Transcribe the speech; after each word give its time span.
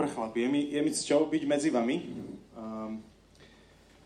Dobre 0.00 0.16
chlapi, 0.16 0.40
je 0.40 0.48
mi, 0.48 0.60
je 0.72 0.80
mi 0.80 0.92
cťou 0.96 1.28
byť 1.28 1.42
medzi 1.44 1.68
vami. 1.68 2.08
Um, 2.56 3.04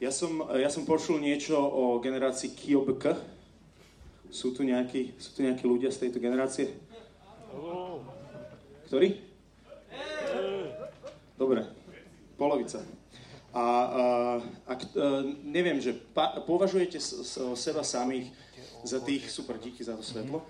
ja, 0.03 0.11
som, 0.11 0.43
ja 0.59 0.67
som 0.67 0.83
počul 0.83 1.23
niečo 1.23 1.55
o 1.55 2.03
generácii 2.03 2.51
KIOBK. 2.51 3.15
Sú 4.27 4.51
tu 4.51 4.67
nejakí, 4.67 5.15
sú 5.23 5.39
tu 5.39 5.47
nejakí 5.47 5.63
ľudia 5.63 5.95
z 5.95 6.03
tejto 6.03 6.19
generácie? 6.19 6.75
Ktorí? 8.91 9.23
Dobre, 11.39 11.63
polovica. 12.35 12.83
A, 13.55 13.63
a, 13.63 13.65
a, 14.67 14.73
a 14.75 15.07
neviem, 15.47 15.79
že 15.79 15.95
pa, 15.95 16.43
považujete 16.43 16.99
s, 16.99 17.23
s, 17.23 17.39
seba 17.55 17.87
samých 17.87 18.35
za 18.83 18.99
tých, 18.99 19.31
super, 19.31 19.63
díky 19.63 19.87
za 19.87 19.95
to 19.95 20.03
svetlo, 20.03 20.43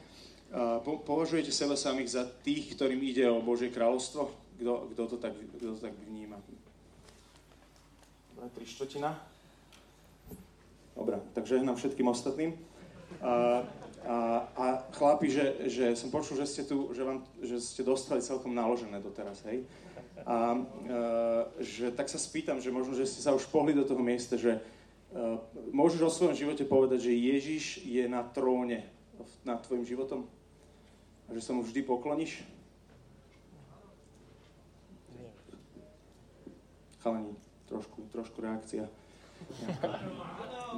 a, 0.57 0.81
po, 0.81 1.05
považujete 1.05 1.53
seba 1.53 1.77
samých 1.77 2.17
za 2.17 2.25
tých, 2.41 2.73
ktorým 2.81 3.05
ide 3.05 3.29
o 3.29 3.45
Božie 3.45 3.69
kráľovstvo? 3.69 4.41
Kto, 4.55 4.89
kto, 4.95 5.03
to, 5.07 5.17
tak, 5.19 5.35
kto 5.35 5.75
to 5.75 5.81
tak 5.81 5.95
vníma? 6.07 6.39
Tri 8.55 8.67
štvrtina. 8.67 9.17
Dobre, 10.95 11.19
takže 11.35 11.59
nám 11.63 11.75
všetkým 11.75 12.07
ostatným. 12.07 12.55
A, 13.19 13.67
a, 14.07 14.17
a 14.55 14.65
chlapi, 14.95 15.27
že, 15.27 15.67
že 15.67 15.97
som 15.99 16.13
počul, 16.15 16.39
že 16.39 16.47
ste 16.47 16.63
tu, 16.63 16.95
že, 16.95 17.03
vám, 17.03 17.27
že 17.43 17.59
ste 17.59 17.83
dostali 17.83 18.23
celkom 18.23 18.55
naložené 18.55 19.03
doteraz, 19.03 19.43
hej? 19.51 19.67
A, 20.23 20.23
a 20.23 20.35
že 21.59 21.91
tak 21.91 22.07
sa 22.07 22.21
spýtam, 22.21 22.63
že 22.63 22.71
možno, 22.71 22.95
že 22.95 23.11
ste 23.11 23.21
sa 23.25 23.35
už 23.35 23.51
pohli 23.51 23.75
do 23.75 23.83
toho 23.83 23.99
miesta, 24.01 24.39
že 24.39 24.61
a, 24.61 25.41
môžeš 25.75 26.01
o 26.07 26.15
svojom 26.15 26.37
živote 26.39 26.63
povedať, 26.63 27.11
že 27.11 27.17
Ježiš 27.17 27.65
je 27.83 28.05
na 28.07 28.23
tróne 28.23 28.87
nad 29.43 29.59
tvojim 29.67 29.83
životom? 29.83 30.31
A 31.27 31.35
že 31.35 31.43
sa 31.43 31.57
mu 31.57 31.65
vždy 31.65 31.81
pokloníš? 31.83 32.54
Chalani, 37.05 37.37
trošku, 37.69 38.01
trošku 38.09 38.41
reakcia. 38.41 38.89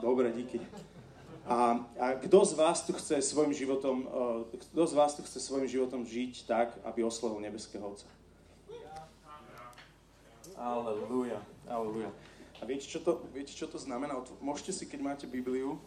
Dobre, 0.03 0.35
díky. 0.35 0.59
A, 1.47 1.87
a 2.03 2.07
kto 2.19 2.43
z 2.43 2.53
vás 2.59 2.83
tu 2.83 2.91
chce 2.99 3.23
svojim 3.23 3.55
životom, 3.55 4.11
uh, 4.11 4.43
kto 4.51 4.83
z 4.91 4.95
vás 4.99 5.15
tu 5.15 5.23
chce 5.23 5.39
svojim 5.39 5.71
životom 5.71 6.03
žiť 6.03 6.51
tak, 6.51 6.75
aby 6.83 7.07
oslovil 7.07 7.39
nebeského 7.39 7.87
Otca? 7.87 8.11
Aleluja, 10.59 11.39
aleluja. 11.71 12.11
A 12.59 12.67
viete, 12.67 12.91
čo 12.91 12.99
to, 12.99 13.23
viete, 13.31 13.55
čo 13.55 13.71
to 13.71 13.79
znamená? 13.79 14.19
Môžete 14.43 14.75
si, 14.75 14.91
keď 14.91 15.01
máte 15.07 15.27
Bibliu, 15.31 15.79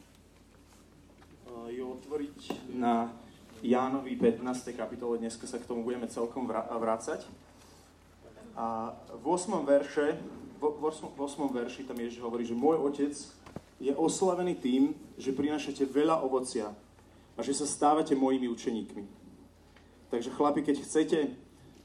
uh, 1.51 1.67
ju 1.67 1.99
otvoriť 1.99 2.71
na 2.71 3.11
Jánovi 3.59 4.15
15. 4.15 4.71
kapitole. 4.71 5.19
Dneska 5.19 5.43
sa 5.51 5.59
k 5.59 5.67
tomu 5.67 5.83
budeme 5.83 6.07
celkom 6.07 6.47
vrácať. 6.47 7.27
A 8.59 8.91
v 9.15 9.23
8. 9.23 9.55
verše, 9.63 10.19
v 10.59 10.83
8. 10.83 11.15
verši 11.47 11.87
tam 11.87 11.95
Ježiš 11.95 12.19
hovorí, 12.19 12.43
že 12.43 12.51
môj 12.51 12.75
otec 12.83 13.15
je 13.79 13.93
oslavený 13.95 14.59
tým, 14.59 14.91
že 15.15 15.31
prinašate 15.31 15.87
veľa 15.87 16.19
ovocia 16.19 16.75
a 17.33 17.39
že 17.39 17.55
sa 17.55 17.63
stávate 17.63 18.19
mojimi 18.19 18.51
učeníkmi. 18.51 19.03
Takže 20.11 20.35
chlapi, 20.35 20.59
keď 20.67 20.83
chcete, 20.83 21.19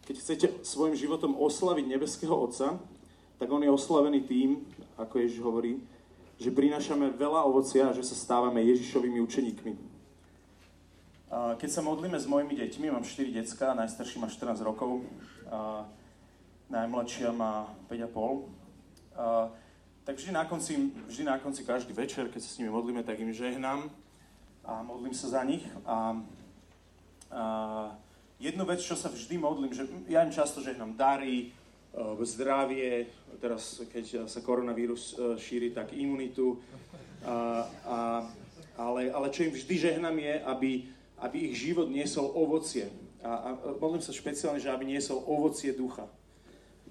keď 0.02 0.14
chcete 0.18 0.46
svojim 0.66 0.98
životom 0.98 1.38
oslaviť 1.38 1.86
nebeského 1.86 2.34
Otca, 2.34 2.82
tak 3.38 3.46
on 3.54 3.62
je 3.62 3.70
oslavený 3.70 4.26
tým, 4.26 4.66
ako 4.98 5.14
Ježiš 5.22 5.38
hovorí, 5.46 5.78
že 6.42 6.50
prinášame 6.50 7.14
veľa 7.14 7.46
ovocia 7.46 7.86
a 7.86 7.94
že 7.94 8.02
sa 8.02 8.18
stávame 8.18 8.66
Ježišovými 8.66 9.22
učeníkmi. 9.22 9.72
Keď 11.30 11.70
sa 11.70 11.86
modlíme 11.86 12.18
s 12.18 12.26
mojimi 12.26 12.58
deťmi, 12.58 12.90
mám 12.90 13.06
4 13.06 13.30
decka, 13.30 13.78
najstarší 13.78 14.18
má 14.18 14.26
14 14.26 14.58
rokov, 14.66 15.06
najmladšia 16.70 17.32
má 17.32 17.68
5,5. 17.88 18.14
Uh, 18.14 19.50
tak 20.04 20.16
vždy 20.16 20.32
na, 20.32 20.44
konci, 20.44 20.92
vždy 21.08 21.24
na 21.24 21.38
konci, 21.38 21.64
každý 21.64 21.92
večer, 21.96 22.28
keď 22.28 22.40
sa 22.42 22.50
s 22.50 22.58
nimi 22.60 22.68
modlíme, 22.68 23.00
tak 23.02 23.20
im 23.20 23.32
žehnám 23.32 23.88
a 24.64 24.82
modlím 24.82 25.14
sa 25.16 25.28
za 25.28 25.42
nich. 25.44 25.64
A, 25.84 26.20
a 27.32 27.42
jednu 28.36 28.64
vec, 28.64 28.84
čo 28.84 28.96
sa 28.96 29.08
vždy 29.08 29.40
modlím, 29.40 29.72
že 29.72 29.88
ja 30.08 30.24
im 30.24 30.32
často 30.32 30.60
žehnám 30.60 30.96
dary, 30.96 31.52
uh, 31.96 32.20
zdravie, 32.20 33.08
teraz 33.40 33.80
keď 33.92 34.28
sa 34.28 34.40
koronavírus 34.44 35.16
uh, 35.16 35.40
šíri, 35.40 35.72
tak 35.72 35.96
imunitu. 35.96 36.60
A, 37.24 37.64
a, 37.88 37.98
ale, 38.76 39.08
ale 39.08 39.32
čo 39.32 39.48
im 39.48 39.56
vždy 39.56 39.74
žehnám 39.80 40.16
je, 40.18 40.34
aby, 40.44 40.70
aby 41.24 41.36
ich 41.48 41.56
život 41.56 41.88
niesol 41.88 42.28
ovocie. 42.36 42.92
A, 43.24 43.32
a 43.32 43.48
modlím 43.80 44.04
sa 44.04 44.12
špeciálne, 44.12 44.60
že 44.60 44.68
aby 44.68 44.84
niesol 44.84 45.24
ovocie 45.24 45.72
ducha. 45.72 46.04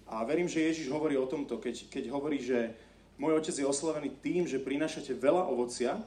A 0.08 0.24
verím, 0.28 0.52
že 0.52 0.64
Ježiš 0.64 0.92
hovorí 0.92 1.16
o 1.18 1.30
tomto, 1.30 1.58
keď, 1.58 1.88
keď 1.90 2.04
hovorí, 2.12 2.44
že 2.44 2.76
môj 3.18 3.40
otec 3.40 3.56
je 3.56 3.66
oslavený 3.66 4.10
tým, 4.20 4.44
že 4.50 4.62
prinášate 4.62 5.16
veľa 5.16 5.48
ovocia 5.48 6.02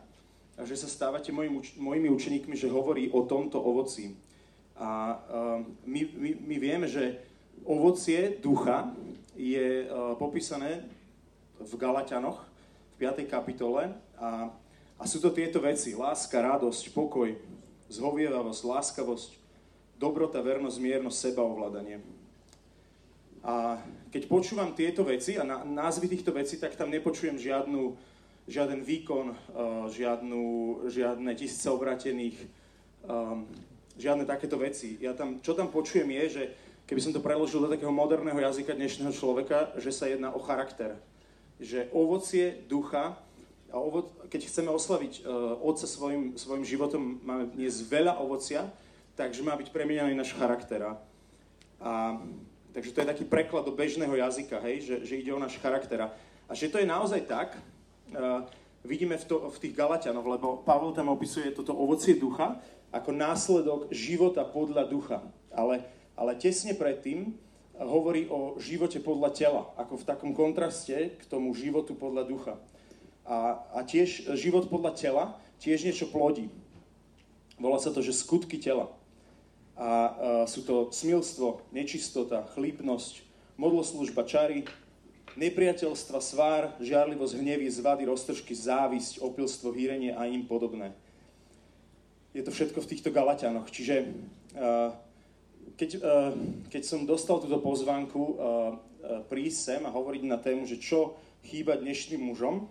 a 0.56 0.62
že 0.64 0.76
sa 0.76 0.88
stávate 0.88 1.32
mojim, 1.32 1.60
mojimi 1.76 2.08
učeníkmi, 2.12 2.56
že 2.56 2.72
hovorí 2.72 3.12
o 3.12 3.24
tomto 3.24 3.60
ovoci. 3.60 4.16
A 4.76 5.16
uh, 5.16 5.60
my, 5.88 6.00
my, 6.12 6.30
my 6.44 6.56
vieme, 6.60 6.86
že 6.88 7.16
ovocie 7.64 8.36
ducha 8.40 8.92
je 9.36 9.88
uh, 9.88 10.16
popísané 10.20 10.84
v 11.60 11.72
Galatianoch, 11.76 12.44
v 12.96 13.04
5. 13.04 13.28
kapitole 13.28 13.92
a, 14.16 14.48
a 14.96 15.04
sú 15.04 15.20
to 15.20 15.32
tieto 15.32 15.60
veci. 15.60 15.92
Láska, 15.92 16.40
radosť, 16.40 16.92
pokoj, 16.92 17.32
zhovievavosť, 17.92 18.60
láskavosť, 18.64 19.30
dobrota, 20.00 20.40
vernosť, 20.40 20.78
miernosť, 20.80 21.16
sebaovládanie. 21.16 22.25
A 23.46 23.78
keď 24.10 24.26
počúvam 24.26 24.74
tieto 24.74 25.06
veci 25.06 25.38
a 25.38 25.46
názvy 25.62 26.10
týchto 26.10 26.34
vecí, 26.34 26.58
tak 26.58 26.74
tam 26.74 26.90
nepočujem 26.90 27.38
žiadnu, 27.38 27.94
žiaden 28.50 28.82
výkon, 28.82 29.26
uh, 29.30 29.86
žiadnu, 29.86 30.42
žiadne 30.90 31.30
tisíce 31.38 31.70
obratených, 31.70 32.34
um, 33.06 33.46
žiadne 33.94 34.26
takéto 34.26 34.58
veci. 34.58 34.98
Ja 34.98 35.14
tam, 35.14 35.38
čo 35.46 35.54
tam 35.54 35.70
počujem 35.70 36.10
je, 36.10 36.24
že 36.26 36.42
keby 36.90 36.98
som 36.98 37.14
to 37.14 37.22
preložil 37.22 37.62
do 37.62 37.70
takého 37.70 37.94
moderného 37.94 38.38
jazyka 38.42 38.74
dnešného 38.74 39.14
človeka, 39.14 39.78
že 39.78 39.94
sa 39.94 40.10
jedná 40.10 40.34
o 40.34 40.42
charakter. 40.42 40.98
Že 41.62 41.86
ovocie 41.94 42.66
ducha, 42.66 43.14
a 43.70 43.78
ovo, 43.78 44.10
keď 44.26 44.46
chceme 44.46 44.74
oslaviť 44.74 45.22
uh, 45.22 45.58
Otca 45.62 45.86
svojim, 45.86 46.34
svojim 46.34 46.66
životom, 46.66 47.22
máme 47.22 47.54
dnes 47.54 47.78
veľa 47.78 48.18
ovocia, 48.18 48.66
takže 49.14 49.46
má 49.46 49.54
byť 49.54 49.70
premieňaný 49.70 50.18
náš 50.18 50.34
charakter. 50.34 50.98
A 51.78 52.18
Takže 52.76 52.92
to 52.92 53.00
je 53.00 53.08
taký 53.08 53.24
preklad 53.24 53.64
do 53.64 53.72
bežného 53.72 54.12
jazyka, 54.12 54.60
hej, 54.60 54.84
že, 54.84 54.96
že 55.08 55.16
ide 55.16 55.32
o 55.32 55.40
náš 55.40 55.56
charakter. 55.56 56.12
A 56.44 56.52
že 56.52 56.68
to 56.68 56.76
je 56.76 56.84
naozaj 56.84 57.24
tak, 57.24 57.56
uh, 58.12 58.44
vidíme 58.84 59.16
v, 59.16 59.24
to, 59.24 59.48
v 59.48 59.56
tých 59.64 59.72
Galatianoch, 59.72 60.28
lebo 60.28 60.60
Pavol 60.60 60.92
tam 60.92 61.08
opisuje 61.08 61.56
toto 61.56 61.72
ovocie 61.72 62.20
ducha 62.20 62.60
ako 62.92 63.16
následok 63.16 63.80
života 63.88 64.44
podľa 64.44 64.92
ducha. 64.92 65.24
Ale, 65.56 65.88
ale 66.20 66.36
tesne 66.36 66.76
predtým 66.76 67.32
hovorí 67.80 68.28
o 68.28 68.60
živote 68.60 69.00
podľa 69.00 69.30
tela, 69.32 69.62
ako 69.80 69.96
v 69.96 70.08
takom 70.12 70.30
kontraste 70.36 71.16
k 71.16 71.22
tomu 71.32 71.56
životu 71.56 71.96
podľa 71.96 72.28
ducha. 72.28 72.54
A, 73.24 73.56
a 73.72 73.80
tiež 73.88 74.36
život 74.36 74.68
podľa 74.68 74.92
tela 74.92 75.24
tiež 75.64 75.80
niečo 75.88 76.12
plodí. 76.12 76.52
Volá 77.56 77.80
sa 77.80 77.88
to, 77.88 78.04
že 78.04 78.12
skutky 78.12 78.60
tela. 78.60 78.92
A 79.76 79.88
uh, 79.88 80.12
sú 80.48 80.64
to 80.64 80.88
smilstvo, 80.88 81.60
nečistota, 81.68 82.48
chlípnosť, 82.56 83.20
modloslužba, 83.60 84.24
čary, 84.24 84.64
nepriateľstva, 85.36 86.18
svár, 86.24 86.72
žiarlivosť, 86.80 87.36
hnevy, 87.36 87.68
zvady, 87.68 88.08
roztržky, 88.08 88.56
závisť, 88.56 89.20
opilstvo, 89.20 89.76
hýrenie 89.76 90.16
a 90.16 90.24
im 90.24 90.48
podobné. 90.48 90.96
Je 92.32 92.40
to 92.40 92.52
všetko 92.52 92.80
v 92.80 92.90
týchto 92.90 93.12
Galatianoch. 93.12 93.68
Čiže 93.68 94.08
uh, 94.56 94.96
keď, 95.76 95.90
uh, 96.00 96.32
keď 96.72 96.82
som 96.88 97.04
dostal 97.04 97.40
túto 97.40 97.60
pozvánku 97.60 98.40
prísť 99.30 99.58
sem 99.58 99.82
a 99.86 99.94
hovoriť 99.94 100.22
na 100.26 100.34
tému, 100.34 100.66
že 100.66 100.82
čo 100.82 101.14
chýba 101.46 101.78
dnešným 101.78 102.26
mužom, 102.26 102.66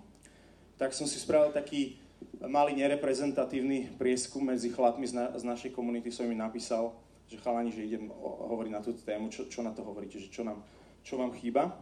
tak 0.75 0.91
som 0.91 1.07
si 1.07 1.15
spravil 1.15 1.55
taký 1.55 1.95
malý 2.43 2.75
nereprezentatívny 2.75 3.95
prieskum 3.95 4.43
medzi 4.43 4.67
chlapmi 4.67 5.07
z, 5.07 5.13
na, 5.15 5.25
z 5.31 5.43
našej 5.47 5.71
komunity, 5.71 6.11
som 6.11 6.27
im 6.27 6.35
napísal, 6.35 6.91
že 7.29 7.41
chalani, 7.41 7.73
že 7.73 7.85
idem 7.85 8.11
hovoriť 8.21 8.71
na 8.71 8.81
túto 8.81 9.01
tému, 9.01 9.33
čo, 9.33 9.49
čo 9.49 9.65
na 9.65 9.73
to 9.73 9.81
hovoríte, 9.81 10.21
že 10.21 10.29
čo, 10.29 10.45
nám, 10.45 10.61
čo 11.01 11.17
vám 11.17 11.33
chýba. 11.33 11.73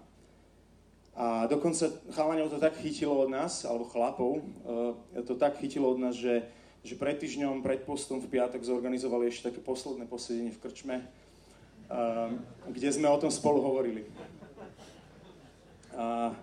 A 1.14 1.46
dokonca 1.46 1.94
chalaňov 2.10 2.50
to 2.50 2.58
tak 2.58 2.74
chytilo 2.82 3.14
od 3.22 3.30
nás, 3.30 3.68
alebo 3.70 3.86
chlapov, 3.86 4.42
uh, 4.66 4.98
to 5.28 5.38
tak 5.38 5.62
chytilo 5.62 5.94
od 5.94 6.02
nás, 6.02 6.18
že, 6.18 6.48
že 6.82 6.98
pred 6.98 7.20
týždňom, 7.22 7.62
pred 7.62 7.86
postom 7.86 8.18
v 8.18 8.32
piatok 8.34 8.66
zorganizovali 8.66 9.30
ešte 9.30 9.54
také 9.54 9.62
posledné 9.62 10.10
posedenie 10.10 10.50
v 10.50 10.62
krčme, 10.64 10.96
uh, 11.04 12.34
kde 12.72 12.90
sme 12.90 13.06
o 13.12 13.22
tom 13.22 13.30
spolu 13.30 13.62
hovorili. 13.62 14.10
A, 15.94 16.34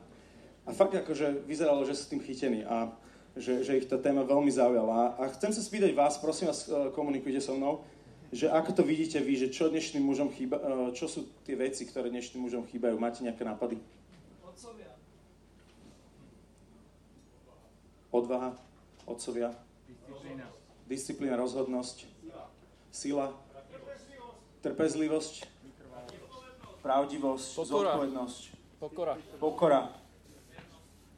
a 0.66 0.70
fakt 0.70 0.94
akože 0.94 1.42
vyzeralo, 1.50 1.82
že 1.82 1.98
sú 1.98 2.14
tým 2.14 2.22
chytení. 2.22 2.62
A 2.62 2.94
že, 3.36 3.62
že 3.62 3.78
ich 3.78 3.86
tá 3.86 3.94
téma 3.94 4.26
veľmi 4.26 4.50
zaujala. 4.50 5.14
A 5.18 5.30
chcem 5.38 5.54
sa 5.54 5.62
spýtať 5.62 5.94
vás, 5.94 6.18
prosím 6.18 6.50
vás, 6.50 6.66
e, 6.66 6.90
komunikujte 6.90 7.38
so 7.38 7.54
mnou, 7.54 7.86
že 8.30 8.46
ako 8.46 8.70
to 8.78 8.82
vidíte 8.86 9.18
vy, 9.18 9.34
že 9.34 9.50
čo 9.50 9.66
dnešným 9.66 10.06
mužom 10.06 10.30
chýba, 10.30 10.62
e, 10.62 10.94
čo 10.94 11.10
sú 11.10 11.26
tie 11.42 11.58
veci, 11.58 11.82
ktoré 11.82 12.14
dnešným 12.14 12.46
mužom 12.46 12.62
chýbajú? 12.70 12.94
Máte 12.94 13.26
nejaké 13.26 13.42
nápady? 13.42 13.82
Otcovia. 14.46 14.90
Odvaha, 18.14 18.50
otcovia. 19.06 19.50
Disciplína. 19.86 20.46
Disciplína, 20.86 21.34
rozhodnosť. 21.38 22.06
Sila. 22.90 23.34
Trpezlivosť. 24.62 25.46
Pravdivosť. 26.82 27.48
Pokora. 27.54 27.94
Zodpovednosť. 27.94 28.42
Pokora. 28.82 29.14
Pokora. 29.38 29.82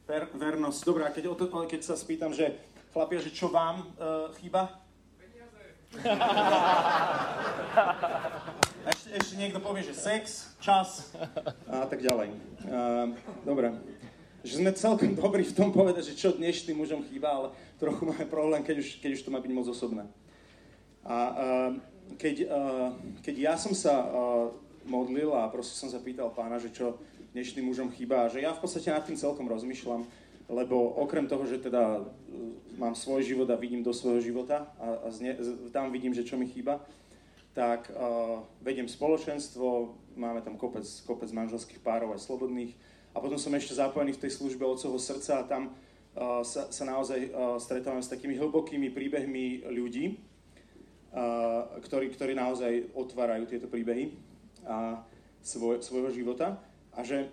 Ver, 0.03 0.23
vernosť. 0.33 0.79
Dobre, 0.85 1.03
a 1.07 1.11
keď, 1.13 1.33
keď 1.65 1.81
sa 1.81 1.95
spýtam, 1.97 2.35
že 2.35 2.57
chlapia, 2.91 3.23
že 3.23 3.33
čo 3.33 3.49
vám 3.49 3.81
uh, 3.97 4.29
chýba? 4.37 4.82
Ešte, 8.89 9.09
ešte 9.13 9.35
niekto 9.37 9.61
povie, 9.61 9.85
že 9.85 9.93
sex, 9.93 10.49
čas 10.57 11.13
a 11.69 11.85
tak 11.85 12.01
ďalej. 12.01 12.33
Uh, 12.65 13.13
dobre. 13.45 13.77
Že 14.43 14.53
sme 14.59 14.71
celkom 14.75 15.15
dobrí 15.15 15.45
v 15.47 15.55
tom 15.55 15.71
povedať, 15.71 16.11
že 16.11 16.19
čo 16.19 16.35
dnešným 16.35 16.75
mužom 16.75 17.05
chýba, 17.07 17.29
ale 17.31 17.47
trochu 17.79 18.03
máme 18.03 18.25
problém, 18.27 18.65
keď 18.65 18.81
už, 18.83 18.99
keď 18.99 19.11
už 19.15 19.23
to 19.23 19.31
má 19.31 19.39
byť 19.39 19.51
moc 19.55 19.67
osobné. 19.69 20.03
A 21.05 21.15
uh, 21.15 21.71
keď, 22.19 22.35
uh, 22.49 22.91
keď 23.23 23.35
ja 23.37 23.55
som 23.55 23.71
sa 23.71 23.93
uh, 24.03 24.51
modlil 24.83 25.31
a 25.31 25.47
proste 25.47 25.77
som 25.77 25.87
sa 25.87 26.01
pýtal 26.03 26.33
pána, 26.33 26.59
že 26.59 26.73
čo 26.75 26.99
dnešným 27.31 27.65
mužom 27.69 27.89
chýba, 27.93 28.27
že 28.29 28.43
ja 28.43 28.51
v 28.51 28.61
podstate 28.61 28.91
nad 28.91 29.05
tým 29.05 29.15
celkom 29.15 29.47
rozmýšľam, 29.47 30.05
lebo 30.49 30.75
okrem 30.99 31.27
toho, 31.27 31.47
že 31.47 31.63
teda 31.63 31.99
e, 31.99 32.01
mám 32.75 32.95
svoj 32.95 33.23
život 33.23 33.49
a 33.49 33.59
vidím 33.59 33.83
do 33.83 33.93
svojho 33.93 34.19
života 34.19 34.67
a, 34.79 35.07
a 35.07 35.07
zne, 35.11 35.37
tam 35.71 35.91
vidím, 35.91 36.11
že 36.11 36.27
čo 36.27 36.35
mi 36.35 36.49
chýba, 36.49 36.83
tak 37.53 37.93
uh, 37.93 38.41
vediem 38.65 38.89
spoločenstvo, 38.89 39.93
máme 40.17 40.41
tam 40.41 40.57
kopec, 40.57 40.89
kopec 41.05 41.29
manželských 41.29 41.85
párov 41.85 42.17
aj 42.17 42.25
slobodných 42.25 42.73
a 43.13 43.21
potom 43.21 43.37
som 43.37 43.53
ešte 43.53 43.77
zapojený 43.77 44.17
v 44.17 44.21
tej 44.25 44.41
službe 44.41 44.65
Otcovho 44.65 44.97
srdca 44.97 45.45
a 45.45 45.45
tam 45.45 45.69
uh, 45.69 46.41
sa, 46.41 46.73
sa 46.73 46.83
naozaj 46.89 47.29
uh, 47.29 47.61
stretávam 47.61 48.01
s 48.01 48.09
takými 48.09 48.33
hlbokými 48.41 48.89
príbehmi 48.89 49.69
ľudí, 49.69 50.17
uh, 51.13 51.77
ktorí, 51.85 52.09
ktorí 52.09 52.33
naozaj 52.33 52.89
otvárajú 52.97 53.45
tieto 53.45 53.69
príbehy 53.69 54.17
a 54.65 55.05
svoj, 55.45 55.85
svojho 55.85 56.09
života 56.09 56.57
a 56.97 57.05
že 57.05 57.29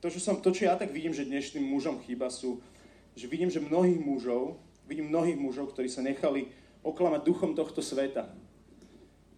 to, 0.00 0.08
čo, 0.08 0.20
som, 0.20 0.40
to, 0.40 0.48
čo 0.50 0.64
ja 0.64 0.74
tak 0.80 0.90
vidím, 0.96 1.12
že 1.12 1.28
dnešným 1.28 1.64
mužom 1.64 2.00
chýba 2.00 2.32
sú, 2.32 2.64
že 3.12 3.28
vidím, 3.28 3.52
že 3.52 3.60
mnohých 3.60 4.00
mužov, 4.00 4.56
vidím 4.88 5.12
mnohých 5.12 5.36
mužov, 5.36 5.76
ktorí 5.76 5.92
sa 5.92 6.00
nechali 6.00 6.48
oklamať 6.80 7.20
duchom 7.20 7.52
tohto 7.52 7.84
sveta. 7.84 8.32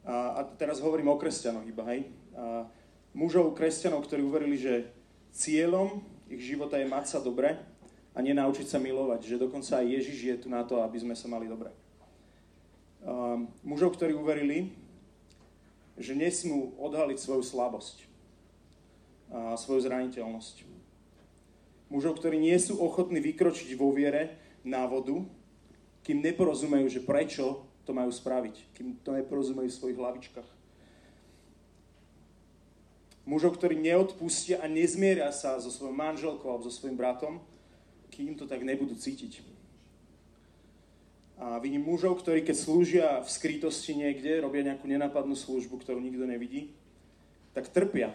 A, 0.06 0.14
a 0.38 0.40
teraz 0.54 0.78
hovorím 0.78 1.10
o 1.10 1.18
kresťanoch 1.18 1.66
iba, 1.66 1.82
hej. 1.90 2.06
A 2.38 2.70
mužov, 3.10 3.58
kresťanov, 3.58 4.06
ktorí 4.06 4.22
uverili, 4.22 4.54
že 4.54 4.86
cieľom 5.34 6.06
ich 6.30 6.46
života 6.46 6.78
je 6.78 6.86
mať 6.86 7.04
sa 7.10 7.18
dobre 7.18 7.58
a 8.14 8.18
nenaučiť 8.22 8.66
sa 8.70 8.78
milovať, 8.78 9.26
že 9.26 9.42
dokonca 9.42 9.82
aj 9.82 9.86
Ježiš 9.98 10.18
je 10.22 10.36
tu 10.46 10.48
na 10.48 10.62
to, 10.62 10.78
aby 10.78 11.02
sme 11.02 11.18
sa 11.18 11.26
mali 11.26 11.50
dobre. 11.50 11.74
A 13.02 13.34
mužov, 13.66 13.98
ktorí 13.98 14.14
uverili, 14.14 14.70
že 15.98 16.14
nesmú 16.14 16.70
odhaliť 16.78 17.18
svoju 17.18 17.42
slabosť 17.42 18.11
svoju 19.32 19.80
zraniteľnosť. 19.88 20.68
Mužov, 21.92 22.20
ktorí 22.20 22.40
nie 22.40 22.56
sú 22.56 22.80
ochotní 22.80 23.20
vykročiť 23.20 23.76
vo 23.76 23.92
viere 23.92 24.36
na 24.64 24.84
vodu, 24.88 25.24
kým 26.04 26.24
neporozumejú, 26.24 26.88
že 26.88 27.04
prečo 27.04 27.64
to 27.84 27.92
majú 27.92 28.08
spraviť, 28.08 28.72
kým 28.76 29.00
to 29.04 29.12
neporozumejú 29.12 29.68
v 29.68 29.78
svojich 29.78 29.98
hlavičkách. 30.00 30.48
Mužov, 33.22 33.54
ktorí 33.54 33.78
neodpustia 33.78 34.58
a 34.58 34.66
nezmieria 34.66 35.30
sa 35.30 35.54
so 35.62 35.70
svojou 35.70 35.94
manželkou 35.94 36.48
alebo 36.50 36.66
so 36.66 36.74
svojim 36.74 36.98
bratom, 36.98 37.38
kým 38.10 38.34
to 38.34 38.50
tak 38.50 38.66
nebudú 38.66 38.98
cítiť. 38.98 39.46
A 41.38 41.58
vidím 41.62 41.86
mužov, 41.86 42.18
ktorí 42.22 42.42
keď 42.42 42.56
slúžia 42.58 43.06
v 43.22 43.28
skrytosti 43.30 43.94
niekde, 43.94 44.42
robia 44.42 44.66
nejakú 44.66 44.86
nenápadnú 44.90 45.38
službu, 45.38 45.78
ktorú 45.82 46.02
nikto 46.02 46.26
nevidí, 46.26 46.74
tak 47.54 47.70
trpia 47.70 48.14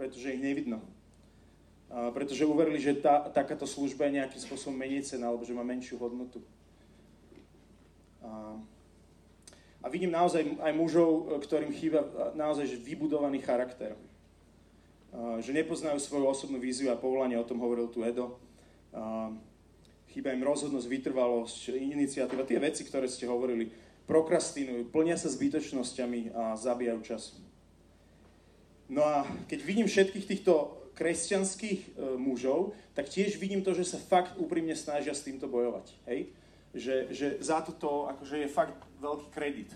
pretože 0.00 0.32
ich 0.32 0.40
nevidno. 0.40 0.80
Pretože 2.16 2.48
uverili, 2.48 2.80
že 2.80 2.96
tá, 2.96 3.28
takáto 3.28 3.68
služba 3.68 4.08
je 4.08 4.16
nejakým 4.16 4.40
spôsobom 4.40 4.72
menej 4.72 5.04
cená, 5.04 5.28
alebo 5.28 5.44
že 5.44 5.52
má 5.52 5.60
menšiu 5.60 6.00
hodnotu. 6.00 6.40
A, 8.24 8.56
a 9.84 9.86
vidím 9.92 10.08
naozaj 10.08 10.56
aj 10.56 10.72
mužov, 10.72 11.36
ktorým 11.44 11.76
chýba 11.76 12.32
naozaj 12.32 12.80
vybudovaný 12.80 13.44
charakter. 13.44 13.92
A, 15.12 15.42
že 15.44 15.52
nepoznajú 15.52 16.00
svoju 16.00 16.24
osobnú 16.24 16.56
víziu 16.56 16.88
a 16.88 16.96
povolanie, 16.96 17.36
o 17.36 17.44
tom 17.44 17.60
hovoril 17.60 17.92
tu 17.92 18.00
Edo. 18.00 18.40
A, 18.96 19.34
chýba 20.14 20.32
im 20.32 20.46
rozhodnosť, 20.46 20.86
vytrvalosť, 20.88 21.76
iniciatíva, 21.76 22.48
tie 22.48 22.56
veci, 22.56 22.88
ktoré 22.88 23.04
ste 23.04 23.28
hovorili, 23.28 23.68
prokrastinujú, 24.08 24.88
plnia 24.94 25.20
sa 25.20 25.28
zbytočnosťami 25.28 26.32
a 26.32 26.56
zabijajú 26.56 27.00
čas. 27.04 27.36
No 28.90 29.06
a 29.06 29.22
keď 29.46 29.62
vidím 29.62 29.86
všetkých 29.86 30.26
týchto 30.26 30.74
kresťanských 30.98 31.80
e, 31.80 31.88
mužov, 32.18 32.74
tak 32.92 33.06
tiež 33.06 33.38
vidím 33.38 33.62
to, 33.62 33.70
že 33.70 33.86
sa 33.86 34.02
fakt 34.02 34.34
úprimne 34.36 34.74
snažia 34.74 35.14
s 35.14 35.22
týmto 35.22 35.46
bojovať. 35.46 35.94
Hej? 36.10 36.34
Že, 36.74 36.96
že 37.14 37.26
za 37.38 37.62
toto 37.62 38.10
akože 38.10 38.44
je 38.44 38.48
fakt 38.50 38.74
veľký 38.98 39.28
kredit. 39.30 39.70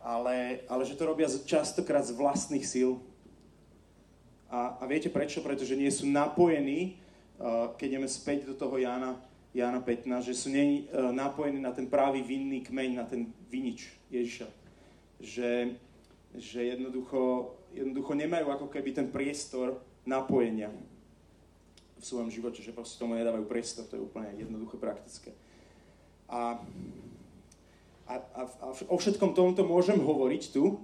Ale, 0.00 0.64
ale 0.66 0.82
že 0.88 0.96
to 0.96 1.04
robia 1.04 1.28
častokrát 1.28 2.02
z 2.08 2.16
vlastných 2.16 2.64
síl. 2.64 2.96
A, 4.48 4.80
a 4.80 4.84
viete 4.88 5.12
prečo? 5.12 5.44
Pretože 5.44 5.76
nie 5.76 5.88
sú 5.88 6.04
napojení, 6.04 7.00
uh, 7.40 7.72
keď 7.80 7.96
ideme 7.96 8.10
späť 8.10 8.44
do 8.44 8.52
toho 8.52 8.76
Jana, 8.76 9.16
Jana 9.56 9.80
15, 9.80 10.28
že 10.28 10.36
sú 10.36 10.52
nie, 10.52 10.84
uh, 10.92 11.08
napojení 11.08 11.56
na 11.56 11.72
ten 11.72 11.88
pravý 11.88 12.20
vinný 12.20 12.60
kmeň, 12.60 12.90
na 12.92 13.08
ten 13.08 13.32
vinič 13.48 13.88
Ježiša. 14.12 14.48
Že, 15.24 15.80
že 16.36 16.60
jednoducho 16.68 17.48
jednoducho 17.74 18.14
nemajú 18.14 18.46
ako 18.54 18.66
keby 18.70 18.94
ten 18.94 19.08
priestor 19.10 19.82
napojenia 20.06 20.70
v 21.98 22.04
svojom 22.04 22.30
živote, 22.30 22.60
že 22.60 22.74
proste 22.74 23.00
tomu 23.00 23.16
nedávajú 23.16 23.44
priestor, 23.48 23.88
to 23.88 23.96
je 23.96 24.04
úplne 24.04 24.30
jednoduché, 24.36 24.76
praktické. 24.76 25.30
A, 26.28 26.60
a, 28.06 28.14
a, 28.20 28.42
a 28.44 28.66
o 28.70 28.96
všetkom 28.96 29.32
tomto 29.32 29.64
môžem 29.64 29.96
hovoriť 29.96 30.42
tu, 30.52 30.78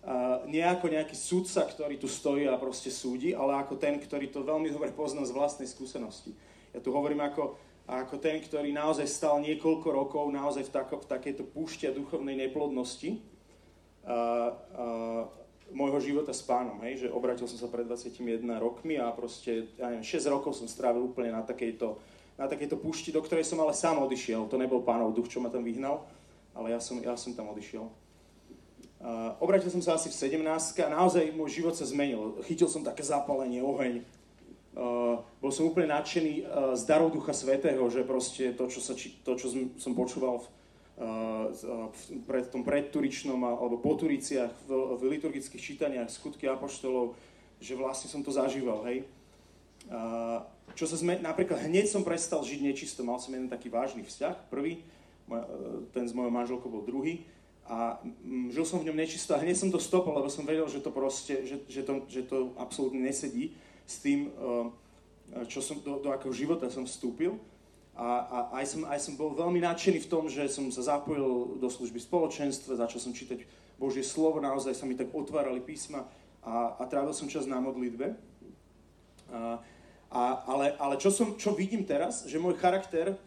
a 0.00 0.40
nie 0.48 0.64
ako 0.64 0.88
nejaký 0.88 1.12
sudca, 1.12 1.68
ktorý 1.68 2.00
tu 2.00 2.08
stojí 2.08 2.48
a 2.48 2.56
proste 2.56 2.88
súdi, 2.88 3.36
ale 3.36 3.60
ako 3.60 3.76
ten, 3.76 4.00
ktorý 4.00 4.32
to 4.32 4.40
veľmi 4.40 4.72
dobre 4.72 4.96
pozná 4.96 5.20
z 5.28 5.36
vlastnej 5.36 5.68
skúsenosti. 5.68 6.32
Ja 6.72 6.80
tu 6.80 6.88
hovorím 6.96 7.20
ako, 7.20 7.60
ako 7.84 8.16
ten, 8.16 8.40
ktorý 8.40 8.72
naozaj 8.72 9.04
stal 9.04 9.44
niekoľko 9.44 9.88
rokov 9.92 10.24
naozaj 10.32 10.64
v, 10.64 10.72
tako, 10.72 11.04
v 11.04 11.10
takejto 11.10 11.44
púšti 11.52 11.84
duchovnej 11.92 12.32
neplodnosti. 12.32 13.20
A, 14.08 14.08
a, 14.08 14.16
môjho 15.72 15.98
života 16.02 16.34
s 16.34 16.42
pánom, 16.42 16.78
hej, 16.86 17.06
že 17.06 17.12
obratil 17.12 17.46
som 17.46 17.58
sa 17.58 17.68
pred 17.70 17.86
21 17.86 18.42
rokmi 18.58 18.98
a 18.98 19.10
proste, 19.14 19.70
ja 19.78 19.90
neviem, 19.90 20.06
6 20.06 20.26
rokov 20.30 20.58
som 20.58 20.66
strávil 20.66 21.06
úplne 21.06 21.30
na 21.30 21.42
takejto, 21.46 21.98
na 22.36 22.46
takejto 22.50 22.76
púšti, 22.78 23.14
do 23.14 23.22
ktorej 23.22 23.46
som 23.46 23.58
ale 23.62 23.74
sám 23.74 24.02
odišiel. 24.02 24.50
To 24.50 24.58
nebol 24.58 24.82
pánov 24.82 25.14
duch, 25.14 25.30
čo 25.30 25.38
ma 25.38 25.48
tam 25.48 25.62
vyhnal, 25.62 26.02
ale 26.54 26.74
ja 26.74 26.80
som, 26.82 26.98
ja 26.98 27.14
som 27.14 27.32
tam 27.32 27.50
odišiel. 27.54 27.86
Uh, 29.00 29.32
obratil 29.40 29.72
som 29.72 29.80
sa 29.80 29.96
asi 29.96 30.12
v 30.12 30.44
17 30.44 30.44
a 30.84 30.88
naozaj 30.92 31.32
môj 31.32 31.56
život 31.56 31.72
sa 31.72 31.88
zmenil. 31.88 32.36
Chytil 32.44 32.68
som 32.68 32.84
také 32.84 33.00
zapálenie, 33.00 33.64
oheň. 33.64 34.04
Uh, 34.76 35.24
bol 35.40 35.48
som 35.48 35.64
úplne 35.66 35.88
nadšený 35.88 36.44
uh, 36.44 36.76
z 36.76 36.82
darov 36.84 37.08
Ducha 37.08 37.32
Svetého, 37.32 37.80
že 37.88 38.04
proste 38.04 38.52
to, 38.52 38.68
čo, 38.68 38.84
sa, 38.84 38.92
to, 38.94 39.32
čo 39.40 39.46
som 39.80 39.92
počúval 39.96 40.44
v, 40.44 40.46
v 41.00 42.20
pred, 42.28 42.44
tom 42.52 42.60
predturičnom 42.60 43.40
alebo 43.40 43.80
po 43.80 43.96
turiciach, 43.96 44.52
v, 44.68 45.00
v 45.00 45.02
liturgických 45.16 45.62
čítaniach 45.62 46.12
skutky 46.12 46.44
apoštolov, 46.44 47.16
že 47.56 47.72
vlastne 47.72 48.12
som 48.12 48.20
to 48.20 48.28
zažíval, 48.28 48.84
hej. 48.84 49.08
A, 49.88 50.44
čo 50.76 50.84
sa 50.84 51.00
sme, 51.00 51.16
napríklad 51.16 51.64
hneď 51.66 51.88
som 51.88 52.04
prestal 52.04 52.44
žiť 52.44 52.60
nečisto, 52.60 53.00
mal 53.00 53.16
som 53.16 53.32
jeden 53.32 53.48
taký 53.48 53.72
vážny 53.72 54.04
vzťah, 54.04 54.52
prvý, 54.52 54.84
ten 55.96 56.04
s 56.04 56.12
mojou 56.12 56.30
manželkou 56.30 56.68
bol 56.68 56.84
druhý, 56.84 57.24
a 57.70 58.02
žil 58.50 58.66
som 58.66 58.82
v 58.82 58.90
ňom 58.90 58.98
nečisto 58.98 59.30
a 59.30 59.38
hneď 59.38 59.54
som 59.54 59.70
to 59.70 59.78
stopol, 59.78 60.10
lebo 60.18 60.26
som 60.26 60.42
vedel, 60.42 60.66
že 60.66 60.82
to 60.82 60.90
proste, 60.90 61.46
že, 61.46 61.62
že, 61.70 61.86
to, 61.86 62.02
že 62.10 62.26
to 62.26 62.50
absolútne 62.58 62.98
nesedí 62.98 63.54
s 63.86 64.02
tým, 64.02 64.34
čo 65.46 65.62
som, 65.62 65.78
do, 65.78 66.02
do 66.02 66.10
akého 66.10 66.34
života 66.34 66.66
som 66.66 66.82
vstúpil. 66.82 67.38
A, 68.00 68.08
a 68.24 68.38
aj, 68.56 68.64
som, 68.64 68.80
aj 68.88 69.00
som 69.04 69.12
bol 69.12 69.36
veľmi 69.36 69.60
nadšený 69.60 70.08
v 70.08 70.10
tom, 70.10 70.24
že 70.32 70.48
som 70.48 70.72
sa 70.72 70.96
zapojil 70.96 71.60
do 71.60 71.68
služby 71.68 72.00
spoločenstva, 72.00 72.80
začal 72.80 72.96
som 72.96 73.12
čítať 73.12 73.44
Božie 73.76 74.00
slovo, 74.00 74.40
naozaj 74.40 74.72
sa 74.72 74.88
mi 74.88 74.96
tak 74.96 75.12
otvárali 75.12 75.60
písma 75.60 76.08
a, 76.40 76.80
a 76.80 76.88
trávil 76.88 77.12
som 77.12 77.28
čas 77.28 77.44
na 77.44 77.60
modlitbe. 77.60 78.16
A, 79.28 79.60
a, 80.08 80.22
ale 80.48 80.72
ale 80.80 80.94
čo, 80.96 81.12
som, 81.12 81.36
čo 81.36 81.52
vidím 81.52 81.84
teraz, 81.84 82.24
že 82.24 82.40
môj 82.40 82.56
charakter 82.56 83.20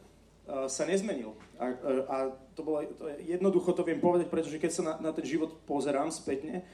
sa 0.68 0.84
nezmenil. 0.84 1.38
A, 1.56 1.66
a 2.10 2.18
to 2.58 2.62
bolo, 2.66 2.84
to 2.98 3.08
jednoducho 3.24 3.72
to 3.72 3.88
viem 3.88 4.02
povedať, 4.02 4.28
pretože 4.28 4.60
keď 4.60 4.72
sa 4.74 4.84
na, 4.84 4.94
na 5.00 5.12
ten 5.16 5.24
život 5.24 5.56
pozerám 5.64 6.12
spätne, 6.12 6.68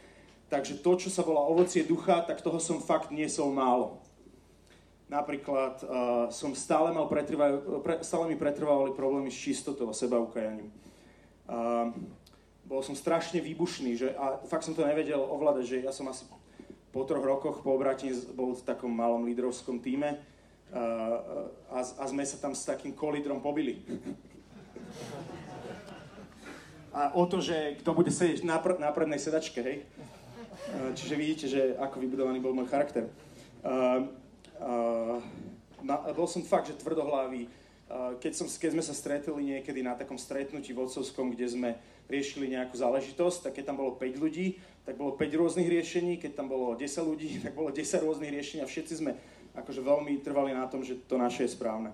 takže 0.50 0.82
to, 0.82 0.91
čo 0.98 1.13
sa 1.13 1.22
volá 1.22 1.46
ovocie 1.46 1.86
ducha, 1.86 2.25
tak 2.25 2.41
toho 2.41 2.58
som 2.58 2.82
fakt 2.82 3.13
niesol 3.13 3.53
málo. 3.53 4.01
Napríklad 5.10 5.82
uh, 5.82 5.89
som 6.30 6.54
stále 6.54 6.94
mal 6.94 7.10
pretrvaj, 7.10 7.82
pre, 7.82 7.96
stále 8.06 8.30
mi 8.30 8.38
pretrvávali 8.38 8.94
problémy 8.94 9.34
s 9.34 9.42
čistotou 9.42 9.89
a 9.89 9.98
sebaukajaním. 9.98 10.70
Uh, 11.50 11.89
bol 12.70 12.86
som 12.86 12.94
strašne 12.94 13.42
výbušný, 13.42 13.98
že, 13.98 14.13
a 14.13 14.38
fakt 14.46 14.70
som 14.70 14.78
to 14.78 14.86
nevedel 14.86 15.18
ovládať, 15.18 15.66
že 15.66 15.78
ja 15.82 15.89
som 15.89 16.06
asi 16.06 16.30
po 16.94 17.01
troch 17.06 17.25
rokoch 17.25 17.66
po 17.66 17.74
obratení 17.74 18.13
bol 18.38 18.54
v 18.54 18.62
takom 18.62 18.94
malom 18.94 19.25
lídrovskom 19.25 19.82
týme 19.82 20.22
a, 20.70 21.82
a 21.82 22.04
sme 22.06 22.22
sa 22.22 22.38
tam 22.38 22.54
s 22.54 22.66
takým 22.66 22.94
kolidrom 22.94 23.42
pobili. 23.42 23.82
A 26.89 27.13
o 27.13 27.22
to, 27.30 27.38
že 27.38 27.78
kto 27.86 27.94
bude 27.94 28.10
sedieť 28.10 28.42
na, 28.42 28.58
pr- 28.58 28.82
na 28.82 28.89
prednej 28.89 29.22
sedačke, 29.22 29.62
hej. 29.62 29.86
Čiže 30.98 31.13
vidíte, 31.13 31.46
že 31.46 31.78
ako 31.78 32.01
vybudovaný 32.01 32.42
bol 32.42 32.50
môj 32.50 32.66
charakter. 32.66 33.06
Uh, 33.62 34.10
uh, 34.10 34.18
na, 35.84 35.96
bol 36.12 36.28
som 36.28 36.44
fakt, 36.44 36.68
že 36.72 36.80
tvrdohlavý. 36.80 37.48
Uh, 37.89 38.13
keď, 38.22 38.34
som, 38.38 38.46
keď 38.46 38.70
sme 38.78 38.84
sa 38.86 38.94
stretli 38.94 39.34
niekedy 39.34 39.82
na 39.82 39.98
takom 39.98 40.20
stretnutí 40.20 40.78
vodcovskom, 40.78 41.34
kde 41.34 41.48
sme 41.50 41.70
riešili 42.06 42.54
nejakú 42.54 42.78
záležitosť, 42.78 43.50
tak 43.50 43.51
keď 43.58 43.74
tam 43.74 43.78
bolo 43.82 43.98
5 43.98 44.22
ľudí, 44.22 44.62
tak 44.86 44.94
bolo 44.94 45.18
5 45.18 45.25
rôznych 45.42 45.70
riešení, 45.70 46.22
keď 46.22 46.38
tam 46.38 46.48
bolo 46.50 46.78
10 46.78 46.86
ľudí, 46.86 47.38
tak 47.46 47.58
bolo 47.58 47.74
10 47.74 48.06
rôznych 48.06 48.30
riešení 48.30 48.62
a 48.62 48.70
všetci 48.70 48.94
sme 48.94 49.18
akože 49.58 49.82
veľmi 49.82 50.22
trvali 50.22 50.54
na 50.54 50.70
tom, 50.70 50.86
že 50.86 51.01
to 51.10 51.18
naše 51.18 51.50
je 51.50 51.56
správne. 51.58 51.89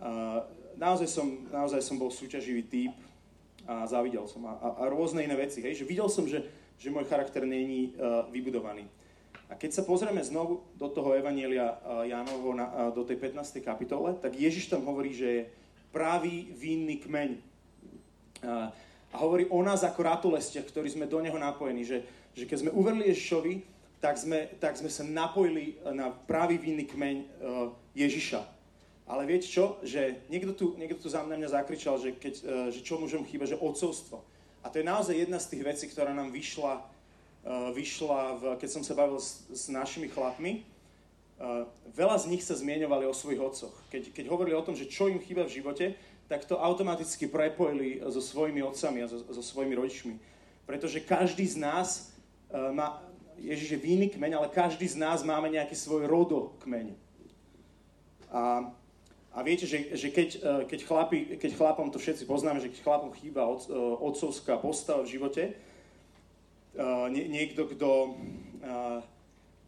Uh, 0.00 0.40
naozaj, 0.80 1.08
som, 1.12 1.28
naozaj 1.52 1.84
som 1.84 2.00
bol 2.00 2.08
súťaživý 2.08 2.64
typ 2.64 2.94
a 3.68 3.84
závidel 3.84 4.24
som 4.24 4.40
a, 4.48 4.56
a, 4.56 4.68
a 4.80 4.82
rôzne 4.88 5.20
iné 5.20 5.36
veci. 5.36 5.60
Hej? 5.60 5.84
Že 5.84 5.88
videl 5.88 6.08
som, 6.08 6.24
že, 6.24 6.40
že 6.80 6.88
môj 6.88 7.04
charakter 7.04 7.44
není 7.44 7.92
uh, 8.00 8.24
vybudovaný. 8.32 8.88
A 9.50 9.58
keď 9.58 9.70
sa 9.74 9.82
pozrieme 9.82 10.22
znovu 10.22 10.62
do 10.78 10.86
toho 10.86 11.10
Evanielia 11.18 11.74
uh, 11.82 12.06
Jánovho 12.06 12.54
uh, 12.54 12.94
do 12.94 13.02
tej 13.02 13.18
15. 13.18 13.58
kapitole, 13.58 14.14
tak 14.22 14.38
Ježiš 14.38 14.70
tam 14.70 14.86
hovorí, 14.86 15.10
že 15.10 15.26
je 15.26 15.42
pravý 15.90 16.54
vinný 16.54 17.02
kmeň. 17.02 17.30
Uh, 18.46 18.70
a 19.10 19.16
hovorí 19.18 19.50
o 19.50 19.58
nás 19.58 19.82
ako 19.82 20.06
ratolestiach, 20.06 20.70
ktorí 20.70 20.86
sme 20.86 21.10
do 21.10 21.18
neho 21.18 21.34
napojení, 21.34 21.82
že, 21.82 22.06
že 22.30 22.46
keď 22.46 22.56
sme 22.62 22.70
uverili 22.70 23.10
Ježišovi, 23.10 23.54
tak 23.98 24.14
sme, 24.22 24.54
tak 24.62 24.78
sme 24.78 24.86
sa 24.86 25.02
napojili 25.02 25.82
na 25.92 26.14
pravý 26.14 26.56
vinný 26.56 26.86
kmeň 26.88 27.16
Ježiša. 27.92 28.40
Ale 29.10 29.26
viete 29.28 29.44
čo? 29.44 29.76
Že 29.82 30.30
niekto 30.32 30.54
tu, 30.54 30.66
niekto 30.78 30.96
tu 31.02 31.10
za 31.10 31.20
mňa, 31.20 31.52
zakričal, 31.52 32.00
že, 32.00 32.16
keď, 32.16 32.34
že 32.72 32.80
čo 32.80 32.96
mužom 32.96 33.26
chýba, 33.28 33.44
že 33.44 33.60
odcovstvo. 33.60 34.24
A 34.62 34.72
to 34.72 34.80
je 34.80 34.88
naozaj 34.88 35.16
jedna 35.16 35.36
z 35.36 35.52
tých 35.52 35.62
vecí, 35.66 35.84
ktorá 35.90 36.14
nám 36.14 36.32
vyšla, 36.32 36.80
vyšla 37.48 38.22
v, 38.36 38.42
keď 38.60 38.68
som 38.68 38.82
sa 38.84 38.92
bavil 38.92 39.16
s, 39.16 39.48
s 39.48 39.72
našimi 39.72 40.12
chlapmi. 40.12 40.64
Uh, 41.40 41.64
veľa 41.96 42.20
z 42.20 42.28
nich 42.28 42.44
sa 42.44 42.52
zmieňovali 42.52 43.08
o 43.08 43.16
svojich 43.16 43.40
otcoch. 43.40 43.72
Keď, 43.88 44.12
keď 44.12 44.24
hovorili 44.28 44.52
o 44.52 44.60
tom, 44.60 44.76
že 44.76 44.84
čo 44.84 45.08
im 45.08 45.16
chýba 45.24 45.48
v 45.48 45.56
živote, 45.56 45.96
tak 46.28 46.44
to 46.44 46.60
automaticky 46.60 47.24
prepojili 47.26 48.04
so 48.12 48.20
svojimi 48.20 48.60
otcami 48.60 49.00
a 49.00 49.08
so, 49.08 49.24
so 49.24 49.40
svojimi 49.40 49.72
rodičmi. 49.72 50.14
Pretože 50.68 51.00
každý 51.00 51.48
z 51.48 51.56
nás 51.56 52.12
uh, 52.52 52.76
má, 52.76 53.00
Ježiš 53.40 53.72
je 53.72 53.80
vinný 53.80 54.12
kmeň, 54.12 54.36
ale 54.36 54.52
každý 54.52 54.84
z 54.84 55.00
nás 55.00 55.24
máme 55.24 55.48
nejaký 55.48 55.72
svoj 55.72 56.04
rodo 56.04 56.52
kmeň. 56.60 56.92
A, 58.30 58.70
a 59.34 59.38
viete, 59.42 59.66
že, 59.66 59.90
že 59.96 60.12
keď, 60.12 60.28
e, 60.38 60.48
keď, 60.70 60.80
chlapi, 60.86 61.18
keď 61.34 61.50
chlapom, 61.58 61.90
to 61.90 61.98
všetci 61.98 62.30
poznáme, 62.30 62.62
že 62.62 62.70
keď 62.70 62.80
chlapom 62.86 63.10
chýba 63.10 63.42
od, 63.42 63.66
otcovská 63.98 64.54
postava 64.60 65.02
v 65.02 65.18
živote, 65.18 65.42
nie, 67.10 67.24
niekto, 67.26 67.66
kto, 67.66 68.14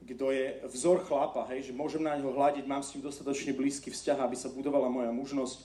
kto 0.07 0.27
je 0.31 0.47
vzor 0.71 1.03
chlapa, 1.07 1.47
hej, 1.51 1.71
že 1.71 1.73
môžem 1.75 2.03
na 2.03 2.15
neho 2.15 2.31
hľadiť, 2.31 2.65
mám 2.67 2.83
s 2.83 2.95
ním 2.95 3.07
dostatočne 3.07 3.55
blízky 3.55 3.91
vzťah, 3.91 4.19
aby 4.23 4.37
sa 4.39 4.53
budovala 4.53 4.91
moja 4.91 5.11
mužnosť, 5.11 5.59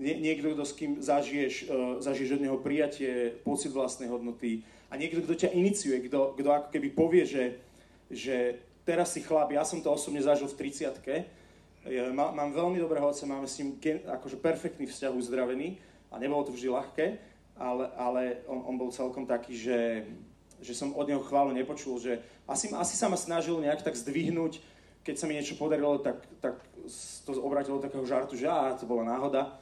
nie, 0.00 0.16
niekto, 0.16 0.56
kto 0.56 0.64
s 0.64 0.72
kým 0.72 0.92
zažiješ, 0.98 1.68
zažiješ 2.00 2.40
od 2.40 2.44
neho 2.46 2.58
prijatie, 2.58 3.36
pocit 3.44 3.70
vlastnej 3.70 4.08
hodnoty, 4.08 4.64
a 4.90 4.98
niekto, 4.98 5.22
kto 5.22 5.34
ťa 5.46 5.54
iniciuje, 5.54 6.10
kto, 6.10 6.34
kto 6.34 6.48
ako 6.50 6.68
keby 6.74 6.88
povie, 6.90 7.22
že, 7.22 7.44
že 8.10 8.58
teraz 8.82 9.14
si 9.14 9.22
chlap, 9.22 9.54
ja 9.54 9.62
som 9.62 9.78
to 9.78 9.94
osobne 9.94 10.18
zažil 10.18 10.50
v 10.50 10.58
30 10.66 10.98
ja, 11.88 12.12
má, 12.12 12.28
mám 12.28 12.52
veľmi 12.52 12.76
dobrého 12.76 13.08
otca, 13.08 13.24
máme 13.24 13.48
s 13.48 13.56
ním 13.56 13.80
gen, 13.80 14.04
akože 14.04 14.36
perfektný 14.36 14.84
vzťah 14.84 15.16
uzdravený 15.16 15.80
a 16.12 16.20
nebolo 16.20 16.44
to 16.44 16.52
vždy 16.52 16.68
ľahké, 16.68 17.06
ale, 17.56 17.84
ale 17.96 18.22
on, 18.44 18.60
on 18.68 18.76
bol 18.76 18.92
celkom 18.92 19.24
taký, 19.24 19.56
že, 19.56 20.04
že 20.60 20.76
som 20.76 20.92
od 20.96 21.08
neho 21.08 21.24
chválu 21.24 21.52
nepočul, 21.52 21.98
že 22.00 22.20
asi, 22.48 22.72
asi 22.72 22.94
sa 22.96 23.08
ma 23.08 23.16
snažil 23.16 23.56
nejak 23.60 23.84
tak 23.84 23.96
zdvihnúť, 23.96 24.60
keď 25.00 25.14
sa 25.16 25.24
mi 25.26 25.36
niečo 25.36 25.56
podarilo, 25.56 25.96
tak, 26.00 26.20
tak 26.44 26.60
to 27.24 27.32
obratilo 27.40 27.80
do 27.80 27.84
takého 27.88 28.04
žartu, 28.04 28.36
že 28.36 28.44
á, 28.44 28.76
to 28.76 28.84
bola 28.84 29.08
náhoda. 29.08 29.56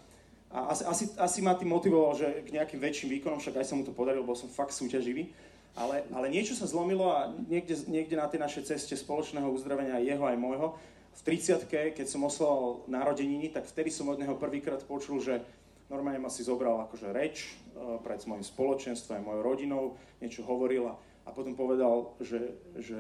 A 0.49 0.73
asi, 0.73 0.83
asi, 0.85 1.05
asi 1.15 1.39
ma 1.45 1.55
tým 1.55 1.71
motivoval, 1.71 2.17
že 2.17 2.43
k 2.43 2.57
nejakým 2.57 2.81
väčším 2.81 3.13
výkonom, 3.21 3.39
však 3.39 3.61
aj 3.61 3.67
sa 3.69 3.77
mu 3.77 3.85
to 3.85 3.93
podarilo, 3.93 4.27
bol 4.27 4.35
som 4.35 4.51
fakt 4.51 4.75
súťaživý. 4.75 5.31
Ale, 5.79 6.03
ale 6.11 6.27
niečo 6.33 6.59
sa 6.59 6.67
zlomilo 6.67 7.15
a 7.15 7.31
niekde, 7.47 7.79
niekde 7.87 8.19
na 8.19 8.27
tej 8.27 8.43
našej 8.43 8.67
ceste 8.67 8.99
spoločného 8.99 9.47
uzdravenia 9.47 10.03
jeho 10.03 10.27
aj 10.27 10.35
môjho, 10.35 10.75
v 11.19 11.21
30 11.23 11.67
keď 11.99 12.07
som 12.07 12.23
oslal 12.23 12.87
narodeniny, 12.87 13.51
tak 13.51 13.67
vtedy 13.67 13.91
som 13.91 14.07
od 14.11 14.19
neho 14.19 14.39
prvýkrát 14.39 14.83
počul, 14.87 15.19
že 15.19 15.43
normálne 15.89 16.21
ma 16.21 16.31
si 16.33 16.45
zobral 16.45 16.81
akože 16.89 17.13
reč 17.13 17.57
uh, 17.75 18.01
pred 18.01 18.21
mojim 18.29 18.45
spoločenstvom, 18.45 19.25
mojou 19.25 19.43
rodinou, 19.43 19.85
niečo 20.21 20.45
hovoril 20.45 20.89
a, 20.89 20.95
potom 21.39 21.55
povedal, 21.55 22.19
že, 22.19 22.57
že 22.81 22.99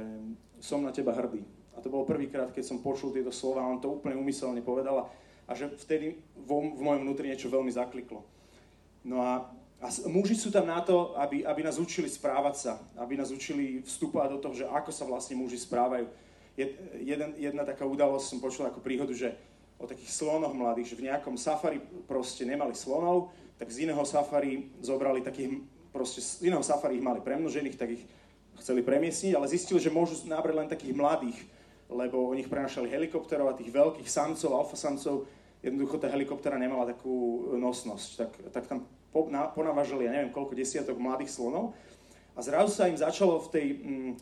som 0.62 0.84
na 0.84 0.94
teba 0.94 1.10
hrdý. 1.10 1.42
A 1.74 1.82
to 1.82 1.90
bolo 1.90 2.06
prvýkrát, 2.06 2.54
keď 2.54 2.64
som 2.70 2.82
počul 2.82 3.10
tieto 3.10 3.34
slova, 3.34 3.66
on 3.66 3.82
to 3.82 3.90
úplne 3.90 4.14
umyselne 4.14 4.62
povedal 4.62 5.10
a 5.48 5.52
že 5.56 5.72
vtedy 5.80 6.22
vo, 6.46 6.60
v 6.60 6.80
mojom 6.80 7.02
vnútri 7.02 7.26
niečo 7.32 7.50
veľmi 7.50 7.72
zakliklo. 7.72 8.22
No 9.02 9.24
a, 9.24 9.48
a 9.80 9.86
muži 10.06 10.36
sú 10.36 10.52
tam 10.52 10.68
na 10.68 10.84
to, 10.84 11.16
aby, 11.16 11.42
aby 11.42 11.60
nás 11.66 11.80
učili 11.80 12.06
správať 12.06 12.54
sa, 12.54 12.72
aby 13.00 13.16
nás 13.18 13.32
učili 13.34 13.82
vstúpať 13.82 14.36
do 14.36 14.38
toho, 14.38 14.54
že 14.54 14.70
ako 14.70 14.90
sa 14.92 15.08
vlastne 15.08 15.40
muži 15.40 15.56
správajú. 15.58 16.06
Jed, 16.58 16.74
jeden, 17.00 17.38
jedna 17.38 17.62
taká 17.62 17.86
udalosť 17.86 18.26
som 18.28 18.38
počul 18.42 18.66
ako 18.66 18.82
príhodu, 18.82 19.14
že 19.14 19.34
o 19.78 19.86
takých 19.86 20.10
slonoch 20.10 20.54
mladých, 20.54 20.94
že 20.94 20.98
v 20.98 21.06
nejakom 21.10 21.38
safari 21.38 21.78
proste 22.10 22.42
nemali 22.42 22.74
slonov, 22.74 23.30
tak 23.58 23.70
z 23.70 23.86
iného 23.86 24.02
safari 24.02 24.70
zobrali 24.82 25.22
takých, 25.22 25.62
proste 25.94 26.18
z 26.18 26.50
iného 26.50 26.62
safari 26.62 26.98
ich 26.98 27.04
mali 27.06 27.22
premnožených, 27.22 27.78
tak 27.78 27.94
ich 27.94 28.02
chceli 28.58 28.82
premiesniť, 28.82 29.38
ale 29.38 29.50
zistili, 29.50 29.78
že 29.78 29.94
môžu 29.94 30.18
nabrať 30.26 30.54
len 30.58 30.68
takých 30.70 30.94
mladých, 30.94 31.38
lebo 31.88 32.26
o 32.26 32.34
nich 32.34 32.50
prenašali 32.50 32.90
helikopterov 32.90 33.54
a 33.54 33.58
tých 33.58 33.70
veľkých 33.70 34.10
samcov, 34.10 34.50
alfa 34.50 34.76
samcov 34.76 35.30
jednoducho 35.62 35.98
tá 35.98 36.10
helikoptera 36.10 36.58
nemala 36.58 36.86
takú 36.86 37.48
nosnosť. 37.58 38.10
Tak, 38.18 38.30
tak 38.54 38.64
tam 38.66 38.78
po, 39.10 39.26
na, 39.30 39.48
ponavažali, 39.50 40.06
ja 40.06 40.12
neviem, 40.14 40.34
koľko 40.34 40.54
desiatok 40.54 41.00
mladých 41.00 41.32
slonov. 41.32 41.74
A 42.38 42.44
zrazu 42.44 42.70
sa 42.70 42.86
im 42.86 42.94
začalo 42.94 43.42
v, 43.42 43.48
tej, 43.50 43.66
mm, 43.82 44.12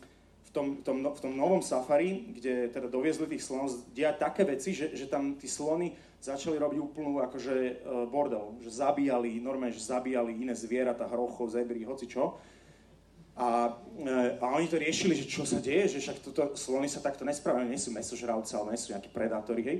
tom, 0.57 0.81
tom, 0.81 0.97
v 1.05 1.19
tom 1.21 1.33
novom 1.37 1.61
safari, 1.61 2.33
kde 2.33 2.73
teda 2.73 2.89
doviezli 2.89 3.29
tých 3.29 3.45
slonov, 3.45 3.77
diať 3.93 4.17
také 4.17 4.41
veci, 4.41 4.73
že, 4.73 4.97
že 4.97 5.05
tam 5.05 5.37
tí 5.37 5.45
slony 5.45 5.93
začali 6.17 6.57
robiť 6.57 6.79
úplnú 6.81 7.21
akože 7.21 7.55
e, 7.55 7.73
bordel, 8.09 8.57
že 8.65 8.73
zabíjali, 8.73 9.37
normálne, 9.37 9.75
že 9.75 9.85
zabíjali 9.85 10.33
iné 10.33 10.57
zvieratá, 10.57 11.05
hrochov, 11.05 11.53
zebry, 11.53 11.85
hoci 11.85 12.09
čo. 12.09 12.41
A, 13.37 13.77
e, 14.01 14.41
a 14.41 14.45
oni 14.57 14.65
to 14.65 14.81
riešili, 14.81 15.13
že 15.13 15.29
čo 15.29 15.45
sa 15.45 15.61
deje, 15.61 15.93
že 15.93 16.01
však 16.01 16.17
toto, 16.25 16.57
slony 16.57 16.89
sa 16.89 17.05
takto 17.05 17.21
nesprávajú, 17.21 17.69
nie 17.69 17.77
sú 17.77 17.93
mesožravci, 17.93 18.57
ale 18.57 18.73
nie 18.73 18.81
sú 18.81 18.97
nejakí 18.97 19.13
predátori, 19.13 19.61
hej. 19.61 19.79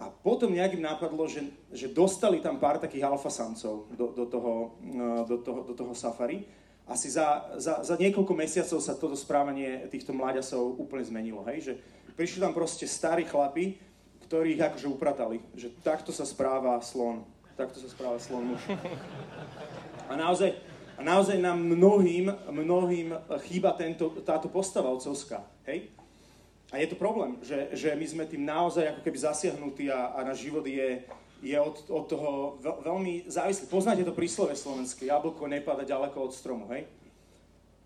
A 0.00 0.08
potom 0.08 0.52
nejak 0.52 0.76
im 0.76 0.84
napadlo, 0.84 1.28
že, 1.28 1.44
že 1.72 1.88
dostali 1.88 2.40
tam 2.40 2.56
pár 2.56 2.80
takých 2.80 3.04
alfasamcov 3.04 3.88
do, 3.96 4.12
do, 4.12 4.24
toho, 4.28 4.76
e, 4.84 5.24
do, 5.24 5.36
toho, 5.40 5.60
do 5.64 5.72
toho 5.72 5.92
safari. 5.96 6.44
Asi 6.90 7.06
za, 7.06 7.46
za, 7.54 7.86
za 7.86 7.94
niekoľko 7.94 8.34
mesiacov 8.34 8.82
sa 8.82 8.98
toto 8.98 9.14
správanie 9.14 9.86
týchto 9.94 10.10
mláďasov 10.10 10.74
úplne 10.74 11.06
zmenilo. 11.06 11.46
Hej? 11.46 11.70
Že 11.70 11.72
prišli 12.18 12.42
tam 12.42 12.50
proste 12.50 12.90
starí 12.90 13.22
chlapi, 13.22 13.78
ktorí 14.26 14.58
ich 14.58 14.62
akože 14.62 14.90
upratali. 14.90 15.38
Že 15.54 15.70
takto 15.86 16.10
sa 16.10 16.26
správa 16.26 16.74
slon. 16.82 17.22
Takto 17.54 17.78
sa 17.78 17.86
správa 17.86 18.18
slon 18.18 18.54
muž. 18.54 18.62
A 20.10 20.18
naozaj, 20.18 20.50
a 20.98 21.06
naozaj 21.06 21.38
nám 21.38 21.62
mnohým, 21.62 22.34
mnohým 22.50 23.14
chýba 23.46 23.70
tento, 23.78 24.10
táto 24.26 24.50
postava 24.50 24.90
otcovská. 24.90 25.46
Hej? 25.70 25.94
A 26.74 26.82
je 26.82 26.90
to 26.90 26.98
problém, 26.98 27.38
že, 27.42 27.70
že 27.70 27.94
my 27.94 28.06
sme 28.06 28.24
tým 28.26 28.42
naozaj 28.42 28.90
ako 28.90 29.00
keby 29.06 29.18
zasiahnutí 29.18 29.86
a, 29.90 30.14
a 30.14 30.26
náš 30.26 30.46
život 30.46 30.66
je, 30.66 31.06
je 31.40 31.56
od, 31.56 31.76
od 31.88 32.04
toho 32.04 32.60
veľ, 32.60 32.76
veľmi 32.84 33.14
závislý. 33.28 33.72
Poznáte 33.72 34.04
to 34.04 34.12
príslove 34.12 34.52
slovenské, 34.52 35.08
jablko 35.08 35.48
nepada 35.48 35.88
ďaleko 35.88 36.28
od 36.28 36.32
stromu, 36.36 36.68
hej? 36.72 36.84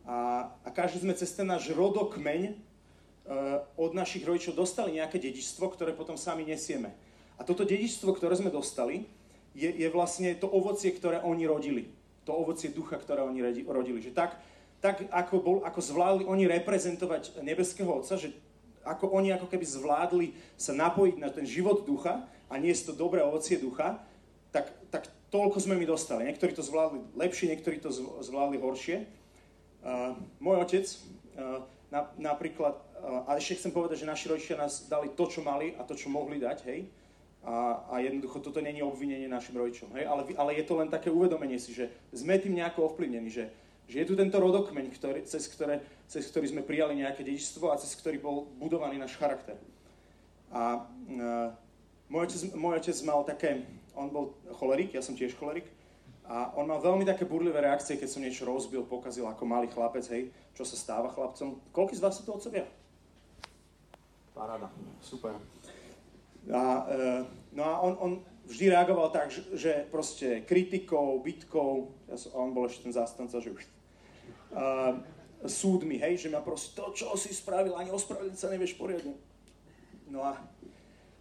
A, 0.04 0.50
a 0.66 0.68
každý 0.68 1.06
sme 1.06 1.14
cez 1.16 1.32
ten 1.32 1.49
náš 1.49 1.73
rodokmeň 1.73 2.52
uh, 2.52 3.64
od 3.78 3.96
našich 3.96 4.26
rodičov 4.26 4.58
dostali 4.58 5.00
nejaké 5.00 5.16
dedičstvo, 5.16 5.70
ktoré 5.73 5.96
potom 5.96 6.18
sami 6.18 6.44
nesieme. 6.44 6.92
A 7.40 7.46
toto 7.46 7.64
dedičstvo, 7.64 8.12
ktoré 8.12 8.37
sme 8.37 8.52
dostali, 8.52 9.08
je, 9.54 9.70
je 9.70 9.88
vlastne 9.88 10.34
to 10.37 10.50
ovocie, 10.50 10.90
ktoré 10.92 11.23
oni 11.23 11.46
rodili. 11.46 11.88
To 12.26 12.37
ovocie 12.37 12.75
ducha, 12.75 12.99
ktoré 12.99 13.23
oni 13.23 13.40
rodili. 13.64 14.02
Že 14.02 14.12
tak, 14.12 14.37
tak 14.82 15.06
ako, 15.08 15.34
bol, 15.40 15.56
ako 15.62 15.80
zvládli 15.80 16.25
oni 16.26 16.44
reprezentovať 16.50 17.40
nebeského 17.40 17.88
Otca, 17.88 18.18
že 18.18 18.34
ako 18.84 19.16
oni 19.16 19.32
ako 19.32 19.49
keby 19.49 19.64
zvládli 19.64 20.26
sa 20.61 20.76
napojiť 20.76 21.16
na 21.16 21.32
ten 21.32 21.49
život 21.49 21.88
ducha 21.88 22.28
a 22.50 22.54
nie 22.60 22.72
to 22.76 22.92
dobré 22.92 23.24
ovocie 23.24 23.56
ducha, 23.56 24.00
tak, 24.54 24.70
tak 24.90 25.10
toľko 25.34 25.58
sme 25.58 25.74
mi 25.74 25.82
dostali. 25.82 26.30
Niektorí 26.30 26.54
to 26.54 26.62
zvládli 26.62 27.02
lepšie, 27.18 27.50
niektorí 27.50 27.82
to 27.82 27.90
zvládli 28.22 28.62
horšie. 28.62 29.02
Uh, 29.84 30.14
môj 30.38 30.62
otec 30.62 30.86
uh, 30.86 31.60
na, 31.90 32.08
napríklad, 32.16 32.78
uh, 33.02 33.26
a 33.28 33.34
ešte 33.36 33.58
chcem 33.60 33.74
povedať, 33.74 34.06
že 34.06 34.08
naši 34.08 34.30
rodičia 34.30 34.56
nás 34.56 34.86
dali 34.86 35.10
to, 35.12 35.26
čo 35.26 35.42
mali 35.42 35.74
a 35.74 35.82
to, 35.82 35.98
čo 35.98 36.08
mohli 36.08 36.38
dať, 36.38 36.58
hej. 36.70 36.86
A, 37.44 37.84
a 37.92 37.94
jednoducho 38.00 38.40
toto 38.40 38.64
není 38.64 38.80
obvinenie 38.80 39.28
našim 39.28 39.60
rodičom, 39.60 39.92
hej. 39.98 40.08
Ale, 40.08 40.24
ale 40.38 40.56
je 40.56 40.64
to 40.64 40.80
len 40.80 40.88
také 40.88 41.12
uvedomenie 41.12 41.60
si, 41.60 41.76
že 41.76 41.92
sme 42.14 42.40
tým 42.40 42.56
nejako 42.56 42.94
ovplyvnení, 42.94 43.28
že, 43.28 43.52
že 43.84 44.00
je 44.00 44.08
tu 44.08 44.16
tento 44.16 44.40
rodokmeň, 44.40 44.88
ktorý, 44.96 45.28
cez, 45.28 45.44
ktoré, 45.52 45.84
cez 46.08 46.24
ktorý 46.32 46.48
sme 46.48 46.62
prijali 46.64 46.96
nejaké 47.04 47.20
dedičstvo 47.20 47.68
a 47.68 47.76
cez 47.76 47.92
ktorý 48.00 48.16
bol 48.22 48.48
budovaný 48.56 48.96
náš 48.96 49.20
charakter. 49.20 49.60
A 50.48 50.80
uh, 50.80 51.52
môj, 52.08 52.28
otec, 52.28 52.40
môj 52.56 52.75
otec 52.80 52.96
mal 53.06 53.20
také, 53.25 53.50
on 53.94 54.11
bol 54.11 54.34
cholerik, 54.58 54.92
ja 54.92 55.02
som 55.02 55.16
tiež 55.16 55.37
cholerik, 55.38 55.68
a 56.25 56.56
on 56.56 56.64
mal 56.64 56.80
veľmi 56.80 57.04
také 57.04 57.28
burlivé 57.28 57.61
reakcie, 57.61 58.00
keď 58.00 58.08
som 58.08 58.25
niečo 58.25 58.49
rozbil, 58.49 58.80
pokazil 58.88 59.28
ako 59.28 59.44
malý 59.44 59.68
chlapec, 59.68 60.08
hej, 60.08 60.32
čo 60.56 60.64
sa 60.64 60.73
stáva 60.73 61.12
chlapcom. 61.12 61.61
Koľko 61.68 61.92
z 61.92 62.00
vás 62.00 62.16
sú 62.16 62.25
to 62.25 62.32
otcovia? 62.40 62.64
Paráda, 64.32 64.73
super. 65.04 65.37
A, 66.49 66.61
uh, 66.88 67.20
no 67.52 67.62
a 67.62 67.75
on, 67.84 67.92
on 68.00 68.12
vždy 68.49 68.73
reagoval 68.73 69.12
tak, 69.12 69.28
že, 69.28 69.44
že 69.52 69.73
proste 69.92 70.40
kritikou, 70.49 71.20
bitkou, 71.20 71.92
ja 72.08 72.16
som, 72.16 72.32
on 72.40 72.56
bol 72.56 72.73
ešte 72.73 72.88
ten 72.88 72.96
zástanca, 72.96 73.37
že 73.37 73.52
už 73.52 73.64
uh, 74.56 74.96
súdmi, 75.44 76.00
hej, 76.00 76.25
že 76.25 76.32
ma 76.32 76.40
proste 76.40 76.73
to, 76.73 76.88
čo 76.96 77.12
si 77.20 77.37
spravil, 77.37 77.76
ani 77.76 77.92
ospravedlniť 77.92 78.40
sa 78.40 78.49
nevieš 78.49 78.80
poriadne. 78.80 79.12
No 80.08 80.25
a, 80.25 80.40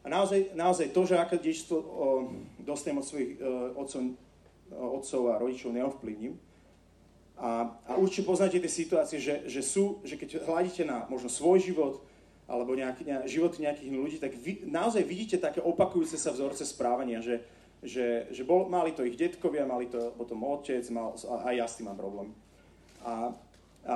a 0.04 0.08
naozaj, 0.12 0.52
naozaj 0.52 0.92
to, 0.92 1.08
že 1.08 1.16
aké 1.16 1.40
dieťstvo 1.40 1.76
dostanem 2.60 3.00
od 3.00 3.08
svojich 3.08 3.32
otcov, 3.80 4.00
uh, 4.04 4.98
otcov 5.00 5.22
a 5.32 5.40
rodičov 5.40 5.72
neovplyvním. 5.72 6.36
A, 7.40 7.72
a 7.88 7.92
určite 7.98 8.28
poznáte 8.28 8.60
tie 8.60 8.72
situácie, 8.72 9.18
že, 9.18 9.48
že 9.48 9.64
sú, 9.64 10.04
že 10.04 10.20
keď 10.20 10.44
hľadíte 10.44 10.84
na 10.86 11.08
možno 11.08 11.32
svoj 11.32 11.64
život, 11.64 12.04
alebo 12.46 12.76
nejak, 12.76 13.00
ne, 13.08 13.24
životy 13.26 13.64
nejakých 13.64 13.90
ľudí, 13.90 14.18
tak 14.20 14.36
vy, 14.36 14.68
naozaj 14.68 15.02
vidíte 15.08 15.40
také 15.40 15.64
opakujúce 15.64 16.20
sa 16.20 16.36
vzorce 16.36 16.68
správania, 16.68 17.24
že, 17.24 17.42
že, 17.80 18.28
že 18.30 18.44
bol, 18.44 18.68
mali 18.68 18.92
to 18.92 19.08
ich 19.08 19.16
detkovia, 19.16 19.64
mali 19.64 19.88
to 19.88 20.12
potom 20.20 20.44
otec, 20.44 20.84
mal, 20.92 21.16
a 21.16 21.36
aj 21.52 21.56
ja 21.58 21.66
s 21.66 21.76
tým 21.80 21.88
mám 21.90 21.98
problém. 21.98 22.30
A, 23.02 23.34
a 23.88 23.96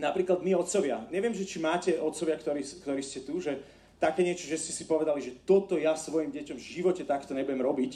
napríklad 0.00 0.40
my 0.40 0.56
otcovia, 0.56 1.04
neviem, 1.12 1.36
že 1.36 1.46
či 1.46 1.60
máte 1.60 2.00
otcovia, 2.00 2.40
ktorí, 2.40 2.62
ktorí 2.82 3.00
ste 3.04 3.22
tu, 3.22 3.38
že 3.38 3.60
také 3.98 4.22
niečo, 4.22 4.46
že 4.46 4.58
ste 4.58 4.72
si 4.74 4.86
povedali, 4.86 5.18
že 5.18 5.34
toto 5.42 5.74
ja 5.74 5.98
svojim 5.98 6.30
deťom 6.30 6.56
v 6.56 6.68
živote 6.78 7.02
takto 7.02 7.34
nebudem 7.34 7.62
robiť, 7.62 7.92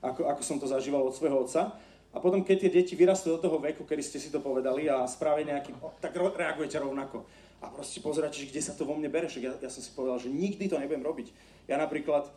ako, 0.00 0.26
ako 0.28 0.42
som 0.42 0.56
to 0.58 0.66
zažíval 0.66 1.04
od 1.04 1.14
svojho 1.14 1.44
otca. 1.44 1.76
A 2.12 2.20
potom, 2.20 2.44
keď 2.44 2.68
tie 2.68 2.72
deti 2.82 2.92
vyrastú 2.92 3.32
do 3.32 3.40
toho 3.40 3.56
veku, 3.56 3.88
kedy 3.88 4.02
ste 4.04 4.20
si 4.20 4.28
to 4.28 4.44
povedali 4.44 4.84
a 4.84 5.08
spravia 5.08 5.56
nejaký, 5.56 5.72
tak 6.00 6.12
reagujete 6.12 6.76
rovnako. 6.76 7.24
A 7.64 7.72
proste 7.72 8.04
pozeráte, 8.04 8.36
že 8.42 8.50
kde 8.52 8.60
sa 8.60 8.76
to 8.76 8.84
vo 8.84 8.92
mne 8.98 9.08
bere. 9.08 9.30
Ja, 9.32 9.56
ja 9.56 9.70
som 9.72 9.80
si 9.80 9.88
povedal, 9.94 10.20
že 10.20 10.28
nikdy 10.28 10.68
to 10.68 10.76
nebudem 10.76 11.00
robiť. 11.00 11.32
Ja 11.70 11.80
napríklad 11.80 12.28
e, 12.28 12.30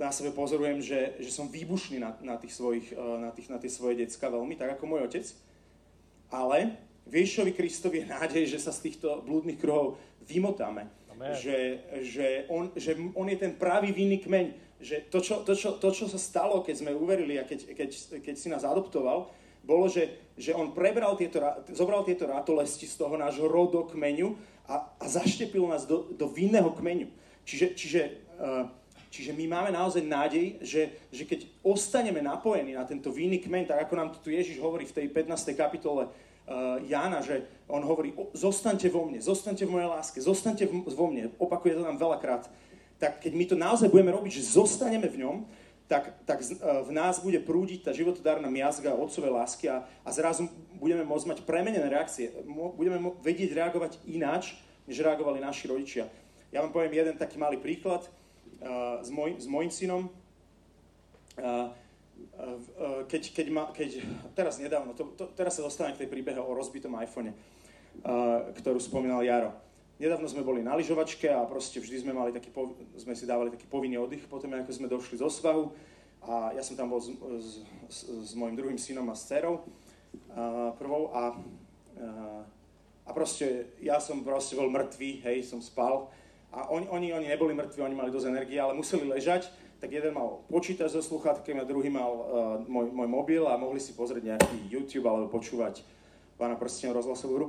na 0.00 0.08
sebe 0.08 0.32
pozorujem, 0.32 0.80
že, 0.80 1.20
že 1.20 1.28
som 1.28 1.52
výbušný 1.52 2.00
na, 2.00 2.16
na, 2.24 2.40
tých 2.40 2.56
svojich, 2.56 2.94
e, 2.94 2.96
na, 2.96 3.34
tých, 3.34 3.50
na 3.52 3.58
tie 3.60 3.68
svoje 3.68 4.00
decka 4.00 4.30
veľmi, 4.30 4.56
tak 4.56 4.78
ako 4.78 4.88
môj 4.88 5.04
otec. 5.04 5.26
Ale 6.32 6.80
v 7.04 7.12
Ježišovi 7.24 7.52
Kristovi 7.52 8.04
je 8.04 8.12
nádej, 8.14 8.44
že 8.48 8.62
sa 8.62 8.72
z 8.72 8.88
týchto 8.88 9.20
blúdnych 9.26 9.60
kruhov 9.60 10.00
vymotáme. 10.24 10.88
Že, 11.34 11.58
že, 12.06 12.26
on, 12.46 12.70
že 12.78 12.94
on 13.18 13.26
je 13.26 13.38
ten 13.38 13.52
pravý 13.58 13.90
vinný 13.90 14.22
kmeň. 14.22 14.46
Že 14.78 14.96
to 15.10 15.18
čo, 15.18 15.34
to, 15.42 15.52
čo, 15.58 15.74
to, 15.82 15.90
čo 15.90 16.06
sa 16.06 16.18
stalo, 16.18 16.62
keď 16.62 16.86
sme 16.86 16.94
uverili 16.94 17.34
a 17.36 17.44
keď, 17.44 17.74
keď, 17.74 17.88
keď 18.22 18.34
si 18.38 18.46
nás 18.46 18.62
adoptoval, 18.62 19.34
bolo, 19.66 19.90
že, 19.90 20.32
že 20.38 20.54
on 20.54 20.72
prebral 20.72 21.18
tieto, 21.18 21.42
zobral 21.74 22.06
tieto 22.06 22.24
ratolesti 22.24 22.86
z 22.86 22.94
toho 22.94 23.18
nášho 23.18 23.50
rodokmeňu 23.50 24.38
a, 24.70 24.96
a 24.96 25.04
zaštepil 25.04 25.66
nás 25.66 25.84
do, 25.84 26.08
do 26.14 26.30
vinného 26.30 26.70
kmeňu. 26.72 27.10
Čiže, 27.42 27.66
čiže, 27.74 28.02
uh, 28.38 28.70
čiže 29.10 29.34
my 29.34 29.44
máme 29.50 29.70
naozaj 29.74 30.04
nádej, 30.04 30.62
že, 30.62 30.82
že 31.10 31.26
keď 31.26 31.48
ostaneme 31.64 32.22
napojení 32.22 32.78
na 32.78 32.86
tento 32.86 33.10
vinný 33.10 33.42
kmeň, 33.42 33.74
tak 33.74 33.88
ako 33.88 33.94
nám 33.98 34.08
tu 34.20 34.30
Ježiš 34.30 34.56
hovorí 34.62 34.86
v 34.86 35.04
tej 35.04 35.06
15. 35.10 35.52
kapitole 35.52 36.08
Jána, 36.88 37.20
že 37.20 37.44
on 37.68 37.84
hovorí, 37.84 38.16
zostaňte 38.32 38.88
vo 38.88 39.04
mne, 39.04 39.20
zostaňte 39.20 39.68
v 39.68 39.74
mojej 39.76 39.88
láske, 39.92 40.18
zostaňte 40.24 40.64
vo 40.68 41.06
mne, 41.12 41.28
opakuje 41.36 41.76
to 41.76 41.84
nám 41.84 42.00
veľakrát, 42.00 42.48
tak 42.96 43.20
keď 43.20 43.32
my 43.36 43.44
to 43.44 43.56
naozaj 43.56 43.92
budeme 43.92 44.10
robiť, 44.10 44.40
že 44.40 44.56
zostaneme 44.56 45.06
v 45.06 45.22
ňom, 45.22 45.36
tak, 45.88 46.12
tak 46.28 46.44
e, 46.44 46.52
v 46.60 46.90
nás 46.92 47.20
bude 47.20 47.40
prúdiť 47.40 47.88
tá 47.88 47.90
životodárna 47.96 48.52
miazga 48.52 48.92
otcovej 48.92 49.32
lásky 49.32 49.72
a, 49.72 49.88
a 50.04 50.08
zrazu 50.12 50.48
budeme 50.76 51.04
môcť 51.04 51.26
mať 51.32 51.38
premenené 51.48 51.88
reakcie. 51.88 52.28
Budeme 52.76 53.00
vedieť 53.24 53.56
reagovať 53.56 53.96
ináč, 54.04 54.52
než 54.84 55.00
reagovali 55.00 55.40
naši 55.40 55.64
rodičia. 55.68 56.04
Ja 56.52 56.60
vám 56.60 56.72
poviem 56.72 56.92
jeden 56.92 57.16
taký 57.16 57.36
malý 57.36 57.60
príklad 57.60 58.04
uh, 58.04 59.04
s, 59.04 59.12
môj, 59.12 59.36
s 59.36 59.44
môjim 59.44 59.68
synom. 59.68 60.08
Uh, 61.36 61.72
keď, 63.10 63.22
keď, 63.34 63.46
ma, 63.50 63.64
keď 63.74 63.98
teraz 64.38 64.62
nedávno, 64.62 64.94
to, 64.94 65.10
to, 65.18 65.26
teraz 65.34 65.58
sa 65.58 65.66
dostane 65.66 65.94
k 65.94 66.06
tej 66.06 66.08
príbehe 66.10 66.38
o 66.38 66.54
rozbitom 66.54 66.94
iPhone, 67.02 67.34
uh, 67.34 68.54
ktorú 68.54 68.78
spomínal 68.78 69.26
Jaro. 69.26 69.50
Nedávno 69.98 70.30
sme 70.30 70.46
boli 70.46 70.62
na 70.62 70.78
lyžovačke 70.78 71.26
a 71.26 71.42
proste 71.42 71.82
vždy 71.82 72.06
sme, 72.06 72.14
mali 72.14 72.30
taký, 72.30 72.54
sme 72.94 73.18
si 73.18 73.26
dávali 73.26 73.50
taký 73.50 73.66
povinný 73.66 73.98
oddych 73.98 74.30
potom, 74.30 74.54
ako 74.54 74.70
sme 74.70 74.86
došli 74.86 75.18
zo 75.18 75.26
svahu. 75.26 75.74
A 76.22 76.54
ja 76.54 76.62
som 76.62 76.78
tam 76.78 76.94
bol 76.94 77.02
s, 77.02 77.10
s, 77.10 77.50
s, 77.90 77.98
s 78.06 78.32
mojim 78.38 78.54
druhým 78.54 78.78
synom 78.78 79.06
a 79.10 79.18
s 79.18 79.26
dcerou 79.26 79.58
uh, 79.58 80.70
prvou 80.78 81.10
a, 81.10 81.34
a 83.06 83.10
proste 83.10 83.74
ja 83.82 83.98
som 83.98 84.22
proste 84.22 84.54
bol 84.54 84.70
mŕtvý, 84.70 85.26
hej, 85.26 85.42
som 85.42 85.58
spal. 85.58 86.06
A 86.54 86.70
oni, 86.70 86.86
oni, 86.86 87.10
oni 87.10 87.26
neboli 87.26 87.54
mŕtvi, 87.54 87.82
oni 87.82 87.98
mali 87.98 88.14
dosť 88.14 88.30
energie, 88.30 88.56
ale 88.56 88.78
museli 88.78 89.04
ležať, 89.04 89.50
tak 89.78 89.94
jeden 89.94 90.10
mal 90.10 90.42
počítač 90.50 90.90
so 90.90 91.02
sluchátkami 91.02 91.62
a 91.62 91.68
druhý 91.68 91.86
mal 91.86 92.10
uh, 92.10 92.22
môj, 92.66 92.90
môj 92.90 93.08
mobil 93.08 93.42
a 93.46 93.54
mohli 93.54 93.78
si 93.78 93.94
pozrieť 93.94 94.34
nejaký 94.34 94.56
YouTube 94.66 95.06
alebo 95.06 95.30
počúvať 95.30 95.86
pána 96.34 96.58
prstenov 96.58 96.98
rozhlasovú 96.98 97.34
hru. 97.38 97.48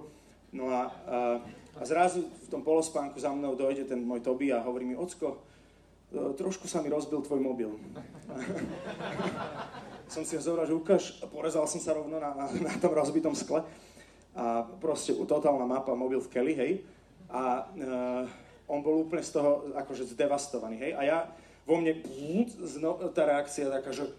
No 0.53 0.69
a, 0.69 0.89
uh, 0.89 1.37
a 1.77 1.81
zrazu 1.85 2.25
v 2.25 2.47
tom 2.49 2.61
polospánku 2.61 3.17
za 3.17 3.33
mnou 3.33 3.57
dojde 3.57 3.85
ten 3.85 4.01
môj 4.01 4.21
Toby 4.21 4.53
a 4.53 4.61
hovorí 4.61 4.85
mi, 4.85 4.93
Ocko, 4.93 5.37
uh, 5.37 6.33
trošku 6.37 6.69
sa 6.69 6.85
mi 6.85 6.93
rozbil 6.93 7.21
tvoj 7.25 7.41
mobil. 7.41 7.69
som 10.13 10.25
si 10.25 10.37
ho 10.37 10.41
zobral, 10.41 10.65
že 10.65 10.73
ukáž, 10.73 11.21
porezal 11.29 11.65
som 11.69 11.81
sa 11.81 11.97
rovno 11.97 12.17
na, 12.17 12.33
na, 12.33 12.45
na 12.49 12.73
tom 12.81 12.93
rozbitom 12.93 13.33
skle. 13.37 13.61
A 14.37 14.65
proste 14.81 15.17
totálna 15.17 15.65
mapa, 15.65 15.97
mobil 15.97 16.21
v 16.21 16.29
Kelly, 16.29 16.53
hej. 16.53 16.71
A 17.29 17.65
uh, 17.65 18.25
on 18.69 18.85
bol 18.85 19.01
úplne 19.01 19.25
z 19.25 19.37
toho 19.37 19.69
akože 19.73 20.13
zdevastovaný, 20.13 20.77
hej. 20.81 20.91
A 20.97 21.01
ja, 21.05 21.17
vo 21.69 21.77
mne 21.77 22.01
tá 23.13 23.29
reakcia 23.29 23.69
taká, 23.69 23.93
že 23.93 24.09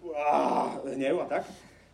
hnev 0.94 1.26
a 1.26 1.26
tak. 1.26 1.44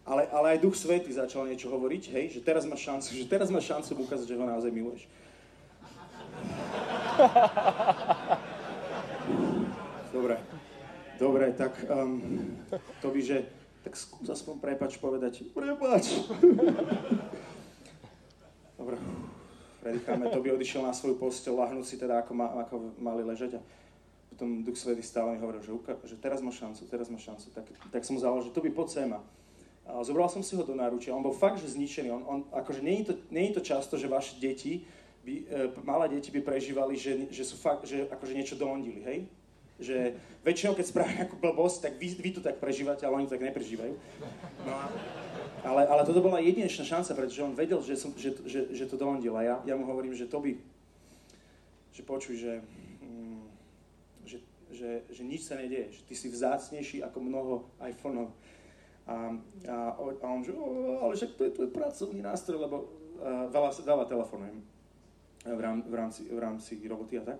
Ale, 0.06 0.28
ale 0.30 0.54
aj 0.54 0.62
Duch 0.62 0.76
Svety 0.76 1.10
začal 1.10 1.48
niečo 1.50 1.72
hovoriť, 1.72 2.02
hej, 2.14 2.38
že 2.38 2.44
teraz 2.44 2.62
máš 2.62 2.86
šancu, 2.86 3.08
že 3.10 3.26
teraz 3.26 3.50
máš 3.50 3.66
šancu 3.66 4.06
ukázať, 4.06 4.28
že 4.28 4.38
ho 4.38 4.44
naozaj 4.46 4.70
miluješ. 4.70 5.08
Dobre, 10.16 10.40
dobre, 11.20 11.52
tak 11.52 11.76
um, 11.92 12.24
to 13.04 13.12
by, 13.12 13.20
že 13.20 13.44
tak 13.84 13.92
skús 14.00 14.24
aspoň 14.32 14.64
prepač 14.64 14.96
povedať, 14.96 15.44
prepač. 15.52 16.24
Dobre, 18.80 18.96
predýchame, 19.84 20.32
to 20.32 20.40
by 20.40 20.56
odišiel 20.56 20.88
na 20.88 20.96
svoju 20.96 21.20
postel, 21.20 21.60
lahnúť 21.60 21.84
si 21.84 22.00
teda, 22.00 22.24
ako, 22.24 22.32
ma, 22.32 22.48
ako 22.64 22.96
mali 22.96 23.28
ležať 23.28 23.60
a 23.60 23.62
potom 24.36 24.60
Duch 24.60 24.76
Svety 24.76 25.00
stále 25.00 25.32
mi 25.32 25.40
hovoril, 25.40 25.64
že, 25.64 25.72
že 26.04 26.16
teraz 26.20 26.44
máš 26.44 26.60
šancu, 26.60 26.84
teraz 26.92 27.08
máš 27.08 27.24
šancu. 27.24 27.48
Tak, 27.56 27.64
tak 27.88 28.02
som 28.04 28.20
mu 28.20 28.20
že 28.20 28.52
to 28.52 28.60
by 28.60 28.68
poď 28.68 28.88
sem 28.92 29.10
a 29.16 29.24
zobral 30.02 30.26
som 30.26 30.42
si 30.42 30.58
ho 30.58 30.66
do 30.66 30.74
náručia, 30.74 31.14
on 31.14 31.22
bol 31.22 31.32
fakt, 31.32 31.62
že 31.62 31.70
zničený. 31.78 32.10
On, 32.10 32.22
on, 32.26 32.38
akože 32.50 32.82
je, 32.82 33.06
to, 33.06 33.14
je 33.30 33.54
to 33.54 33.62
často, 33.62 33.94
že 33.94 34.10
vaše 34.10 34.34
deti, 34.42 34.82
by, 35.22 35.34
e, 35.46 35.82
malé 35.86 36.18
deti 36.18 36.34
by 36.34 36.42
prežívali, 36.42 36.98
že, 36.98 37.30
že 37.30 37.46
sú 37.46 37.54
fakt, 37.54 37.86
že 37.86 38.10
akože 38.10 38.34
niečo 38.34 38.58
doondili, 38.58 39.00
hej? 39.06 39.18
Že 39.78 39.96
väčšinou, 40.42 40.74
keď 40.74 40.86
spravia 40.90 41.14
nejakú 41.22 41.38
blbosť, 41.38 41.78
tak 41.86 41.92
vy, 42.02 42.18
vy 42.18 42.30
to 42.34 42.42
tak 42.42 42.58
prežívate, 42.58 43.06
ale 43.06 43.22
oni 43.22 43.26
to 43.30 43.34
tak 43.38 43.46
neprežívajú. 43.46 43.94
No 44.66 44.72
a, 44.74 44.86
ale, 45.62 45.82
ale 45.86 46.02
toto 46.02 46.18
bola 46.18 46.42
jedinečná 46.42 46.82
šanca, 46.82 47.14
pretože 47.14 47.46
on 47.46 47.54
vedel, 47.54 47.78
že, 47.82 47.94
som, 47.94 48.10
že, 48.18 48.34
že, 48.42 48.74
že 48.74 48.84
to 48.90 48.98
doondil. 48.98 49.38
A 49.38 49.42
ja, 49.42 49.56
ja 49.62 49.74
mu 49.78 49.86
hovorím, 49.86 50.18
že 50.18 50.26
to 50.26 50.42
by, 50.42 50.58
že 51.94 52.02
počuj, 52.02 52.34
že, 52.42 52.52
mm, 53.02 53.55
že 54.72 55.06
že, 55.10 55.22
nič 55.22 55.46
sa 55.46 55.54
nedieje, 55.58 55.92
že 55.92 56.02
ty 56.06 56.14
si 56.14 56.26
vzácnejší 56.30 57.02
ako 57.06 57.18
mnoho 57.22 57.54
iPhoneov. 57.82 58.30
A, 59.06 59.38
a, 59.70 59.76
a 60.02 60.26
on 60.26 60.42
že, 60.42 60.50
ale 60.98 61.12
však 61.14 61.38
to 61.38 61.42
je, 61.46 61.50
to 61.54 61.60
je 61.66 61.70
pracovný 61.70 62.20
nástroj, 62.26 62.58
lebo 62.58 62.76
uh, 62.82 63.46
veľa, 63.54 63.70
veľa 63.86 64.04
telefonujem 64.10 64.58
v, 65.46 65.60
rám, 65.62 65.86
v, 65.86 65.94
rámci, 65.94 66.20
v 66.26 66.38
rámci 66.42 66.72
roboty 66.90 67.22
a 67.22 67.34
tak. 67.34 67.38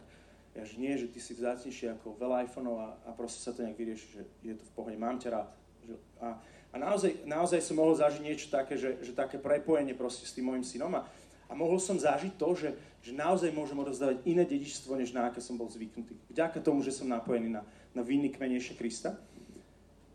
Ja, 0.55 0.63
že 0.63 0.79
nie, 0.79 0.95
že 0.95 1.11
ty 1.11 1.19
si 1.19 1.35
vzácnejší 1.35 1.91
ako 1.99 2.17
veľa 2.17 2.47
iPhoneov 2.47 2.77
a, 2.79 2.89
a 3.05 3.11
proste 3.13 3.43
sa 3.43 3.51
to 3.51 3.67
nejak 3.67 3.77
vyrieši, 3.77 4.07
že 4.09 4.23
je 4.47 4.55
to 4.55 4.63
v 4.63 4.73
pohode, 4.79 4.97
mám 4.97 5.19
ťa 5.19 5.29
rád. 5.35 5.51
Že, 5.83 5.95
a 6.23 6.29
a 6.77 6.79
naozaj, 6.79 7.25
naozaj 7.25 7.65
som 7.65 7.81
mohol 7.81 7.97
zažiť 7.97 8.21
niečo 8.21 8.53
také, 8.53 8.77
že, 8.77 9.01
že 9.01 9.17
také 9.17 9.41
prepojenie 9.41 9.97
proste 9.97 10.29
s 10.29 10.37
tým 10.37 10.53
môjim 10.53 10.61
synom 10.61 10.93
a, 10.93 11.09
a 11.49 11.53
mohol 11.57 11.81
som 11.81 11.97
zažiť 11.97 12.37
to, 12.37 12.53
že, 12.53 12.69
že 13.07 13.15
naozaj 13.15 13.55
môžem 13.55 13.79
odovzdávať 13.79 14.27
iné 14.27 14.43
dedičstvo, 14.43 14.99
než 14.99 15.15
na 15.15 15.31
aké 15.31 15.39
som 15.39 15.55
bol 15.55 15.71
zvyknutý. 15.71 16.19
Vďaka 16.27 16.59
tomu, 16.59 16.83
že 16.83 16.91
som 16.91 17.07
napojený 17.07 17.55
na, 17.55 17.63
na 17.95 18.03
vinný 18.03 18.35
kmenejšie 18.35 18.75
Krista. 18.75 19.15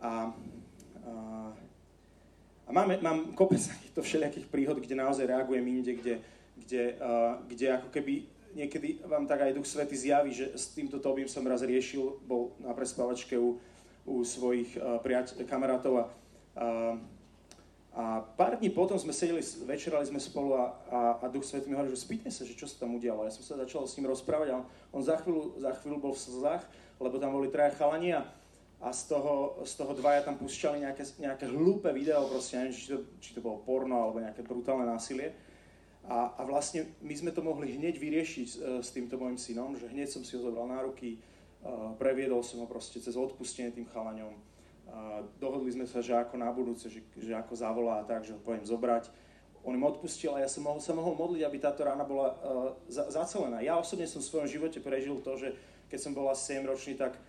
A, 0.04 0.28
a, 1.08 1.12
a 2.68 2.70
máme, 2.76 3.00
mám 3.00 3.32
kopec 3.32 3.64
takýchto 3.64 4.04
všelijakých 4.04 4.52
príhod, 4.52 4.76
kde 4.76 5.00
naozaj 5.00 5.24
reagujem 5.24 5.64
inde, 5.72 5.96
kde, 6.04 6.20
kde, 6.60 6.84
uh, 7.00 7.40
kde 7.48 7.80
ako 7.80 7.88
keby 7.96 8.28
niekedy 8.60 9.00
vám 9.08 9.24
tak 9.24 9.48
aj 9.48 9.56
Duch 9.56 9.72
Svety 9.72 9.96
zjaví, 9.96 10.36
že 10.36 10.52
s 10.52 10.76
týmto 10.76 11.00
Tobím 11.00 11.32
som 11.32 11.48
raz 11.48 11.64
riešil, 11.64 12.20
bol 12.28 12.52
na 12.60 12.76
prespávačke 12.76 13.40
u, 13.40 13.56
u 14.04 14.20
svojich 14.28 14.76
uh, 14.76 15.00
priateľ, 15.00 15.48
kamarátov 15.48 15.94
a 15.96 16.06
a, 16.52 17.00
a 17.92 18.24
pár 18.24 18.56
dní 18.56 18.72
potom 18.72 18.96
sme 18.96 19.12
sedeli, 19.12 19.44
večerali 19.68 20.08
sme 20.08 20.16
spolu 20.16 20.56
a, 20.56 20.64
a, 20.88 21.00
a 21.20 21.26
Duch 21.28 21.44
Svetý 21.44 21.68
mi 21.68 21.76
hovoril, 21.76 21.92
že 21.92 22.08
spýtne 22.08 22.32
sa, 22.32 22.48
že 22.48 22.56
čo 22.56 22.64
sa 22.64 22.88
tam 22.88 22.96
udialo. 22.96 23.28
Ja 23.28 23.36
som 23.36 23.44
sa 23.44 23.60
začal 23.60 23.84
s 23.84 24.00
ním 24.00 24.08
rozprávať 24.08 24.56
a 24.56 24.64
on, 24.64 24.66
on 24.96 25.02
za, 25.04 25.20
chvíľu, 25.20 25.60
za 25.60 25.76
chvíľu 25.76 26.00
bol 26.00 26.14
v 26.16 26.24
slzách, 26.24 26.64
lebo 27.04 27.20
tam 27.20 27.36
boli 27.36 27.52
traja 27.52 27.76
chalani 27.76 28.16
a, 28.16 28.24
a 28.80 28.96
z 28.96 29.12
toho, 29.12 29.60
z 29.68 29.74
toho 29.76 29.92
dvaja 29.92 30.24
tam 30.24 30.40
púšťali 30.40 30.88
nejaké, 30.88 31.04
nejaké 31.20 31.52
hlúpe 31.52 31.92
video, 31.92 32.32
proste 32.32 32.64
neviem, 32.64 32.72
či 32.72 32.96
to, 32.96 32.98
či 33.20 33.30
to 33.36 33.44
bolo 33.44 33.60
porno 33.60 34.08
alebo 34.08 34.24
nejaké 34.24 34.40
brutálne 34.40 34.88
násilie. 34.88 35.36
A, 36.08 36.32
a 36.40 36.42
vlastne 36.48 36.96
my 37.04 37.12
sme 37.12 37.36
to 37.36 37.44
mohli 37.44 37.76
hneď 37.76 38.00
vyriešiť 38.00 38.48
s, 38.48 38.56
s 38.88 38.90
týmto 38.96 39.20
môjim 39.20 39.36
synom, 39.36 39.76
že 39.76 39.92
hneď 39.92 40.08
som 40.08 40.24
si 40.24 40.40
ho 40.40 40.42
zobral 40.42 40.64
na 40.72 40.80
ruky, 40.80 41.20
uh, 41.20 41.92
previedol 42.00 42.40
som 42.40 42.64
ho 42.64 42.68
proste 42.72 43.04
cez 43.04 43.20
odpustenie 43.20 43.76
tým 43.76 43.86
chalaňom 43.92 44.32
dohodli 45.40 45.72
sme 45.72 45.86
sa, 45.88 46.04
že 46.04 46.14
ako 46.14 46.36
na 46.38 46.50
budúce, 46.52 46.90
že, 46.90 47.02
že 47.18 47.34
ako 47.34 47.54
zavolá 47.56 48.04
a 48.04 48.08
tak, 48.08 48.26
že 48.26 48.36
ho 48.36 48.40
poviem 48.42 48.66
zobrať. 48.66 49.10
On 49.62 49.78
im 49.78 49.86
odpustil 49.86 50.34
a 50.34 50.42
ja 50.42 50.50
som 50.50 50.66
mohol, 50.66 50.82
sa 50.82 50.98
mohol 50.98 51.14
modliť, 51.14 51.42
aby 51.46 51.58
táto 51.62 51.86
rána 51.86 52.02
bola 52.02 52.34
uh, 52.34 52.38
za, 52.90 53.14
zacelená. 53.14 53.62
Ja 53.62 53.78
osobne 53.78 54.10
som 54.10 54.18
v 54.18 54.30
svojom 54.30 54.50
živote 54.50 54.82
prežil 54.82 55.22
to, 55.22 55.38
že 55.38 55.54
keď 55.86 56.00
som 56.02 56.12
bol 56.18 56.26
asi 56.34 56.58
7 56.58 56.66
ročný, 56.66 56.94
tak 56.98 57.14
uh, 57.14 57.22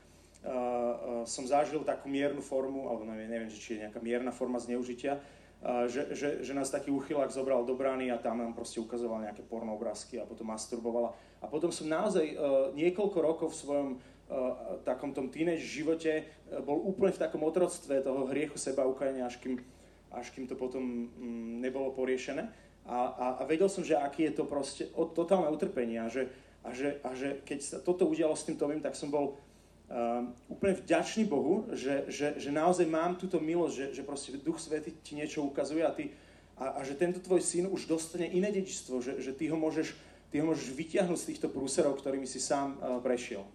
uh, 0.49 1.23
som 1.29 1.45
zažil 1.45 1.85
takú 1.85 2.09
miernu 2.09 2.41
formu, 2.41 2.89
alebo 2.89 3.05
neviem, 3.05 3.29
neviem 3.29 3.51
či 3.53 3.77
je 3.77 3.85
nejaká 3.85 4.01
mierna 4.01 4.33
forma 4.33 4.57
zneužitia, 4.57 5.21
uh, 5.21 5.85
že, 5.93 6.17
že, 6.17 6.41
že 6.41 6.53
nás 6.57 6.73
taký 6.73 6.89
uchylák 6.89 7.29
zobral 7.29 7.69
do 7.69 7.77
brány 7.77 8.09
a 8.09 8.17
tam 8.17 8.41
nám 8.41 8.57
proste 8.57 8.81
ukazoval 8.81 9.29
nejaké 9.29 9.45
porno 9.45 9.77
obrázky 9.77 10.17
a 10.17 10.25
potom 10.25 10.49
masturbovala. 10.49 11.13
A 11.45 11.53
potom 11.53 11.69
som 11.69 11.85
naozaj 11.85 12.33
uh, 12.33 12.73
niekoľko 12.73 13.19
rokov 13.21 13.53
v 13.53 13.61
svojom 13.61 13.89
takom 14.85 15.13
tom 15.13 15.29
teenage 15.29 15.65
živote 15.65 16.25
bol 16.65 16.81
úplne 16.85 17.13
v 17.13 17.23
takom 17.23 17.43
otroctve 17.45 18.05
toho 18.05 18.29
hriechu 18.29 18.57
seba 18.57 18.85
ukajenia, 18.89 19.29
až 19.29 19.41
kým, 19.41 19.61
až 20.13 20.33
kým 20.33 20.45
to 20.49 20.57
potom 20.57 20.83
mm, 20.83 21.65
nebolo 21.65 21.93
poriešené. 21.93 22.49
A, 22.83 22.99
a, 22.99 23.27
a 23.39 23.43
vedel 23.47 23.71
som, 23.71 23.87
že 23.87 23.95
aký 23.95 24.27
je 24.31 24.43
to 24.43 24.45
proste 24.45 24.91
od 24.99 25.15
totálne 25.15 25.47
utrpenie 25.55 26.03
a 26.03 26.11
že, 26.11 26.27
a 26.67 26.75
že, 26.75 26.99
a 27.07 27.15
že 27.15 27.39
keď 27.47 27.59
sa 27.63 27.79
toto 27.79 28.11
udialo 28.11 28.35
s 28.35 28.43
tým 28.43 28.59
Tomím, 28.59 28.83
tak 28.83 28.99
som 28.99 29.07
bol 29.07 29.39
uh, 29.39 30.27
úplne 30.51 30.75
vďačný 30.83 31.31
Bohu, 31.31 31.71
že, 31.79 32.11
že, 32.11 32.35
že 32.43 32.51
naozaj 32.51 32.91
mám 32.91 33.15
túto 33.15 33.39
milosť, 33.39 33.75
že, 33.75 33.87
že 33.95 34.03
proste 34.03 34.35
Duch 34.35 34.59
Svety 34.59 34.99
ti 34.99 35.15
niečo 35.15 35.47
ukazuje 35.47 35.87
a, 35.87 35.95
ty, 35.95 36.11
a, 36.59 36.75
a 36.75 36.81
že 36.83 36.99
tento 36.99 37.23
tvoj 37.23 37.39
syn 37.39 37.71
už 37.71 37.87
dostane 37.87 38.27
iné 38.27 38.51
dedičstvo, 38.51 38.99
že, 38.99 39.23
že 39.23 39.31
ty 39.31 39.47
ho 39.47 39.55
môžeš, 39.55 39.95
ty 40.35 40.43
ho 40.43 40.51
môžeš 40.51 40.75
vyťahnuť 40.75 41.19
z 41.23 41.29
týchto 41.35 41.49
prúserov, 41.55 42.03
ktorými 42.03 42.27
si 42.27 42.43
sám 42.43 42.83
uh, 42.83 42.99
prešiel. 42.99 43.47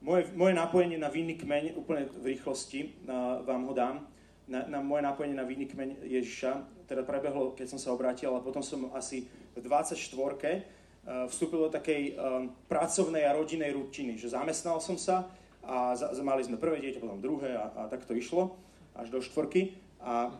Moje, 0.00 0.32
moje 0.32 0.56
napojenie 0.56 0.96
na 0.96 1.12
vinný 1.12 1.36
kmeň, 1.36 1.76
úplne 1.76 2.08
v 2.08 2.32
rýchlosti 2.32 3.04
uh, 3.04 3.44
vám 3.44 3.68
ho 3.68 3.76
dám, 3.76 4.00
na, 4.48 4.64
na 4.64 4.80
moje 4.80 5.04
napojenie 5.04 5.36
na 5.36 5.44
vinný 5.44 5.68
kmeň 5.68 6.08
Ježiša, 6.08 6.50
teda 6.88 7.04
prebehlo, 7.04 7.52
keď 7.52 7.76
som 7.76 7.76
sa 7.76 7.92
obrátil, 7.92 8.32
ale 8.32 8.40
potom 8.40 8.64
som 8.64 8.88
asi 8.96 9.28
v 9.52 9.60
24 9.60 10.00
uh, 10.00 11.28
vstúpil 11.28 11.68
do 11.68 11.68
takej 11.68 12.16
um, 12.16 12.48
pracovnej 12.64 13.28
a 13.28 13.36
rodinej 13.36 13.76
rutiny, 13.76 14.16
že 14.16 14.32
zamestnal 14.32 14.80
som 14.80 14.96
sa 14.96 15.28
a 15.60 15.92
za, 15.92 16.16
mali 16.24 16.48
sme 16.48 16.56
prvé 16.56 16.80
dieťa, 16.80 17.04
potom 17.04 17.20
druhé 17.20 17.60
a, 17.60 17.68
a 17.68 17.92
tak 17.92 18.08
to 18.08 18.16
išlo 18.16 18.56
až 18.96 19.12
do 19.12 19.20
štvorky. 19.20 19.76
A, 20.00 20.32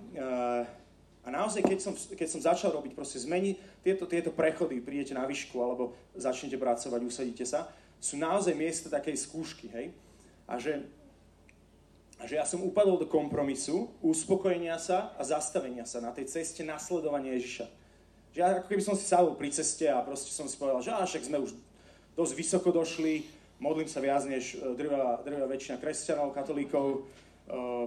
a 1.21 1.29
naozaj, 1.29 1.61
keď 1.61 1.79
som, 1.85 1.93
keď 1.93 2.29
som 2.33 2.41
začal 2.41 2.73
robiť, 2.73 2.97
proste 2.97 3.21
zmeniť 3.21 3.85
tieto, 3.85 4.09
tieto 4.09 4.33
prechody, 4.33 4.81
prídete 4.81 5.13
na 5.13 5.29
výšku 5.29 5.53
alebo 5.61 5.93
začnete 6.17 6.57
pracovať, 6.57 7.01
usadíte 7.05 7.45
sa, 7.45 7.69
sú 8.01 8.17
naozaj 8.17 8.57
miesta 8.57 8.89
takej 8.89 9.17
skúšky, 9.21 9.69
hej? 9.69 9.93
A 10.49 10.57
že, 10.57 10.83
a 12.17 12.25
že 12.25 12.41
ja 12.41 12.49
som 12.49 12.65
upadol 12.65 12.97
do 12.97 13.07
kompromisu, 13.07 13.93
uspokojenia 14.01 14.81
sa 14.81 15.13
a 15.15 15.23
zastavenia 15.23 15.85
sa 15.85 16.01
na 16.01 16.11
tej 16.11 16.27
ceste 16.33 16.65
nasledovania 16.65 17.37
Ježiša. 17.37 17.67
Že 18.33 18.39
ja 18.41 18.47
ako 18.59 18.67
keby 18.73 18.83
som 18.83 18.97
si 18.97 19.05
sadol 19.05 19.37
pri 19.37 19.53
ceste 19.53 19.85
a 19.87 20.01
proste 20.01 20.33
som 20.33 20.49
si 20.49 20.57
povedal, 20.57 20.81
že 20.81 20.91
však 20.91 21.29
sme 21.29 21.39
už 21.45 21.53
dosť 22.17 22.33
vysoko 22.35 22.73
došli, 22.73 23.29
modlím 23.61 23.87
sa 23.87 24.01
viac 24.01 24.25
než 24.25 24.57
e, 24.57 24.75
drvá, 24.75 25.21
drvá 25.23 25.47
väčšina 25.47 25.77
kresťanov, 25.77 26.33
katolíkov, 26.33 26.87
e, 26.97 26.99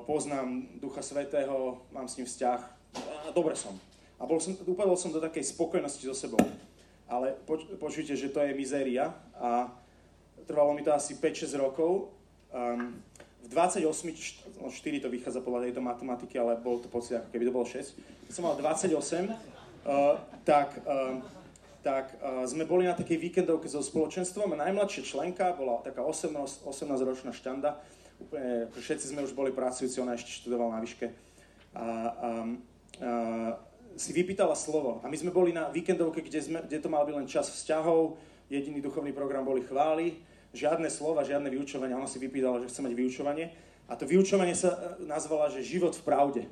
poznám 0.06 0.70
Ducha 0.78 1.02
Svetého, 1.02 1.82
mám 1.90 2.06
s 2.06 2.22
ním 2.22 2.30
vzťah, 2.30 2.62
a 2.94 3.32
dobre 3.34 3.58
som. 3.58 3.74
A 4.22 4.30
bol 4.30 4.38
som, 4.38 4.54
upadol 4.54 4.96
som 4.96 5.10
do 5.10 5.20
takej 5.20 5.52
spokojnosti 5.52 6.06
so 6.06 6.16
sebou. 6.16 6.40
Ale 7.10 7.36
poč, 7.44 7.68
počujte, 7.82 8.16
že 8.16 8.32
to 8.32 8.40
je 8.40 8.56
mizéria 8.56 9.12
a 9.36 9.68
trvalo 10.46 10.74
mi 10.74 10.84
to 10.84 10.94
asi 10.94 11.16
5-6 11.16 11.56
rokov. 11.60 12.14
Um, 12.54 13.02
v 13.44 13.48
28, 13.52 13.84
4 13.84 14.64
no, 14.64 15.00
to 15.04 15.10
vychádza 15.12 15.44
podľa 15.44 15.68
tejto 15.68 15.82
matematiky, 15.84 16.40
ale 16.40 16.56
bol 16.56 16.80
to 16.80 16.88
pocit, 16.88 17.20
ako 17.20 17.30
keby 17.36 17.44
to 17.44 17.54
bolo 17.54 17.68
6. 17.68 18.32
Keď 18.32 18.34
som 18.34 18.48
mal 18.48 18.56
28, 18.56 18.96
uh, 18.96 20.16
tak, 20.48 20.80
uh, 20.88 21.20
tak 21.84 22.16
uh, 22.24 22.48
sme 22.48 22.64
boli 22.64 22.88
na 22.88 22.96
takej 22.96 23.20
víkendovke 23.20 23.68
so 23.68 23.84
spoločenstvom 23.84 24.56
a 24.56 24.62
najmladšia 24.64 25.04
členka 25.04 25.52
bola 25.60 25.84
taká 25.84 26.08
18, 26.08 26.64
18-ročná 26.64 27.36
štanda. 27.36 27.84
Úplne, 28.24 28.72
všetci 28.80 29.12
sme 29.12 29.28
už 29.28 29.36
boli 29.36 29.52
pracujúci, 29.52 30.00
ona 30.00 30.16
ešte 30.16 30.40
študovala 30.40 30.80
na 30.80 30.82
výške. 30.88 31.12
A, 31.12 31.84
a, 31.84 31.84
a, 31.84 31.90
si 34.00 34.16
vypýtala 34.16 34.56
slovo. 34.56 35.04
A 35.04 35.12
my 35.12 35.18
sme 35.20 35.36
boli 35.36 35.52
na 35.52 35.68
víkendovke, 35.68 36.24
kde, 36.24 36.40
sme, 36.40 36.60
kde 36.64 36.80
to 36.80 36.88
mal 36.88 37.04
byť 37.04 37.14
len 37.14 37.28
čas 37.28 37.52
vzťahov, 37.52 38.16
jediný 38.48 38.80
duchovný 38.80 39.12
program 39.12 39.44
boli 39.44 39.62
chvály 39.68 40.18
žiadne 40.54 40.88
slova, 40.88 41.26
žiadne 41.26 41.50
vyučovanie. 41.50 41.98
Ona 41.98 42.08
si 42.08 42.22
vypýtala, 42.22 42.62
že 42.62 42.70
chce 42.70 42.86
mať 42.86 42.94
vyučovanie. 42.94 43.52
A 43.90 43.98
to 43.98 44.08
vyučovanie 44.08 44.56
sa 44.56 44.74
e, 44.74 45.10
nazvala, 45.10 45.52
že 45.52 45.66
život 45.66 45.98
v 45.98 46.06
pravde. 46.06 46.44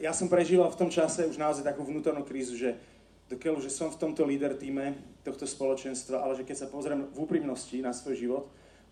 Ja 0.00 0.16
som 0.16 0.32
prežíval 0.32 0.72
v 0.72 0.80
tom 0.80 0.88
čase 0.88 1.28
už 1.28 1.36
naozaj 1.36 1.60
takú 1.60 1.84
vnútornú 1.84 2.24
krízu, 2.24 2.56
že 2.56 2.80
dokiaľ, 3.28 3.60
že 3.60 3.68
som 3.68 3.92
v 3.92 4.00
tomto 4.00 4.24
líder 4.24 4.56
týme 4.56 4.96
tohto 5.20 5.44
spoločenstva, 5.44 6.24
ale 6.24 6.32
že 6.32 6.48
keď 6.48 6.56
sa 6.64 6.72
pozriem 6.72 7.04
v 7.12 7.16
úprimnosti 7.20 7.76
na 7.84 7.92
svoj 7.92 8.16
život, 8.16 8.44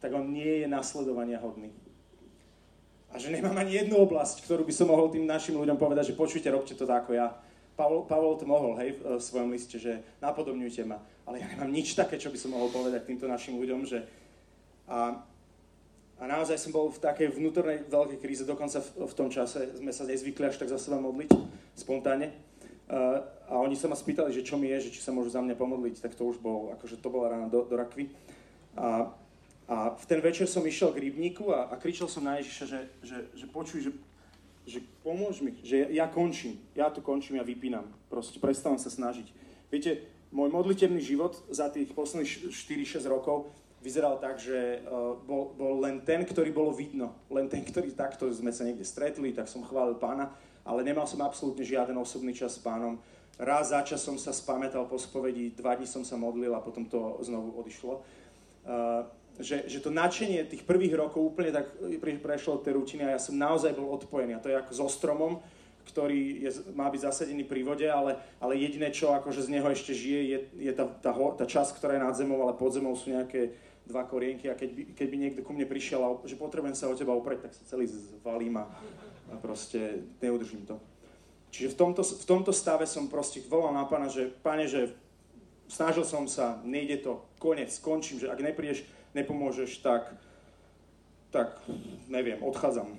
tak 0.05 0.13
on 0.13 0.29
nie 0.29 0.61
je 0.61 0.67
nasledovania 0.69 1.41
hodný. 1.41 1.73
A 3.15 3.17
že 3.17 3.33
nemám 3.33 3.57
ani 3.57 3.81
jednu 3.81 3.97
oblasť, 3.97 4.45
ktorú 4.45 4.67
by 4.69 4.75
som 4.75 4.93
mohol 4.93 5.09
tým 5.09 5.25
našim 5.25 5.57
ľuďom 5.57 5.79
povedať, 5.81 6.13
že 6.13 6.19
počujte, 6.19 6.53
robte 6.53 6.77
to 6.77 6.85
tak 6.85 7.09
ako 7.09 7.17
ja 7.17 7.33
Pavol, 7.75 8.07
Pavol 8.07 8.39
to 8.39 8.47
mohol, 8.47 8.79
hej, 8.79 8.95
v 9.03 9.19
svojom 9.19 9.51
liste, 9.51 9.83
že 9.83 9.99
napodobňujte 10.23 10.87
ma. 10.87 11.03
Ale 11.27 11.43
ja 11.43 11.47
nemám 11.51 11.73
nič 11.75 11.99
také, 11.99 12.21
čo 12.21 12.31
by 12.31 12.39
som 12.39 12.55
mohol 12.55 12.71
povedať 12.71 13.03
týmto 13.09 13.27
našim 13.27 13.59
ľuďom, 13.59 13.83
že... 13.83 14.07
A, 14.87 15.19
a 16.21 16.25
naozaj 16.31 16.61
som 16.61 16.71
bol 16.71 16.93
v 16.93 17.03
takej 17.03 17.35
vnútornej 17.35 17.91
veľkej 17.91 18.19
kríze, 18.23 18.45
dokonca 18.47 18.79
v, 18.79 19.11
v 19.11 19.15
tom 19.19 19.27
čase 19.33 19.75
sme 19.75 19.91
sa 19.91 20.07
nezvykli 20.07 20.47
až 20.47 20.63
tak 20.63 20.71
za 20.71 20.79
seba 20.79 21.03
modliť, 21.03 21.35
spontánne. 21.75 22.31
Uh, 22.85 23.25
a 23.49 23.59
oni 23.59 23.75
sa 23.75 23.91
ma 23.91 23.97
spýtali, 23.97 24.31
že 24.31 24.47
čo 24.47 24.55
mi 24.61 24.71
je, 24.71 24.89
že 24.89 24.93
či 24.95 25.01
sa 25.03 25.11
môžu 25.11 25.33
za 25.33 25.41
mňa 25.41 25.57
pomodliť, 25.57 26.05
tak 26.05 26.15
to 26.15 26.29
už 26.29 26.39
bol, 26.39 26.71
akože 26.79 27.01
to 27.01 27.09
bola 27.11 27.33
rána 27.33 27.49
do, 27.49 27.65
do 27.67 27.75
rakvy. 27.75 28.13
A, 28.77 29.09
a 29.67 29.77
v 29.97 30.05
ten 30.05 30.21
večer 30.21 30.45
som 30.47 30.63
išiel 30.63 30.93
k 30.93 31.09
rybníku 31.09 31.51
a, 31.51 31.73
a 31.73 31.75
kričal 31.81 32.07
som 32.07 32.23
na 32.23 32.37
Ježiša, 32.39 32.65
že, 32.69 32.81
že, 33.03 33.19
že 33.35 33.47
počuj, 33.49 33.89
že 33.89 33.91
že 34.65 34.81
pomôž 35.05 35.45
mi, 35.45 35.61
že 35.61 35.85
ja, 35.85 36.05
ja 36.05 36.07
končím, 36.09 36.57
ja 36.73 36.89
tu 36.89 37.05
končím, 37.05 37.37
ja 37.37 37.45
vypínam, 37.45 37.85
proste 38.09 38.41
prestávam 38.41 38.81
sa 38.81 38.89
snažiť. 38.89 39.29
Viete, 39.69 40.09
môj 40.33 40.51
modlitebný 40.51 40.99
život 41.05 41.37
za 41.53 41.69
tých 41.69 41.93
posledných 41.93 42.51
4-6 42.51 43.05
rokov 43.07 43.53
vyzeral 43.85 44.17
tak, 44.17 44.41
že 44.41 44.81
uh, 44.81 45.13
bol, 45.29 45.53
bol 45.53 45.85
len 45.85 46.01
ten, 46.01 46.25
ktorý 46.25 46.49
bolo 46.49 46.73
vidno, 46.73 47.13
len 47.29 47.53
ten, 47.53 47.61
ktorý 47.61 47.93
takto 47.93 48.25
sme 48.33 48.49
sa 48.49 48.65
niekde 48.65 48.89
stretli, 48.89 49.37
tak 49.37 49.45
som 49.45 49.61
chválil 49.61 50.01
pána, 50.01 50.33
ale 50.65 50.81
nemal 50.81 51.05
som 51.05 51.21
absolútne 51.21 51.61
žiaden 51.61 51.95
osobný 52.01 52.33
čas 52.33 52.57
s 52.57 52.65
pánom. 52.65 52.97
Raz 53.37 53.77
za 53.77 53.85
čas 53.85 54.01
som 54.01 54.17
sa 54.17 54.33
spamätal 54.33 54.89
po 54.89 54.97
spovedi, 54.97 55.53
dva 55.53 55.77
dní 55.77 55.85
som 55.85 56.01
sa 56.01 56.17
modlil 56.17 56.57
a 56.57 56.65
potom 56.65 56.89
to 56.89 57.21
znovu 57.21 57.61
odišlo. 57.61 58.01
Uh, 58.65 59.05
že, 59.43 59.67
že 59.67 59.83
to 59.83 59.91
nadšenie 59.91 60.47
tých 60.47 60.63
prvých 60.63 60.95
rokov 60.95 61.35
úplne 61.35 61.51
tak 61.51 61.75
prešlo 62.23 62.61
od 62.61 62.63
tej 62.63 62.79
rutiny 62.79 63.03
a 63.03 63.19
ja 63.19 63.21
som 63.21 63.35
naozaj 63.35 63.75
bol 63.75 63.91
odpojený. 63.99 64.39
A 64.39 64.43
to 64.43 64.51
je 64.53 64.61
ako 64.61 64.73
so 64.75 64.87
stromom, 64.87 65.43
ktorý 65.91 66.47
je, 66.47 66.51
má 66.73 66.87
byť 66.89 67.01
zasadený 67.03 67.45
pri 67.45 67.67
vode, 67.67 67.85
ale, 67.85 68.17
ale 68.39 68.57
jediné, 68.57 68.95
čo 68.95 69.13
akože 69.13 69.45
z 69.45 69.53
neho 69.59 69.69
ešte 69.69 69.93
žije, 69.93 70.21
je, 70.31 70.39
je 70.71 70.73
tá, 70.73 70.87
tá, 70.87 71.13
tá 71.13 71.45
časť, 71.45 71.77
ktorá 71.77 71.99
je 71.99 72.07
nad 72.07 72.15
zemou, 72.17 72.41
ale 72.47 72.57
pod 72.57 72.73
zemou 72.73 72.95
sú 72.95 73.11
nejaké 73.11 73.53
dva 73.85 74.09
korienky 74.09 74.49
a 74.49 74.57
keď 74.57 74.71
by, 74.73 74.83
keď 74.97 75.07
by 75.13 75.17
niekto 75.21 75.41
ku 75.45 75.53
mne 75.53 75.69
prišiel 75.69 76.01
a 76.01 76.11
že 76.25 76.41
potrebujem 76.41 76.73
sa 76.73 76.89
o 76.89 76.97
teba 76.97 77.13
oprieť, 77.13 77.49
tak 77.49 77.53
sa 77.53 77.77
celý 77.77 77.85
zvalím 77.85 78.65
a, 78.65 78.65
a 79.29 79.35
proste 79.37 80.09
neudržím 80.25 80.65
to. 80.65 80.81
Čiže 81.53 81.77
v 81.77 81.77
tomto, 81.77 82.03
v 82.03 82.27
tomto 82.27 82.51
stave 82.51 82.89
som 82.89 83.07
proste 83.07 83.45
volal 83.45 83.77
na 83.77 83.85
pána, 83.85 84.09
že 84.09 84.33
pane, 84.43 84.65
že 84.67 84.91
snažil 85.69 86.03
som 86.03 86.25
sa, 86.25 86.59
nejde 86.65 87.05
to, 87.05 87.23
konec, 87.39 87.71
skončím, 87.71 88.25
že 88.25 88.33
ak 88.33 88.41
neprídeš, 88.41 88.89
nepomôžeš, 89.15 89.79
tak, 89.81 90.11
tak 91.31 91.55
neviem, 92.11 92.43
odchádzam. 92.43 92.91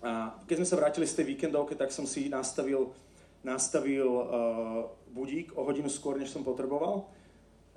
A 0.00 0.32
keď 0.48 0.64
sme 0.64 0.70
sa 0.70 0.78
vrátili 0.80 1.04
z 1.04 1.20
tej 1.20 1.26
víkendovky, 1.36 1.76
tak 1.76 1.92
som 1.92 2.08
si 2.08 2.32
nastavil, 2.32 2.94
nastavil 3.44 4.08
uh, 4.08 4.26
budík 5.12 5.52
o 5.58 5.66
hodinu 5.66 5.92
skôr, 5.92 6.16
než 6.16 6.32
som 6.32 6.46
potreboval. 6.46 7.04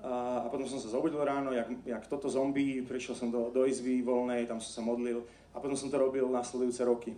A, 0.04 0.44
a 0.44 0.48
potom 0.48 0.68
som 0.68 0.80
sa 0.80 0.92
zobudil 0.92 1.20
ráno, 1.20 1.52
jak, 1.52 1.68
jak 1.84 2.04
toto 2.08 2.28
zombie, 2.32 2.84
prišiel 2.84 3.16
som 3.16 3.28
do, 3.32 3.52
do 3.52 3.68
izby 3.68 4.04
voľnej, 4.04 4.48
tam 4.48 4.60
som 4.60 4.72
sa 4.72 4.84
modlil 4.84 5.24
a 5.56 5.60
potom 5.64 5.80
som 5.80 5.88
to 5.88 5.96
robil 5.96 6.28
následujúce 6.28 6.84
roky. 6.84 7.12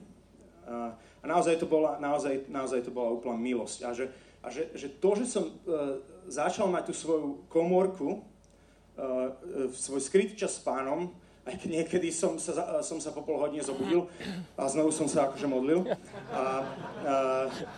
A, 0.65 0.93
a 0.93 1.25
naozaj, 1.25 1.58
to 1.58 1.65
bola, 1.69 1.97
naozaj, 1.97 2.45
naozaj 2.49 2.86
to 2.86 2.93
bola 2.93 3.13
úplná 3.13 3.38
milosť. 3.38 3.80
A 3.86 3.89
že, 3.93 4.06
a 4.41 4.47
že, 4.54 4.69
že 4.78 4.89
to, 4.89 5.17
že 5.17 5.25
som 5.25 5.49
uh, 5.49 5.97
začal 6.30 6.69
mať 6.69 6.89
tú 6.89 6.93
svoju 6.93 7.45
komórku, 7.49 8.21
uh, 8.21 8.34
svoj 9.75 10.01
skryt 10.01 10.39
čas 10.39 10.55
s 10.55 10.63
pánom, 10.63 11.12
aj 11.45 11.62
keď 11.62 11.69
niekedy 11.81 12.10
som 12.10 12.41
sa, 12.41 12.81
som 12.81 12.97
sa 12.97 13.13
po 13.13 13.21
pol 13.21 13.38
hodine 13.38 13.62
zobudil 13.62 14.10
a 14.58 14.65
znovu 14.65 14.89
som 14.89 15.05
sa 15.05 15.29
akože 15.29 15.45
modlil. 15.45 15.86
A, 15.86 16.41
a, 16.41 16.43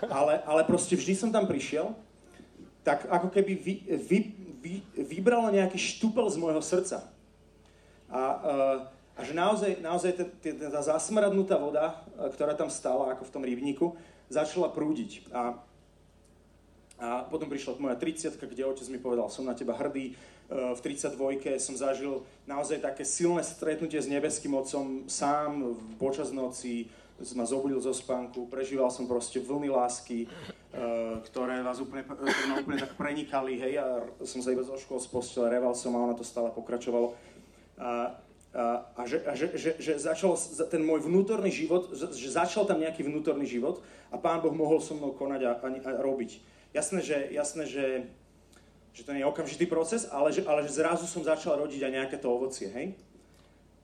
ale, 0.08 0.34
ale 0.48 0.62
proste 0.64 0.96
vždy 0.96 1.14
som 1.20 1.30
tam 1.36 1.44
prišiel, 1.44 1.92
tak 2.88 3.04
ako 3.12 3.28
keby 3.28 3.54
vy, 3.60 3.74
vy, 4.00 4.18
vy, 4.64 4.74
vybralo 4.96 5.52
nejaký 5.52 5.76
štupel 5.76 6.32
z 6.32 6.40
môjho 6.40 6.64
srdca. 6.64 7.04
A, 8.08 8.16
a, 8.16 9.22
že 9.28 9.36
naozaj, 9.36 9.84
naozaj 9.84 10.12
tá, 10.16 10.26
tá 10.72 10.82
zasmradnutá 10.96 11.60
voda, 11.60 12.00
ktorá 12.40 12.56
tam 12.56 12.72
stála 12.72 13.20
ako 13.20 13.28
v 13.28 13.34
tom 13.36 13.44
rybníku, 13.44 13.86
začala 14.32 14.72
prúdiť. 14.72 15.28
A, 15.36 15.60
a 17.04 17.08
potom 17.28 17.52
prišla 17.52 17.84
moja 17.84 18.00
30 18.00 18.40
kde 18.40 18.64
otec 18.64 18.88
mi 18.88 19.00
povedal, 19.04 19.28
som 19.28 19.44
na 19.44 19.52
teba 19.52 19.76
hrdý, 19.76 20.16
Eh, 20.16 20.37
v 20.48 20.80
32. 20.80 21.60
som 21.60 21.76
zažil 21.76 22.24
naozaj 22.48 22.80
také 22.80 23.04
silné 23.04 23.44
stretnutie 23.44 24.00
s 24.00 24.08
nebeským 24.08 24.56
otcom 24.56 25.04
sám 25.12 25.76
počas 26.00 26.32
noci, 26.32 26.88
ma 27.36 27.44
zobudil 27.44 27.82
zo 27.82 27.92
spánku, 27.92 28.46
prežíval 28.46 28.94
som 28.94 29.10
proste 29.10 29.42
vlny 29.42 29.74
lásky, 29.74 30.30
uh, 30.30 31.18
ktoré 31.26 31.66
vás 31.66 31.82
úplne, 31.82 32.06
ktoré 32.06 32.46
ma 32.48 32.62
úplne 32.62 32.80
tak 32.80 32.94
prenikali, 32.94 33.58
hej, 33.58 33.82
a 33.82 34.06
som 34.22 34.40
sa 34.40 34.54
iba 34.54 34.62
zoškol 34.62 35.02
z 35.02 35.08
postele, 35.10 35.50
reval 35.50 35.74
som 35.74 35.98
a 35.98 36.04
ono 36.06 36.14
to 36.14 36.22
stále 36.22 36.54
pokračovalo. 36.54 37.18
A, 37.82 38.14
a, 38.54 38.64
a, 38.96 39.02
že, 39.06 39.22
a 39.26 39.34
že, 39.34 39.54
že, 39.58 39.72
že 39.82 39.94
začal 39.98 40.38
ten 40.70 40.82
môj 40.82 41.06
vnútorný 41.06 41.50
život, 41.50 41.90
že 41.94 42.30
začal 42.30 42.70
tam 42.70 42.82
nejaký 42.82 43.06
vnútorný 43.06 43.50
život 43.50 43.82
a 44.14 44.18
Pán 44.18 44.42
Boh 44.42 44.54
mohol 44.54 44.80
so 44.80 44.94
mnou 44.94 45.14
konať 45.14 45.42
a, 45.46 45.52
a, 45.58 45.68
a 45.68 46.02
robiť. 46.02 46.42
Jasné, 46.74 47.02
že, 47.02 47.18
jasné, 47.34 47.64
že 47.66 47.84
že 48.98 49.06
to 49.06 49.14
nie 49.14 49.22
je 49.22 49.30
okamžitý 49.30 49.70
proces, 49.70 50.10
ale 50.10 50.34
že, 50.34 50.42
ale 50.50 50.66
že 50.66 50.74
zrazu 50.74 51.06
som 51.06 51.22
začal 51.22 51.62
rodiť 51.62 51.86
aj 51.86 51.92
nejaké 51.94 52.18
to 52.18 52.34
ovocie, 52.34 52.66
hej? 52.74 52.98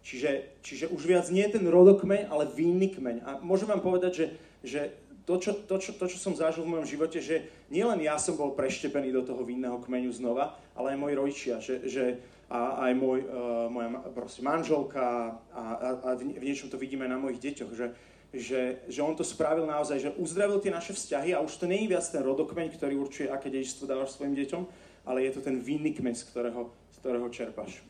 Čiže, 0.01 0.59
čiže 0.65 0.85
už 0.89 1.05
viac 1.05 1.29
nie 1.29 1.45
ten 1.47 1.61
rodokmeň, 1.63 2.33
ale 2.33 2.49
vinný 2.49 2.89
kmeň. 2.91 3.17
A 3.23 3.29
môžem 3.39 3.69
vám 3.69 3.79
povedať, 3.79 4.11
že, 4.11 4.25
že 4.65 4.81
to, 5.29 5.37
čo, 5.39 5.53
to, 5.53 5.79
čo, 5.79 5.95
to, 5.95 6.05
čo 6.09 6.17
som 6.17 6.33
zažil 6.33 6.65
v 6.65 6.75
mojom 6.75 6.89
živote, 6.89 7.21
že 7.21 7.47
nielen 7.69 8.01
ja 8.03 8.17
som 8.19 8.35
bol 8.35 8.57
preštepený 8.57 9.13
do 9.13 9.23
toho 9.23 9.45
vinného 9.45 9.79
kmeňu 9.79 10.11
znova, 10.11 10.57
ale 10.75 10.97
aj 10.97 10.99
moji 10.99 11.13
rodičia, 11.15 11.55
že, 11.63 11.87
že 11.87 12.03
a 12.51 12.89
aj 12.89 12.91
môj, 12.97 13.19
uh, 13.23 13.65
moja 13.71 13.89
proste 14.11 14.43
manželka 14.43 15.39
a, 15.55 15.63
a, 15.73 15.89
a 16.05 16.09
v, 16.19 16.35
v 16.35 16.43
niečom 16.43 16.67
to 16.67 16.75
vidíme 16.75 17.07
na 17.07 17.15
mojich 17.15 17.39
deťoch, 17.39 17.71
že, 17.71 17.87
že, 18.35 18.61
že 18.91 18.99
on 18.99 19.15
to 19.15 19.23
spravil 19.23 19.63
naozaj, 19.63 20.03
že 20.03 20.13
uzdravil 20.19 20.59
tie 20.59 20.69
naše 20.69 20.93
vzťahy 20.93 21.33
a 21.33 21.41
už 21.41 21.53
to 21.55 21.65
nie 21.65 21.87
je 21.87 21.95
viac 21.95 22.05
ten 22.05 22.21
rodokmeň, 22.21 22.75
ktorý 22.75 22.99
určuje, 22.99 23.31
aké 23.31 23.47
dedičstvo 23.49 23.87
dávaš 23.87 24.19
svojim 24.19 24.35
deťom, 24.37 24.61
ale 25.03 25.23
je 25.27 25.31
to 25.35 25.41
ten 25.43 25.59
vinný 25.59 25.91
kmeň, 25.93 26.15
z 26.15 26.23
ktorého, 26.31 26.71
z 26.91 26.97
ktorého 27.03 27.27
čerpaš. 27.29 27.83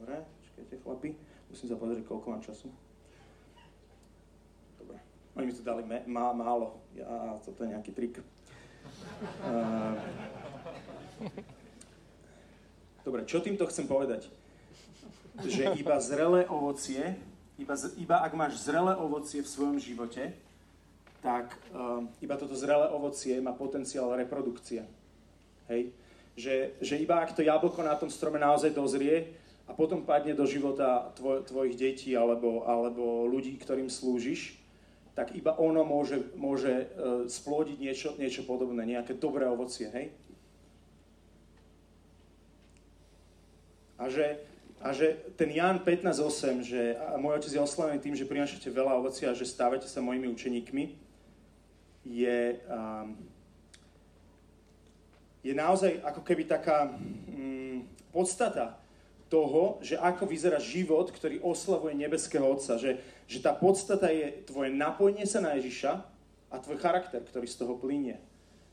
Dobre, 0.00 0.24
čakajte 0.44 0.76
chlapi, 0.84 1.10
musím 1.48 1.68
sa 1.72 1.76
pozrieť, 1.80 2.04
koľko 2.04 2.26
mám 2.28 2.42
času. 2.44 2.68
Dobre, 4.76 5.00
oni 5.40 5.44
mi 5.48 5.52
to 5.56 5.64
dali 5.64 5.82
me, 5.84 6.04
má, 6.04 6.32
málo, 6.36 6.84
ja, 6.92 7.40
toto 7.40 7.64
je 7.64 7.72
nejaký 7.72 7.90
trik. 7.96 8.20
Uh, 9.40 9.96
Dobre, 13.04 13.28
čo 13.28 13.44
týmto 13.44 13.68
chcem 13.68 13.84
povedať? 13.84 14.32
Že 15.44 15.76
iba 15.76 16.00
zrelé 16.00 16.48
ovocie, 16.48 17.20
iba, 17.60 17.76
iba 18.00 18.16
ak 18.24 18.32
máš 18.32 18.64
zrelé 18.64 18.96
ovocie 18.96 19.44
v 19.44 19.48
svojom 19.48 19.76
živote, 19.76 20.32
tak 21.24 21.56
um, 21.72 22.04
iba 22.20 22.36
toto 22.36 22.52
zrelé 22.52 22.92
ovocie 22.92 23.40
má 23.40 23.56
potenciál 23.56 24.12
reprodukcie. 24.12 24.84
Hej? 25.72 25.88
Že, 26.36 26.76
že 26.84 26.94
iba 27.00 27.24
ak 27.24 27.32
to 27.32 27.40
jablko 27.40 27.80
na 27.80 27.96
tom 27.96 28.12
strome 28.12 28.36
naozaj 28.36 28.76
dozrie 28.76 29.32
a 29.64 29.72
potom 29.72 30.04
padne 30.04 30.36
do 30.36 30.44
života 30.44 31.08
tvoj, 31.16 31.48
tvojich 31.48 31.80
detí 31.80 32.12
alebo, 32.12 32.68
alebo 32.68 33.24
ľudí, 33.24 33.56
ktorým 33.56 33.88
slúžiš, 33.88 34.60
tak 35.16 35.32
iba 35.32 35.56
ono 35.56 35.80
môže, 35.80 36.20
môže 36.36 36.92
uh, 36.92 37.24
splodiť 37.24 37.78
niečo, 37.80 38.08
niečo 38.20 38.44
podobné, 38.44 38.84
nejaké 38.84 39.16
dobré 39.16 39.48
ovocie. 39.48 39.88
Hej? 39.88 40.12
A 43.96 44.12
že, 44.12 44.44
a 44.84 44.92
že 44.92 45.16
ten 45.40 45.48
Jan 45.56 45.80
15.8, 45.80 46.60
že 46.60 46.98
a 47.00 47.16
môj 47.16 47.40
otec 47.40 47.56
je 47.56 47.64
oslavený 47.64 48.02
tým, 48.04 48.12
že 48.12 48.28
prinášate 48.28 48.68
veľa 48.68 49.00
ovocia 49.00 49.32
a 49.32 49.38
že 49.38 49.48
stávate 49.48 49.88
sa 49.88 50.04
mojimi 50.04 50.28
učeníkmi, 50.28 51.03
je, 52.04 52.60
um, 52.68 53.16
je 55.40 55.54
naozaj 55.56 56.04
ako 56.04 56.20
keby 56.20 56.44
taká 56.44 56.92
um, 56.92 57.88
podstata 58.12 58.76
toho, 59.32 59.80
že 59.80 59.96
ako 59.98 60.28
vyzerá 60.28 60.60
život, 60.60 61.10
ktorý 61.10 61.40
oslavuje 61.40 61.96
nebeského 61.96 62.44
Otca. 62.44 62.76
Že, 62.76 63.00
že 63.26 63.38
tá 63.40 63.56
podstata 63.56 64.12
je 64.12 64.44
tvoje 64.44 64.70
napojenie 64.70 65.24
sa 65.24 65.40
na 65.40 65.56
Ježiša 65.56 65.92
a 66.52 66.56
tvoj 66.60 66.78
charakter, 66.78 67.24
ktorý 67.24 67.48
z 67.48 67.58
toho 67.58 67.74
plinie. 67.74 68.20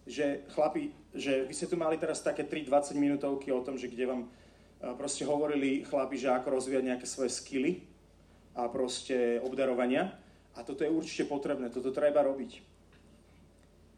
Že 0.05 0.45
chlapi, 0.53 0.91
že 1.15 1.47
vy 1.47 1.53
ste 1.55 1.71
tu 1.71 1.79
mali 1.79 1.95
teraz 1.97 2.21
také 2.21 2.43
3-20 2.43 2.93
minútovky 2.99 3.49
o 3.49 3.63
tom, 3.63 3.79
že 3.79 3.87
kde 3.87 4.05
vám 4.05 4.21
uh, 4.27 4.93
proste 4.93 5.23
hovorili 5.23 5.87
chlapi, 5.87 6.19
že 6.19 6.29
ako 6.29 6.61
rozvíjať 6.61 6.83
nejaké 6.83 7.07
svoje 7.07 7.31
skily 7.31 7.81
a 8.53 8.67
proste 8.67 9.39
obdarovania. 9.41 10.13
A 10.51 10.67
toto 10.67 10.83
je 10.83 10.91
určite 10.91 11.31
potrebné, 11.31 11.71
toto 11.71 11.95
treba 11.95 12.27
robiť 12.27 12.70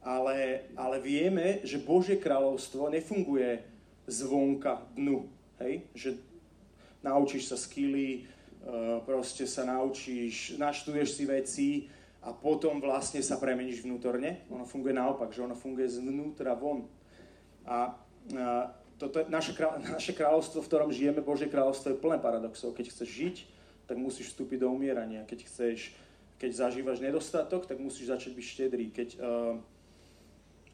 ale, 0.04 0.68
ale 0.76 1.00
vieme, 1.00 1.63
že 1.63 1.80
Božie 1.80 2.20
kráľovstvo 2.20 2.92
nefunguje 2.92 3.63
zvonka 4.08 4.84
dnu. 4.96 5.32
Hej? 5.63 5.88
Že 5.96 6.10
naučíš 7.04 7.48
sa 7.48 7.58
skily, 7.58 8.10
e, 8.20 8.22
proste 9.08 9.48
sa 9.48 9.63
naučíš, 9.63 10.60
naštuduješ 10.60 11.10
si 11.10 11.24
veci 11.24 11.70
a 12.24 12.36
potom 12.36 12.84
vlastne 12.84 13.24
sa 13.24 13.39
premeníš 13.39 13.88
vnútorne. 13.88 14.44
Ono 14.52 14.68
funguje 14.68 14.92
naopak, 14.96 15.32
že 15.32 15.44
ono 15.44 15.56
funguje 15.56 15.88
zvnútra 15.88 16.52
von. 16.56 16.84
A, 17.63 17.96
a 18.36 18.72
toto 19.00 19.24
naše, 19.32 19.56
krá, 19.56 19.80
naše 19.80 20.12
kráľovstvo, 20.12 20.63
v 20.63 20.70
ktorom 20.70 20.92
žijeme, 20.92 21.24
Božie 21.24 21.48
kráľovstvo 21.48 21.96
je 21.96 22.02
plné 22.04 22.20
paradoxov. 22.20 22.76
Keď 22.76 22.86
chceš 22.92 23.10
žiť, 23.10 23.36
tak 23.88 24.00
musíš 24.00 24.32
vstúpiť 24.36 24.63
do 24.63 24.72
umierania. 24.72 25.28
Keď 25.28 25.39
chceš, 25.48 25.96
keď 26.39 26.52
zažívaš 26.56 27.04
nedostatok, 27.04 27.68
tak 27.68 27.84
musíš 27.84 28.12
začať 28.12 28.32
byť 28.32 28.46
štedrý. 28.48 28.86
Keď 28.96 29.10
uh, 29.20 29.60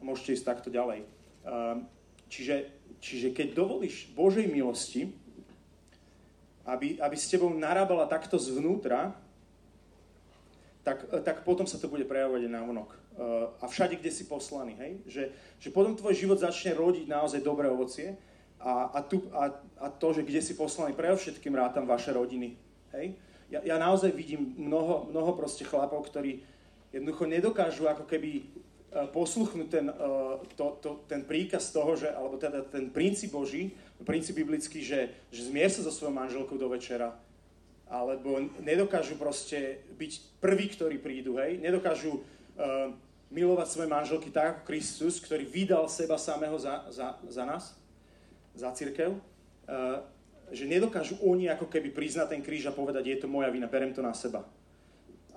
môžete 0.01 0.39
ísť 0.39 0.45
takto 0.47 0.69
ďalej. 0.71 1.05
Ehm, 1.45 1.85
čiže, 2.27 2.71
čiže 2.99 3.35
keď 3.35 3.55
dovolíš 3.55 4.11
Božej 4.15 4.47
milosti, 4.47 5.11
aby, 6.67 7.01
aby 7.01 7.15
s 7.17 7.29
tebou 7.31 7.49
narábala 7.49 8.05
takto 8.05 8.37
zvnútra, 8.37 9.15
tak, 10.83 11.05
tak 11.25 11.43
potom 11.43 11.67
sa 11.67 11.77
to 11.77 11.91
bude 11.91 12.07
prejavovať 12.07 12.47
aj 12.47 12.51
na 12.51 12.61
vonok. 12.63 12.89
Ehm, 12.91 13.47
a 13.59 13.65
všade, 13.67 13.99
kde 13.99 14.11
si 14.11 14.27
poslaný, 14.27 14.75
hej? 14.79 14.91
Že, 15.05 15.23
že 15.59 15.69
potom 15.75 15.95
tvoj 15.95 16.15
život 16.15 16.39
začne 16.39 16.75
rodiť 16.75 17.05
naozaj 17.07 17.41
dobré 17.43 17.67
ovocie 17.67 18.15
a, 18.59 18.91
a, 18.91 18.99
tu, 19.03 19.23
a, 19.31 19.55
a 19.79 19.87
to, 19.87 20.11
že 20.11 20.27
kde 20.27 20.41
si 20.43 20.53
poslaný, 20.55 20.91
pre 20.91 21.11
všetkým 21.11 21.55
rátam 21.55 21.87
vaše 21.87 22.11
rodiny, 22.11 22.59
hej? 22.91 23.15
ja, 23.49 23.59
ja 23.65 23.75
naozaj 23.81 24.13
vidím 24.13 24.53
mnoho, 24.57 25.09
mnoho 25.09 25.33
proste 25.33 25.65
chlapov, 25.65 26.05
ktorí 26.05 26.45
jednoducho 26.93 27.25
nedokážu 27.25 27.89
ako 27.89 28.05
keby 28.05 28.45
posluchnúť 28.89 29.67
ten, 29.69 29.85
e, 29.85 29.93
to, 30.57 30.65
to, 30.81 30.89
ten 31.05 31.21
príkaz 31.21 31.69
toho, 31.69 31.93
že, 31.93 32.09
alebo 32.09 32.41
teda 32.41 32.65
ten 32.65 32.89
princíp 32.89 33.37
Boží, 33.37 33.77
princíp 34.01 34.41
biblický, 34.41 34.81
že, 34.81 35.13
že 35.29 35.45
zmier 35.45 35.69
sa 35.69 35.85
so 35.85 35.93
svojou 35.93 36.15
manželkou 36.15 36.57
do 36.57 36.65
večera, 36.65 37.13
alebo 37.89 38.41
nedokážu 38.61 39.17
proste 39.17 39.81
byť 39.97 40.41
prví, 40.41 40.73
ktorí 40.73 40.97
prídu, 41.01 41.37
hej, 41.41 41.57
nedokážu 41.57 42.21
uh, 42.21 42.93
milovať 43.33 43.67
svoje 43.67 43.89
manželky 43.89 44.29
tak 44.29 44.61
ako 44.61 44.69
Kristus, 44.69 45.17
ktorý 45.17 45.45
vydal 45.45 45.89
seba 45.89 46.21
samého 46.21 46.53
za, 46.61 46.85
za, 46.93 47.17
za 47.25 47.43
nás, 47.49 47.73
za 48.53 48.69
církev, 48.77 49.17
uh, 49.17 50.05
že 50.53 50.69
nedokážu 50.69 51.17
oni 51.25 51.49
ako 51.49 51.65
keby 51.65 51.89
priznať 51.89 52.37
ten 52.37 52.41
kríž 52.45 52.69
a 52.69 52.77
povedať, 52.77 53.09
je 53.09 53.17
to 53.25 53.27
moja 53.29 53.49
vina, 53.49 53.65
berem 53.65 53.93
to 53.93 54.05
na 54.05 54.13
seba. 54.13 54.45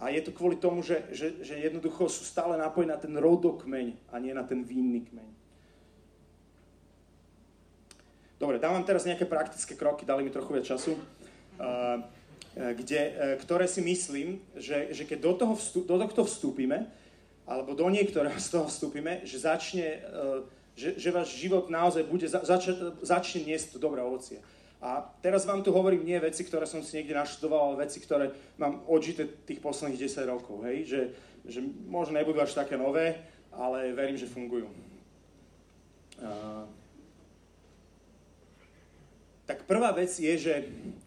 A 0.03 0.11
je 0.11 0.19
to 0.19 0.35
kvôli 0.35 0.59
tomu, 0.59 0.83
že, 0.83 1.07
že, 1.15 1.39
že 1.47 1.55
jednoducho 1.63 2.11
sú 2.11 2.27
stále 2.27 2.59
napojení 2.59 2.91
na 2.91 2.99
ten 2.99 3.15
rodokmeň 3.15 4.11
a 4.11 4.19
nie 4.19 4.35
na 4.35 4.43
ten 4.43 4.67
vinný 4.67 5.07
kmeň. 5.07 5.31
Dobre, 8.43 8.59
dávam 8.59 8.83
teraz 8.83 9.07
nejaké 9.07 9.23
praktické 9.31 9.79
kroky, 9.79 10.03
dali 10.03 10.27
mi 10.27 10.35
trochu 10.35 10.59
viac 10.59 10.67
času. 10.67 10.99
E, 10.99 11.03
kde, 12.75 13.01
e, 13.01 13.13
ktoré 13.39 13.71
si 13.71 13.79
myslím, 13.79 14.43
že, 14.59 14.91
že 14.91 15.07
keď 15.07 15.19
do, 15.23 15.33
toho 15.39 15.55
vstup, 15.55 15.87
do 15.87 15.95
tohto 15.95 16.27
vstúpime, 16.27 16.91
alebo 17.47 17.79
do 17.79 17.87
niektorého 17.87 18.35
z 18.43 18.49
toho 18.59 18.67
vstúpime, 18.67 19.23
že 19.23 19.47
začne, 19.47 20.03
e, 20.03 20.43
že, 20.75 20.99
že 20.99 21.15
váš 21.15 21.39
život 21.39 21.71
naozaj 21.71 22.03
bude, 22.03 22.27
zač, 22.27 22.75
začne 23.07 23.47
niesť 23.47 23.79
to 23.79 23.79
dobré 23.79 24.03
ovocie. 24.03 24.43
A 24.83 24.99
teraz 25.23 25.47
vám 25.47 25.63
tu 25.63 25.71
hovorím 25.71 26.03
nie 26.03 26.19
veci, 26.19 26.43
ktoré 26.43 26.67
som 26.67 26.83
si 26.83 26.99
niekde 26.99 27.15
naštudoval, 27.15 27.71
ale 27.71 27.87
veci, 27.87 28.03
ktoré 28.03 28.35
mám 28.59 28.83
odžité 28.91 29.31
tých 29.47 29.63
posledných 29.63 30.11
10 30.11 30.27
rokov, 30.27 30.67
hej? 30.67 30.91
Že, 30.91 31.01
že 31.47 31.61
možno 31.87 32.19
nebudú 32.19 32.43
až 32.43 32.51
také 32.51 32.75
nové, 32.75 33.23
ale 33.55 33.95
verím, 33.95 34.19
že 34.19 34.27
fungujú. 34.27 34.67
Uh, 36.19 36.67
tak 39.47 39.71
prvá 39.71 39.95
vec 39.95 40.11
je, 40.19 40.35
že, 40.35 40.55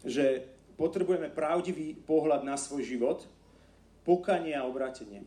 že 0.08 0.24
potrebujeme 0.80 1.28
pravdivý 1.28 2.00
pohľad 2.00 2.48
na 2.48 2.56
svoj 2.56 2.80
život, 2.80 3.28
pokanie 4.08 4.56
a 4.56 4.64
obratenie. 4.64 5.20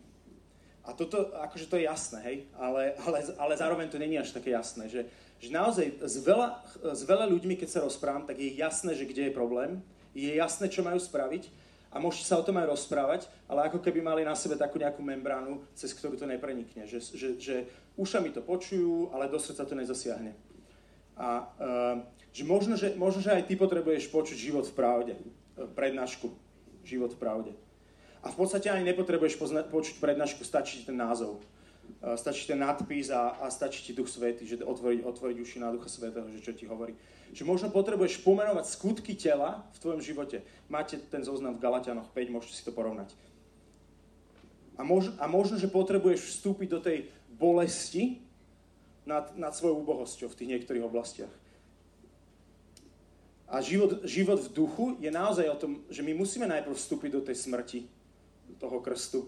A 0.89 0.93
toto, 0.97 1.37
akože 1.37 1.69
to 1.69 1.77
je 1.77 1.85
jasné, 1.85 2.19
hej, 2.25 2.37
ale, 2.57 2.97
ale, 3.05 3.19
ale 3.37 3.53
zároveň 3.53 3.93
to 3.93 4.01
není 4.01 4.17
až 4.17 4.33
také 4.33 4.57
jasné, 4.57 4.89
že, 4.89 5.05
že 5.39 5.49
naozaj 5.49 6.03
s 6.03 6.15
veľa, 6.19 6.47
s 6.93 7.01
veľa 7.07 7.25
ľuďmi, 7.31 7.55
keď 7.55 7.69
sa 7.79 7.85
rozprávam, 7.85 8.27
tak 8.27 8.39
je 8.39 8.51
jasné, 8.59 8.95
že 8.95 9.07
kde 9.07 9.31
je 9.31 9.33
problém, 9.33 9.79
je 10.11 10.29
jasné, 10.35 10.67
čo 10.67 10.83
majú 10.83 10.99
spraviť 10.99 11.47
a 11.89 11.97
môžete 11.97 12.27
sa 12.27 12.37
o 12.37 12.45
tom 12.45 12.59
aj 12.59 12.69
rozprávať, 12.69 13.21
ale 13.47 13.71
ako 13.71 13.81
keby 13.81 14.03
mali 14.03 14.21
na 14.27 14.35
sebe 14.35 14.59
takú 14.59 14.77
nejakú 14.77 15.01
membránu, 15.01 15.63
cez 15.73 15.95
ktorú 15.95 16.19
to 16.19 16.29
neprenikne, 16.29 16.85
že, 16.85 17.01
že, 17.01 17.39
že 17.39 17.55
ušami 17.97 18.35
to 18.35 18.45
počujú, 18.45 19.09
ale 19.15 19.31
do 19.31 19.39
srdca 19.41 19.65
to 19.65 19.73
nezasiahne. 19.73 20.35
A 21.17 21.49
uh, 21.57 21.95
že 22.29 22.45
možno, 22.45 22.77
že 22.77 22.93
možno, 22.93 23.25
že 23.25 23.33
aj 23.33 23.49
ty 23.49 23.57
potrebuješ 23.57 24.11
počuť 24.13 24.37
život 24.37 24.69
v 24.69 24.75
pravde 24.77 25.13
prednášku 25.67 26.31
Život 26.87 27.13
v 27.13 27.21
pravde. 27.21 27.51
A 28.23 28.31
v 28.31 28.35
podstate 28.39 28.71
ani 28.71 28.87
nepotrebuješ 28.87 29.35
pozna- 29.35 29.67
počuť 29.67 29.99
prednášku, 29.99 30.47
stačí 30.47 30.81
ten 30.87 30.95
názov. 30.95 31.43
Uh, 31.99 32.15
stačí 32.15 32.45
ten 32.45 32.61
nadpis 32.61 33.09
a, 33.09 33.41
a 33.41 33.49
stačí 33.49 33.81
ti 33.81 33.91
Duch 33.91 34.07
Svetý, 34.07 34.45
že 34.45 34.61
otvoriť, 34.61 35.01
otvoriť 35.03 35.37
uši 35.41 35.57
na 35.59 35.73
Ducha 35.73 35.89
Svetého, 35.89 36.29
že 36.29 36.45
čo 36.45 36.53
ti 36.53 36.69
hovorí. 36.69 36.93
Že 37.33 37.43
možno 37.49 37.67
potrebuješ 37.73 38.21
pomenovať 38.21 38.65
skutky 38.69 39.17
tela 39.17 39.67
v 39.75 39.81
tvojom 39.81 40.01
živote. 40.01 40.45
Máte 40.71 40.97
ten 40.97 41.25
zoznam 41.25 41.57
v 41.57 41.63
Galatianoch 41.65 42.07
5, 42.13 42.33
môžete 42.33 42.55
si 42.55 42.63
to 42.63 42.71
porovnať. 42.71 43.11
A, 44.79 44.87
mož, 44.87 45.11
a 45.19 45.27
možno, 45.27 45.59
že 45.59 45.67
potrebuješ 45.67 46.39
vstúpiť 46.39 46.67
do 46.71 46.79
tej 46.79 46.97
bolesti 47.35 48.23
nad, 49.03 49.35
nad 49.35 49.51
svojou 49.51 49.83
úbohosťou 49.83 50.31
v 50.31 50.37
tých 50.39 50.51
niektorých 50.55 50.87
oblastiach. 50.87 51.33
A 53.49 53.65
život, 53.65 54.05
život 54.05 54.39
v 54.45 54.53
duchu 54.53 54.85
je 55.01 55.09
naozaj 55.09 55.49
o 55.49 55.57
tom, 55.57 55.71
že 55.89 56.05
my 56.05 56.13
musíme 56.13 56.45
najprv 56.45 56.77
vstúpiť 56.77 57.11
do 57.17 57.21
tej 57.25 57.35
smrti, 57.35 57.89
toho 58.61 58.77
krstu. 58.79 59.25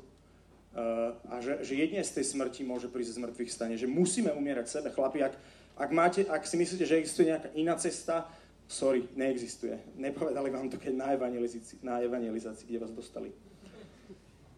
Uh, 0.72 1.12
a 1.28 1.44
že, 1.44 1.68
že 1.68 1.76
jedine 1.76 2.00
z 2.00 2.16
tej 2.16 2.32
smrti 2.32 2.64
môže 2.64 2.88
prísť 2.88 3.20
z 3.20 3.22
mŕtvych 3.28 3.52
stane. 3.52 3.76
Že 3.76 3.92
musíme 3.92 4.32
umierať 4.32 4.72
sebe. 4.72 4.88
Chlapi, 4.88 5.20
ak, 5.20 5.36
ak, 5.76 5.90
máte, 5.92 6.24
ak 6.24 6.48
si 6.48 6.56
myslíte, 6.56 6.88
že 6.88 6.96
existuje 7.00 7.28
nejaká 7.28 7.52
iná 7.60 7.76
cesta, 7.76 8.32
sorry, 8.72 9.04
neexistuje. 9.20 9.76
Nepovedali 10.00 10.48
vám 10.48 10.72
to, 10.72 10.80
keď 10.80 10.94
na 10.96 11.08
evangelizácii, 11.12 11.84
na 11.84 12.00
evangelizácii 12.00 12.72
kde 12.72 12.80
vás 12.88 12.96
dostali. 12.96 13.36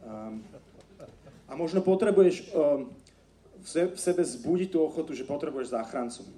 Um, 0.06 0.45
a 1.49 1.58
možno 1.58 1.82
potrebuješ 1.82 2.54
um, 2.54 2.93
v 3.63 3.97
sebe 3.97 4.21
zbudiť 4.21 4.69
tú 4.69 4.86
ochotu, 4.86 5.17
že 5.17 5.26
potrebuješ 5.26 5.73
záchrancu 5.73 6.30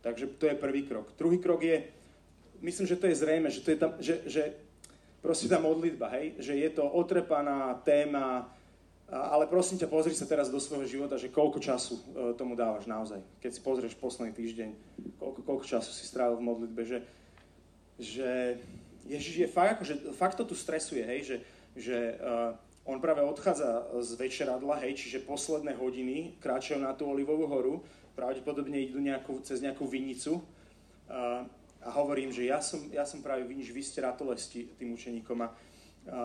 Takže 0.00 0.26
to 0.26 0.46
je 0.46 0.54
prvý 0.54 0.82
krok. 0.82 1.12
Druhý 1.18 1.38
krok 1.38 1.62
je, 1.62 1.84
myslím, 2.60 2.86
že 2.86 2.96
to 2.96 3.06
je 3.06 3.20
zrejme, 3.20 3.50
že, 3.50 3.60
to 3.60 3.70
je 3.70 3.76
tam, 3.76 3.92
že, 4.00 4.14
že 4.26 4.42
proste 5.20 5.46
tá 5.48 5.60
modlitba, 5.60 6.08
hej, 6.16 6.36
že 6.40 6.56
je 6.56 6.70
to 6.72 6.84
otrepaná 6.84 7.76
téma, 7.84 8.48
ale 9.10 9.44
prosím 9.50 9.76
ťa, 9.76 9.92
pozri 9.92 10.14
sa 10.16 10.24
teraz 10.24 10.48
do 10.48 10.56
svojho 10.56 10.88
života, 10.88 11.20
že 11.20 11.32
koľko 11.32 11.58
času 11.58 11.98
e, 11.98 12.02
tomu 12.38 12.54
dávaš 12.54 12.86
naozaj. 12.86 13.20
Keď 13.42 13.50
si 13.52 13.60
pozrieš 13.60 13.94
posledný 13.98 14.32
týždeň, 14.32 14.70
koľko, 15.18 15.40
koľko 15.42 15.64
času 15.66 15.90
si 15.90 16.06
strávil 16.06 16.38
v 16.38 16.46
modlitbe, 16.46 16.82
že, 16.86 16.98
že 17.98 18.28
Ježiš 19.10 19.34
je 19.44 19.48
fakt, 19.50 19.82
že 19.82 19.98
fakt 20.14 20.38
to 20.38 20.46
tu 20.46 20.54
stresuje, 20.54 21.02
hej, 21.02 21.20
že, 21.26 21.36
že 21.74 21.98
uh, 22.22 22.54
on 22.86 23.02
práve 23.02 23.20
odchádza 23.26 23.98
z 23.98 24.10
večeradla, 24.14 24.78
hej, 24.86 24.94
čiže 24.94 25.26
posledné 25.26 25.74
hodiny 25.74 26.38
kráčajú 26.38 26.78
na 26.78 26.94
tú 26.94 27.10
Olivovú 27.10 27.50
horu 27.50 27.74
pravdepodobne 28.14 28.78
idú 28.78 29.02
nejakú, 29.02 29.42
cez 29.42 29.58
nejakú 29.62 29.86
vinicu 29.86 30.38
a, 31.10 31.44
a 31.80 31.88
hovorím, 31.96 32.28
že 32.28 32.44
ja 32.44 32.60
som, 32.60 32.84
ja 32.92 33.08
som 33.08 33.24
práve 33.24 33.48
vinič, 33.48 33.72
vy 33.72 33.80
ste 33.80 34.04
ratolesti 34.04 34.68
tým 34.76 34.92
učeníkom 34.92 35.38
a, 35.40 35.48
a, 35.48 36.20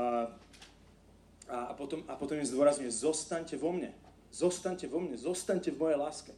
a, 1.48 1.74
potom, 1.74 2.04
a 2.12 2.14
potom 2.20 2.36
im 2.36 2.48
zdôrazňuje, 2.48 2.92
zostaňte 2.92 3.56
vo 3.56 3.72
mne, 3.72 3.96
zostaňte 4.36 4.92
vo 4.92 5.00
mne, 5.00 5.16
zostaňte 5.16 5.72
v 5.72 5.80
mojej 5.80 6.00
láske. 6.00 6.34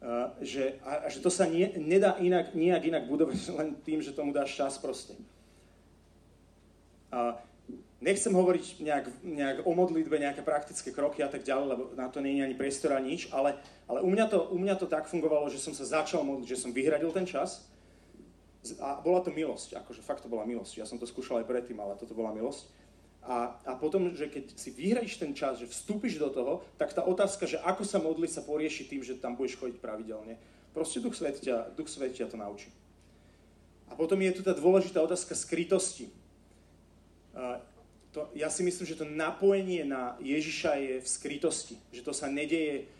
A, 0.00 0.32
že, 0.40 0.78
a, 0.86 1.04
a 1.04 1.06
že 1.10 1.18
to 1.18 1.28
sa 1.28 1.50
nie, 1.50 1.66
nedá 1.74 2.14
inak, 2.22 2.54
nejak 2.54 2.82
inak 2.86 3.04
budovať 3.10 3.38
len 3.58 3.68
tým, 3.82 3.98
že 3.98 4.14
tomu 4.14 4.30
dáš 4.30 4.54
čas 4.54 4.78
proste. 4.78 5.18
A, 7.10 7.34
Nechcem 8.00 8.32
hovoriť 8.32 8.80
nejak, 8.80 9.06
nejak 9.20 9.58
o 9.68 9.76
modlitbe, 9.76 10.16
nejaké 10.16 10.40
praktické 10.40 10.88
kroky 10.88 11.20
a 11.20 11.28
tak 11.28 11.44
ďalej, 11.44 11.66
lebo 11.68 11.82
na 11.92 12.08
to 12.08 12.24
nie 12.24 12.40
je 12.40 12.48
ani 12.48 12.56
priestor 12.56 12.96
a 12.96 13.00
nič, 13.00 13.28
ale, 13.28 13.60
ale 13.84 14.00
u, 14.00 14.08
mňa 14.08 14.24
to, 14.24 14.48
u 14.48 14.56
mňa 14.56 14.80
to 14.80 14.88
tak 14.88 15.04
fungovalo, 15.04 15.52
že 15.52 15.60
som 15.60 15.76
sa 15.76 15.84
začal 15.84 16.24
modliť, 16.24 16.48
že 16.48 16.60
som 16.64 16.72
vyhradil 16.72 17.12
ten 17.12 17.28
čas 17.28 17.68
a 18.80 19.00
bola 19.00 19.24
to 19.24 19.32
milosť, 19.32 19.80
akože 19.80 20.04
fakt 20.04 20.20
to 20.24 20.28
bola 20.28 20.44
milosť. 20.44 20.80
Ja 20.80 20.86
som 20.86 21.00
to 21.00 21.08
skúšal 21.08 21.40
aj 21.40 21.48
predtým, 21.48 21.80
ale 21.80 21.96
toto 21.96 22.12
bola 22.12 22.34
milosť. 22.34 22.68
A, 23.20 23.56
a 23.68 23.72
potom, 23.76 24.12
že 24.16 24.32
keď 24.32 24.56
si 24.56 24.72
vyhradíš 24.72 25.20
ten 25.20 25.32
čas, 25.36 25.60
že 25.60 25.68
vstúpiš 25.68 26.16
do 26.16 26.32
toho, 26.32 26.64
tak 26.80 26.92
tá 26.92 27.04
otázka, 27.04 27.44
že 27.44 27.60
ako 27.60 27.84
sa 27.84 28.00
modliť, 28.00 28.30
sa 28.32 28.42
porieši 28.44 28.88
tým, 28.88 29.04
že 29.04 29.20
tam 29.20 29.36
budeš 29.36 29.60
chodiť 29.60 29.76
pravidelne. 29.80 30.40
Proste 30.72 31.04
Duch 31.04 31.16
Svet 31.16 31.40
ťa, 31.40 31.72
Duch 31.76 31.88
Svet 31.88 32.16
ťa 32.16 32.32
to 32.32 32.40
naučí. 32.40 32.72
A 33.88 33.96
potom 33.96 34.16
je 34.20 34.32
tu 34.32 34.40
tá 34.44 34.56
dôležitá 34.56 35.00
otázka 35.04 35.36
skrytosti 35.36 36.08
to, 38.10 38.26
ja 38.34 38.50
si 38.50 38.66
myslím, 38.66 38.86
že 38.86 38.98
to 38.98 39.06
napojenie 39.06 39.86
na 39.86 40.18
Ježiša 40.18 40.72
je 40.82 40.94
v 40.98 41.08
skrytosti. 41.08 41.78
Že 41.94 42.02
to 42.02 42.12
sa 42.12 42.26
nedeje, 42.26 42.90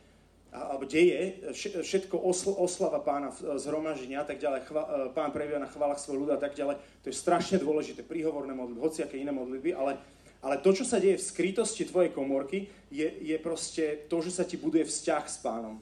alebo 0.51 0.83
deje, 0.83 1.47
všetko 1.55 2.19
osl, 2.19 2.51
oslava 2.59 2.99
pána 2.99 3.31
zhromaždenia 3.35 4.23
a 4.23 4.27
tak 4.27 4.43
ďalej, 4.43 4.67
e, 4.67 4.71
pán 5.15 5.31
prejavia 5.31 5.63
na 5.63 5.71
chválach 5.71 6.03
svoj 6.03 6.27
ľud 6.27 6.31
a 6.35 6.43
tak 6.43 6.59
ďalej, 6.59 6.83
to 7.07 7.07
je 7.07 7.15
strašne 7.15 7.63
dôležité, 7.63 8.03
príhovorné 8.03 8.51
modlitby, 8.51 8.83
hociaké 8.83 9.15
iné 9.15 9.31
modlitby, 9.31 9.71
ale, 9.79 10.03
ale 10.43 10.59
to, 10.59 10.75
čo 10.75 10.83
sa 10.83 10.99
deje 10.99 11.23
v 11.23 11.29
skrytosti 11.31 11.87
tvojej 11.87 12.11
komórky, 12.11 12.67
je, 12.91 13.07
je 13.07 13.37
proste 13.39 14.11
to, 14.11 14.19
že 14.19 14.35
sa 14.35 14.43
ti 14.43 14.59
buduje 14.59 14.83
vzťah 14.91 15.25
s 15.31 15.39
pánom. 15.39 15.79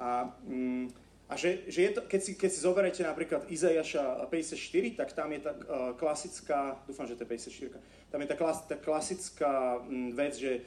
A 0.00 0.32
mm, 0.48 1.04
a 1.24 1.40
že, 1.40 1.64
že 1.72 1.88
je 1.88 1.90
to, 1.96 2.00
keď, 2.04 2.20
si, 2.20 2.32
keď 2.36 2.50
si 2.52 2.60
zoberiete 2.60 3.00
napríklad 3.00 3.48
Izajaša 3.48 4.28
54, 4.28 5.00
tak 5.00 5.08
tam 5.16 5.32
je 5.32 5.40
tá 5.40 5.52
uh, 5.56 5.96
klasická, 5.96 6.76
dúfam, 6.84 7.08
že 7.08 7.16
to 7.16 7.24
je 7.24 7.32
54, 7.72 8.12
tam 8.12 8.20
je 8.20 8.28
tá, 8.28 8.36
klas, 8.36 8.58
tá 8.68 8.76
klasická 8.76 9.80
um, 9.80 10.12
vec, 10.12 10.36
že 10.36 10.60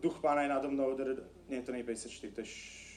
duch 0.00 0.20
pána 0.20 0.44
je 0.44 0.50
nado 0.52 0.68
mnou, 0.68 0.92
nie, 1.48 1.60
to 1.64 1.72
nie 1.72 1.80
je 1.80 1.88
54, 1.88 2.36
to 2.36 2.40
je 2.44 2.48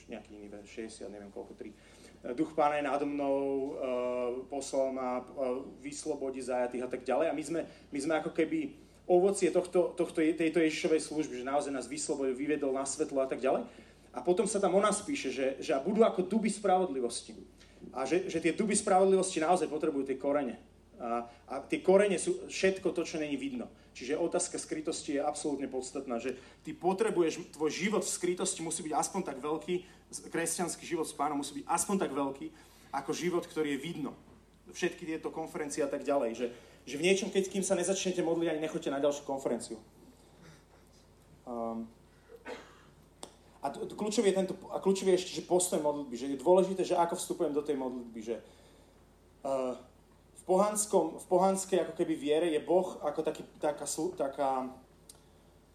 nejaký 0.07 0.39
iný 0.39 0.47
vec, 0.51 0.63
60, 0.67 1.11
neviem 1.11 1.31
koľko, 1.31 1.55
3. 1.55 1.71
Uh, 1.71 2.35
duch 2.35 2.51
pána 2.55 2.79
je 2.79 2.87
nado 2.87 3.05
mnou, 3.07 3.37
uh, 3.39 3.75
poslal 4.51 4.91
ma, 4.91 5.23
vyslobodí 5.83 6.43
zajatých 6.43 6.83
a 6.83 6.89
tak 6.89 7.01
ďalej. 7.03 7.27
A 7.31 7.33
my 7.35 7.43
sme, 7.43 7.61
my 7.91 7.99
sme 7.99 8.13
ako 8.19 8.31
keby 8.31 8.75
ovocie 9.07 9.51
tohto, 9.51 9.95
tohto, 9.95 10.19
tejto 10.19 10.59
Ježišovej 10.59 11.01
služby, 11.07 11.43
že 11.43 11.47
naozaj 11.47 11.71
nás 11.71 11.87
vyslobodil, 11.87 12.35
vyvedol 12.35 12.75
na 12.75 12.83
svetlo 12.83 13.23
a 13.23 13.27
tak 13.27 13.39
ďalej. 13.39 13.63
A 14.11 14.19
potom 14.19 14.49
sa 14.49 14.59
tam 14.59 14.75
o 14.75 14.81
nás 14.83 14.99
píše, 14.99 15.31
že, 15.31 15.47
že 15.63 15.71
budú 15.79 16.03
ako 16.03 16.27
duby 16.27 16.51
spravodlivosti. 16.51 17.37
A 17.95 18.03
že, 18.03 18.27
že 18.27 18.43
tie 18.43 18.51
duby 18.51 18.75
spravodlivosti 18.75 19.39
naozaj 19.39 19.71
potrebujú 19.71 20.03
tie 20.03 20.19
korene 20.19 20.66
A, 20.97 21.29
a 21.45 21.53
tie 21.61 21.79
korene 21.79 22.17
sú 22.17 22.49
všetko 22.49 22.89
to, 22.93 23.05
čo 23.05 23.21
není 23.21 23.37
vidno. 23.37 23.69
Čiže 23.97 24.17
otázka 24.17 24.61
skrytosti 24.61 25.17
je 25.17 25.25
absolútne 25.25 25.65
podstatná, 25.65 26.21
že 26.21 26.37
ty 26.61 26.73
potrebuješ, 26.73 27.53
tvoj 27.53 27.71
život 27.73 28.05
v 28.05 28.13
skrytosti 28.13 28.61
musí 28.61 28.85
byť 28.85 28.93
aspoň 28.93 29.21
tak 29.25 29.37
veľký, 29.41 29.75
kresťanský 30.29 30.85
život 30.85 31.09
s 31.09 31.17
pánom 31.17 31.41
musí 31.41 31.61
byť 31.61 31.65
aspoň 31.65 31.95
tak 32.05 32.11
veľký, 32.13 32.47
ako 32.93 33.11
život, 33.13 33.43
ktorý 33.45 33.77
je 33.77 33.79
vidno. 33.81 34.13
Všetky 34.69 35.05
tieto 35.05 35.33
konferencie 35.33 35.81
a 35.81 35.89
tak 35.89 36.05
ďalej. 36.05 36.37
Že, 36.37 36.47
že 36.85 36.95
v 36.97 37.05
niečom, 37.09 37.29
keď 37.33 37.49
kým 37.49 37.65
sa 37.65 37.73
nezačnete 37.73 38.21
modliť, 38.21 38.47
ani 38.53 38.61
nechoďte 38.63 38.93
na 38.93 39.01
ďalšiu 39.01 39.23
konferenciu. 39.25 39.77
Um, 41.47 41.89
a 43.63 43.73
kľúčový 43.73 44.29
je, 44.29 44.37
tento, 44.37 44.53
a 44.69 44.77
kľúčový 44.77 45.15
je 45.15 45.19
ešte, 45.25 45.33
že 45.41 45.49
postoj 45.49 45.81
modlitby, 45.81 46.15
že 46.15 46.27
je 46.29 46.37
dôležité, 46.37 46.81
že 46.85 46.99
ako 46.99 47.17
vstupujem 47.17 47.51
do 47.55 47.65
tej 47.65 47.75
modlitby, 47.81 48.19
že 48.21 48.35
uh, 49.41 49.73
pohanskom, 50.47 51.19
v 51.19 51.25
pohanskej 51.27 51.83
ako 51.83 51.93
keby 51.93 52.13
viere 52.15 52.47
je 52.47 52.63
Boh 52.63 52.95
ako 53.03 53.19
taký, 53.21 53.43
taká, 53.59 53.83
taká, 54.15 54.51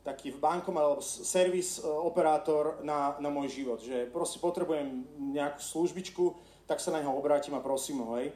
taký 0.00 0.32
bankom 0.32 0.72
alebo 0.80 1.04
servis 1.04 1.76
uh, 1.78 1.86
operátor 2.02 2.80
na, 2.80 3.20
na 3.20 3.28
môj 3.28 3.52
život, 3.52 3.84
že 3.84 4.08
proste 4.08 4.40
potrebujem 4.40 5.04
nejakú 5.36 5.60
službičku, 5.60 6.24
tak 6.64 6.80
sa 6.80 6.90
na 6.90 7.04
neho 7.04 7.12
obrátim 7.12 7.52
a 7.52 7.60
prosím 7.60 8.00
ho, 8.00 8.16
hej. 8.16 8.32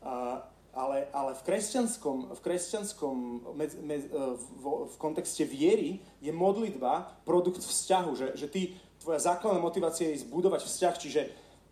Uh, 0.00 0.40
ale, 0.78 1.10
ale 1.10 1.34
v 1.34 1.42
kresťanskom, 1.42 2.38
v, 2.38 2.40
kresťanskom 2.40 3.14
med, 3.58 3.70
med, 3.82 4.02
e, 4.06 4.22
v, 4.38 4.64
v 4.86 4.96
kontexte 5.00 5.42
viery 5.42 5.98
je 6.22 6.30
modlitba 6.30 7.18
produkt 7.26 7.66
vzťahu, 7.66 8.10
že, 8.14 8.26
že 8.38 8.46
ty, 8.46 8.78
tvoja 9.02 9.18
základná 9.18 9.58
motivácia 9.58 10.06
je 10.14 10.22
zbudovať 10.22 10.62
vzťah, 10.62 10.94
čiže, 10.94 11.22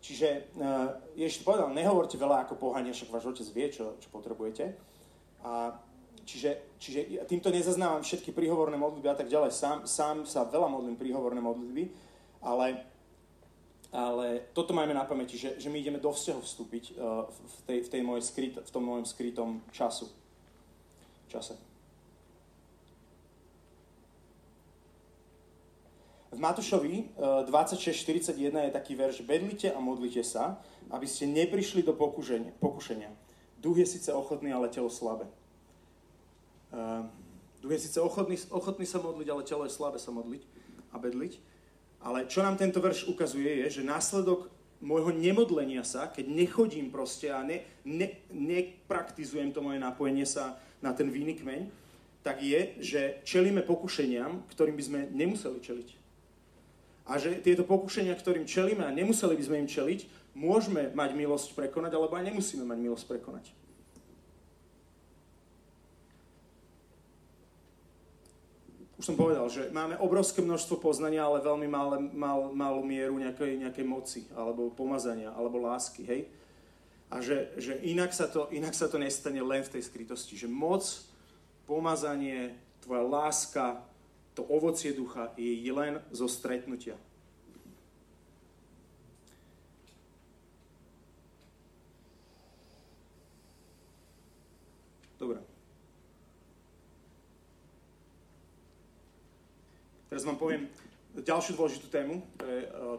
čiže 0.07 0.55
uh, 0.55 0.95
Ježiš 1.19 1.43
povedal, 1.43 1.67
nehovorte 1.75 2.15
veľa 2.15 2.47
ako 2.47 2.55
pohania, 2.55 2.95
však 2.95 3.11
váš 3.11 3.27
otec 3.27 3.47
vie, 3.51 3.67
čo, 3.67 3.99
čo 3.99 4.07
potrebujete. 4.07 4.71
A 5.43 5.75
čiže, 6.23 6.79
čiže 6.79 7.27
týmto 7.27 7.51
nezaznávam 7.51 7.99
všetky 7.99 8.31
príhovorné 8.31 8.79
modlitby 8.79 9.07
a 9.11 9.19
tak 9.19 9.27
ďalej. 9.27 9.51
Sám, 9.51 9.83
sám 9.83 10.23
sa 10.23 10.47
veľa 10.47 10.71
modlím 10.71 10.95
príhovorné 10.95 11.43
modlitby, 11.43 11.91
ale 12.39 12.87
ale 13.87 14.51
toto 14.51 14.75
majme 14.75 14.91
na 14.91 15.07
pamäti, 15.07 15.39
že, 15.39 15.55
že 15.55 15.71
my 15.71 15.79
ideme 15.79 15.95
do 15.95 16.11
vzťahu 16.11 16.41
vstúpiť 16.43 16.99
uh, 16.99 17.23
v, 17.31 17.59
tej, 17.63 17.79
v, 17.87 17.89
tej 17.89 18.01
mojej 18.03 18.23
skryt, 18.27 18.53
v 18.59 18.71
tom 18.71 18.83
mojom 18.83 19.07
skrytom 19.07 19.63
času. 19.71 20.11
čase. 21.31 21.55
V 26.37 26.45
Matúšovi 26.45 27.17
uh, 27.17 27.49
26.41 27.49 28.37
je 28.69 28.69
taký 28.69 28.93
verš 28.93 29.25
Bedlite 29.25 29.73
a 29.73 29.81
modlite 29.81 30.21
sa, 30.21 30.61
aby 30.93 31.09
ste 31.09 31.25
neprišli 31.25 31.81
do 31.81 31.97
pokušenia. 31.97 32.53
pokušenia. 32.61 33.09
Duch 33.57 33.81
je 33.81 33.89
síce 33.89 34.13
ochotný, 34.13 34.53
ale 34.53 34.69
telo 34.69 34.85
slabé. 34.85 35.25
Uh, 36.69 37.09
duch 37.57 37.73
je 37.73 37.89
síce 37.89 37.97
ochotný, 37.97 38.37
ochotný 38.53 38.85
sa 38.85 39.01
modliť, 39.01 39.27
ale 39.33 39.49
telo 39.49 39.65
je 39.65 39.73
slabé 39.73 39.97
sa 39.97 40.13
modliť 40.13 40.45
a 40.93 41.01
bedliť. 41.01 41.41
Ale 42.05 42.29
čo 42.29 42.45
nám 42.45 42.61
tento 42.61 42.85
verš 42.85 43.09
ukazuje 43.09 43.65
je, 43.65 43.81
že 43.81 43.89
následok 43.89 44.53
môjho 44.77 45.09
nemodlenia 45.09 45.81
sa, 45.81 46.05
keď 46.05 46.29
nechodím 46.29 46.93
proste 46.93 47.33
a 47.33 47.41
ne, 47.41 47.65
ne, 47.81 48.13
nepraktizujem 48.29 49.49
to 49.49 49.65
moje 49.65 49.81
napojenie 49.81 50.29
sa 50.29 50.61
na 50.85 50.93
ten 50.93 51.09
víny 51.09 51.33
kmeň, 51.33 51.65
tak 52.21 52.45
je, 52.45 52.77
že 52.77 53.01
čelíme 53.25 53.65
pokušeniam, 53.65 54.45
ktorým 54.53 54.77
by 54.77 54.83
sme 54.85 54.99
nemuseli 55.09 55.57
čeliť. 55.65 56.06
A 57.07 57.15
že 57.15 57.39
tieto 57.39 57.63
pokušenia, 57.63 58.11
ktorým 58.15 58.43
čelíme 58.43 58.83
a 58.83 58.91
nemuseli 58.91 59.39
by 59.39 59.43
sme 59.43 59.57
im 59.63 59.69
čeliť, 59.71 59.99
môžeme 60.35 60.91
mať 60.91 61.09
milosť 61.15 61.55
prekonať, 61.55 61.95
alebo 61.95 62.19
aj 62.19 62.27
nemusíme 62.27 62.67
mať 62.67 62.79
milosť 62.83 63.05
prekonať. 63.07 63.45
už 68.97 69.05
som 69.05 69.13
povedal, 69.13 69.45
že 69.45 69.69
máme 69.69 69.93
obrovské 70.01 70.41
množstvo 70.41 70.81
poznania, 70.81 71.21
ale 71.21 71.45
veľmi 71.45 71.69
malé, 71.69 71.97
mal, 72.17 72.49
malú 72.49 72.81
mieru 72.81 73.21
nejakej, 73.21 73.61
nejakej 73.61 73.85
moci, 73.85 74.21
alebo 74.33 74.73
pomazania, 74.73 75.29
alebo 75.37 75.61
lásky, 75.61 76.01
hej? 76.01 76.21
A 77.13 77.21
že, 77.21 77.53
že 77.61 77.77
inak, 77.85 78.11
sa 78.11 78.25
to, 78.25 78.49
inak 78.49 78.73
sa 78.73 78.89
to 78.89 78.97
nestane 78.97 79.39
len 79.39 79.63
v 79.63 79.77
tej 79.77 79.85
skrytosti. 79.85 80.35
Že 80.35 80.49
moc, 80.51 80.83
pomazanie, 81.69 82.57
tvoja 82.83 83.05
láska, 83.05 83.79
to 84.37 84.45
ovocie 84.45 84.93
ducha 84.93 85.33
je 85.33 85.73
len 85.73 85.97
zo 86.13 86.29
stretnutia. 86.29 86.93
Dobre. 95.17 95.41
Teraz 100.05 100.21
vám 100.21 100.37
poviem 100.37 100.69
ďalšiu 101.17 101.57
dôležitú 101.57 101.89
tému, 101.89 102.21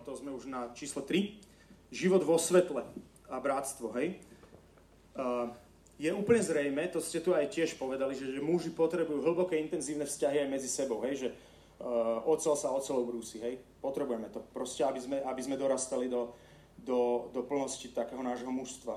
to, 0.02 0.10
e, 0.10 0.18
sme 0.18 0.34
už 0.34 0.50
na 0.50 0.74
číslo 0.74 1.06
3. 1.06 1.38
Život 1.94 2.26
vo 2.26 2.34
svetle 2.34 2.82
a 3.30 3.38
bratstvo, 3.38 3.94
hej. 3.94 4.18
Je 5.98 6.14
úplne 6.14 6.38
zrejme, 6.38 6.86
to 6.94 7.02
ste 7.02 7.18
tu 7.18 7.34
aj 7.34 7.50
tiež 7.50 7.74
povedali, 7.74 8.14
že, 8.14 8.30
že 8.30 8.38
muži 8.38 8.70
potrebujú 8.70 9.18
hlboké, 9.18 9.58
intenzívne 9.58 10.06
vzťahy 10.06 10.46
aj 10.46 10.48
medzi 10.48 10.70
sebou, 10.70 11.02
hej, 11.02 11.26
že 11.26 11.28
uh, 11.34 12.22
ocel 12.22 12.54
sa 12.54 12.70
ocelou 12.70 13.02
brúsi, 13.02 13.42
hej. 13.42 13.58
Potrebujeme 13.82 14.30
to, 14.30 14.38
proste, 14.54 14.86
aby 14.86 15.02
sme, 15.02 15.18
aby 15.26 15.40
sme 15.42 15.58
dorastali 15.58 16.06
do, 16.06 16.30
do, 16.78 17.26
do 17.34 17.42
plnosti 17.42 17.90
takého 17.90 18.22
nášho 18.22 18.46
mužstva. 18.46 18.94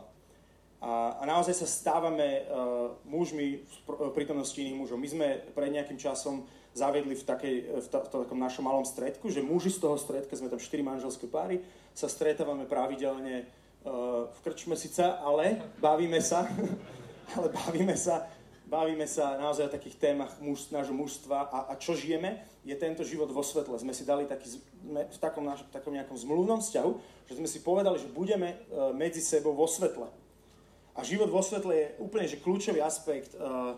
A, 0.82 1.18
a 1.18 1.24
naozaj 1.26 1.58
sa 1.58 1.66
stávame 1.66 2.45
uh, 2.45 2.93
mužmi 3.10 3.66
v 3.86 4.14
prítomnosti 4.14 4.58
iných 4.58 4.78
mužov. 4.78 4.97
My 5.02 5.10
sme 5.10 5.28
pred 5.58 5.74
nejakým 5.74 5.97
časom 5.97 6.45
zaviedli 6.78 7.18
v, 7.18 7.24
takej, 7.26 7.56
v, 7.82 7.88
ta, 7.89 8.06
v 8.06 8.10
takom 8.14 8.38
našom 8.38 8.66
malom 8.66 8.86
stredku, 8.86 9.30
že 9.30 9.45
muži 9.45 9.74
z 9.74 9.82
toho 9.82 9.97
stredka, 9.97 10.38
sme 10.38 10.49
tam 10.54 10.62
štyri 10.62 10.86
manželské 10.86 11.26
páry, 11.26 11.66
sa 11.97 12.06
stretávame 12.10 12.70
pravidelne 12.70 13.45
v 14.32 14.40
krčme 14.46 14.78
síce, 14.78 15.02
ale 15.02 15.58
bavíme 15.82 16.22
sa, 16.22 16.46
ale 17.36 17.50
bavíme 17.50 17.98
sa, 17.98 18.30
bavíme 18.70 19.10
sa 19.10 19.42
naozaj 19.42 19.68
o 19.68 19.76
takých 19.76 19.98
témach 19.98 20.38
muž, 20.38 20.70
nášho 20.70 20.94
mužstva 20.94 21.50
a, 21.50 21.60
a 21.70 21.74
čo 21.76 21.98
žijeme, 21.98 22.46
je 22.62 22.78
tento 22.78 23.02
život 23.02 23.28
vo 23.34 23.42
svetle. 23.42 23.74
Sme 23.82 23.92
si 23.92 24.06
dali 24.06 24.30
taký, 24.30 24.62
v 24.86 25.18
takom, 25.18 25.42
naš, 25.42 25.66
takom 25.74 25.98
nejakom 25.98 26.14
zmluvnom 26.14 26.62
vzťahu, 26.62 26.92
že 27.26 27.34
sme 27.42 27.50
si 27.50 27.60
povedali, 27.66 27.98
že 27.98 28.14
budeme 28.14 28.54
uh, 28.54 28.94
medzi 28.94 29.18
sebou 29.18 29.58
vo 29.58 29.66
svetle. 29.66 30.06
A 30.94 31.02
život 31.02 31.34
vo 31.34 31.42
svetle 31.42 31.74
je 31.74 31.88
úplne 31.98 32.30
že 32.30 32.38
kľúčový 32.38 32.84
aspekt 32.84 33.34
uh, 33.34 33.74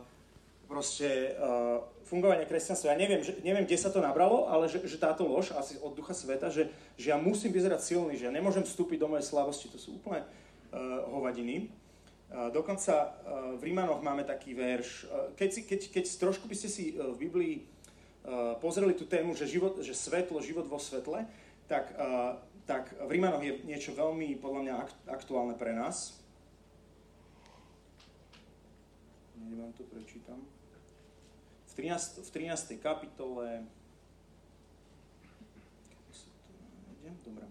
proste 0.74 1.38
uh, 1.38 1.86
fungovania 2.10 2.50
kresťanstva. 2.50 2.98
Ja 2.98 2.98
neviem, 2.98 3.22
že, 3.22 3.38
neviem, 3.46 3.62
kde 3.62 3.78
sa 3.78 3.94
to 3.94 4.02
nabralo, 4.02 4.50
ale 4.50 4.66
že, 4.66 4.82
že 4.90 4.98
táto 4.98 5.22
lož, 5.22 5.54
asi 5.54 5.78
od 5.78 5.94
ducha 5.94 6.18
sveta, 6.18 6.50
že, 6.50 6.74
že 6.98 7.14
ja 7.14 7.18
musím 7.22 7.54
vyzerať 7.54 7.86
silný, 7.86 8.18
že 8.18 8.26
ja 8.26 8.34
nemôžem 8.34 8.66
vstúpiť 8.66 8.98
do 8.98 9.06
mojej 9.06 9.30
slavosti, 9.30 9.70
to 9.70 9.78
sú 9.78 10.02
úplne 10.02 10.26
uh, 10.26 11.06
hovadiny. 11.14 11.70
Uh, 12.34 12.50
dokonca 12.50 13.14
uh, 13.14 13.54
v 13.54 13.70
Rímanoch 13.70 14.02
máme 14.02 14.26
taký 14.26 14.58
verš, 14.58 15.06
uh, 15.06 15.30
keď, 15.38 15.50
si, 15.54 15.62
keď, 15.62 15.80
keď 15.94 16.06
trošku 16.18 16.50
by 16.50 16.56
ste 16.58 16.70
si 16.74 16.98
uh, 16.98 17.14
v 17.14 17.30
Biblii 17.30 17.54
uh, 17.62 18.58
pozreli 18.58 18.98
tú 18.98 19.06
tému, 19.06 19.38
že, 19.38 19.46
život, 19.46 19.78
že 19.86 19.94
svetlo, 19.94 20.42
život 20.42 20.66
vo 20.66 20.82
svetle, 20.82 21.30
tak, 21.70 21.94
uh, 22.02 22.42
tak 22.66 22.98
v 22.98 23.14
Rímanoch 23.14 23.46
je 23.46 23.62
niečo 23.62 23.94
veľmi, 23.94 24.42
podľa 24.42 24.62
mňa, 24.66 24.76
aktuálne 25.14 25.54
pre 25.54 25.78
nás. 25.78 26.18
Neviem, 29.38 29.70
to 29.78 29.86
prečítam 29.86 30.42
v 31.74 31.90
13, 31.90 32.22
v 32.22 32.30
13. 32.30 32.78
kapitole 32.78 33.66
Dobre. 37.24 37.46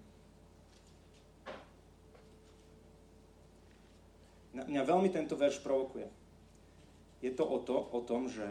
Mňa 4.53 4.83
veľmi 4.85 5.09
tento 5.09 5.37
verš 5.37 5.61
provokuje. 5.61 6.09
Je 7.25 7.31
to 7.35 7.45
o, 7.45 7.59
to, 7.61 7.77
o 7.77 8.01
tom, 8.05 8.29
že 8.29 8.45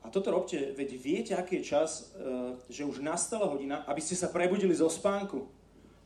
a 0.00 0.08
toto 0.08 0.32
robte, 0.32 0.72
veď 0.72 0.90
viete, 0.96 1.32
aký 1.36 1.60
je 1.60 1.76
čas, 1.76 1.90
e, 2.16 2.56
že 2.72 2.88
už 2.88 3.04
nastala 3.04 3.44
hodina, 3.44 3.84
aby 3.84 4.00
ste 4.00 4.16
sa 4.16 4.32
prebudili 4.32 4.72
zo 4.72 4.88
spánku. 4.88 5.44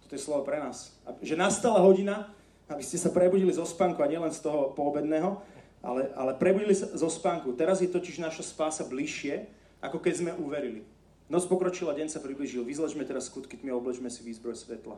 Toto 0.02 0.12
je 0.12 0.20
slovo 0.20 0.42
pre 0.42 0.58
nás. 0.58 0.90
Že 1.22 1.38
nastala 1.38 1.78
hodina, 1.78 2.34
aby 2.66 2.82
ste 2.82 2.98
sa 2.98 3.14
prebudili 3.14 3.54
zo 3.54 3.62
spánku 3.62 4.02
a 4.02 4.10
nielen 4.10 4.34
z 4.34 4.42
toho 4.42 4.74
poobedného, 4.74 5.38
ale, 5.84 6.08
ale 6.16 6.32
prebudili 6.40 6.72
sa 6.72 6.88
zo 6.96 7.12
spánku. 7.12 7.52
Teraz 7.54 7.84
je 7.84 7.92
totiž 7.92 8.18
naša 8.18 8.42
spása 8.42 8.88
bližšie, 8.88 9.44
ako 9.84 10.00
keď 10.00 10.14
sme 10.16 10.32
uverili. 10.40 10.82
Noc 11.28 11.44
pokročila, 11.44 11.92
deň 11.92 12.08
sa 12.08 12.24
približil. 12.24 12.64
Vyzlečme 12.64 13.04
teraz 13.04 13.28
skutky 13.28 13.60
tmy 13.60 13.72
oblečme 13.76 14.08
si 14.08 14.24
výzbroj 14.24 14.56
svetla. 14.56 14.96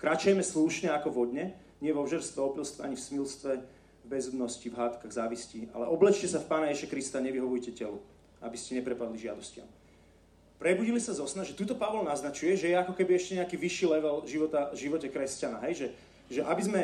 Kračujeme 0.00 0.42
slušne 0.42 0.90
ako 0.90 1.14
vodne, 1.14 1.54
nie 1.78 1.94
vo 1.94 2.02
vžerstve, 2.02 2.40
opilstve, 2.42 2.82
ani 2.82 2.96
v 2.98 3.04
smilstve, 3.06 3.52
v 4.02 4.06
bezúdnosti, 4.10 4.66
v 4.66 4.76
hádkach, 4.76 5.12
závisti. 5.14 5.70
Ale 5.70 5.86
oblečte 5.86 6.26
sa 6.26 6.42
v 6.42 6.48
Pána 6.50 6.74
Ježe 6.74 6.90
Krista, 6.90 7.22
nevyhovujte 7.22 7.70
telu, 7.70 8.02
aby 8.42 8.56
ste 8.58 8.82
neprepadli 8.82 9.14
žiadostiam. 9.14 9.68
Prebudili 10.58 11.02
sa 11.02 11.14
zo 11.14 11.26
sna, 11.26 11.42
že 11.42 11.58
tuto 11.58 11.74
Pavol 11.74 12.06
naznačuje, 12.06 12.54
že 12.54 12.70
je 12.70 12.76
ako 12.78 12.94
keby 12.94 13.18
ešte 13.18 13.34
nejaký 13.34 13.56
vyšší 13.58 13.86
level 13.98 14.22
života, 14.30 14.70
živote 14.78 15.10
kresťana. 15.10 15.58
Hej? 15.66 15.74
Že, 15.74 15.86
že 16.30 16.40
aby 16.46 16.62
sme 16.62 16.82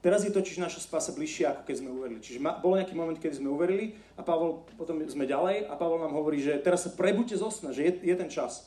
teraz 0.00 0.24
je 0.24 0.32
totiž 0.32 0.62
naša 0.62 0.80
spása 0.84 1.12
bližšia, 1.14 1.52
ako 1.54 1.62
keď 1.66 1.76
sme 1.80 1.90
uverili. 1.94 2.20
Čiže 2.22 2.38
ma, 2.42 2.56
bol 2.58 2.78
nejaký 2.78 2.94
moment, 2.94 3.18
keď 3.18 3.38
sme 3.42 3.50
uverili 3.50 3.98
a 4.14 4.22
Pavol, 4.22 4.64
potom 4.78 5.02
sme 5.06 5.26
ďalej 5.26 5.68
a 5.68 5.74
Pavol 5.74 6.02
nám 6.02 6.14
hovorí, 6.14 6.38
že 6.42 6.58
teraz 6.58 6.86
sa 6.86 6.90
prebuďte 6.94 7.36
zo 7.38 7.50
sna, 7.50 7.74
že 7.74 7.86
je, 7.88 7.92
je 8.02 8.14
ten 8.16 8.30
čas. 8.30 8.66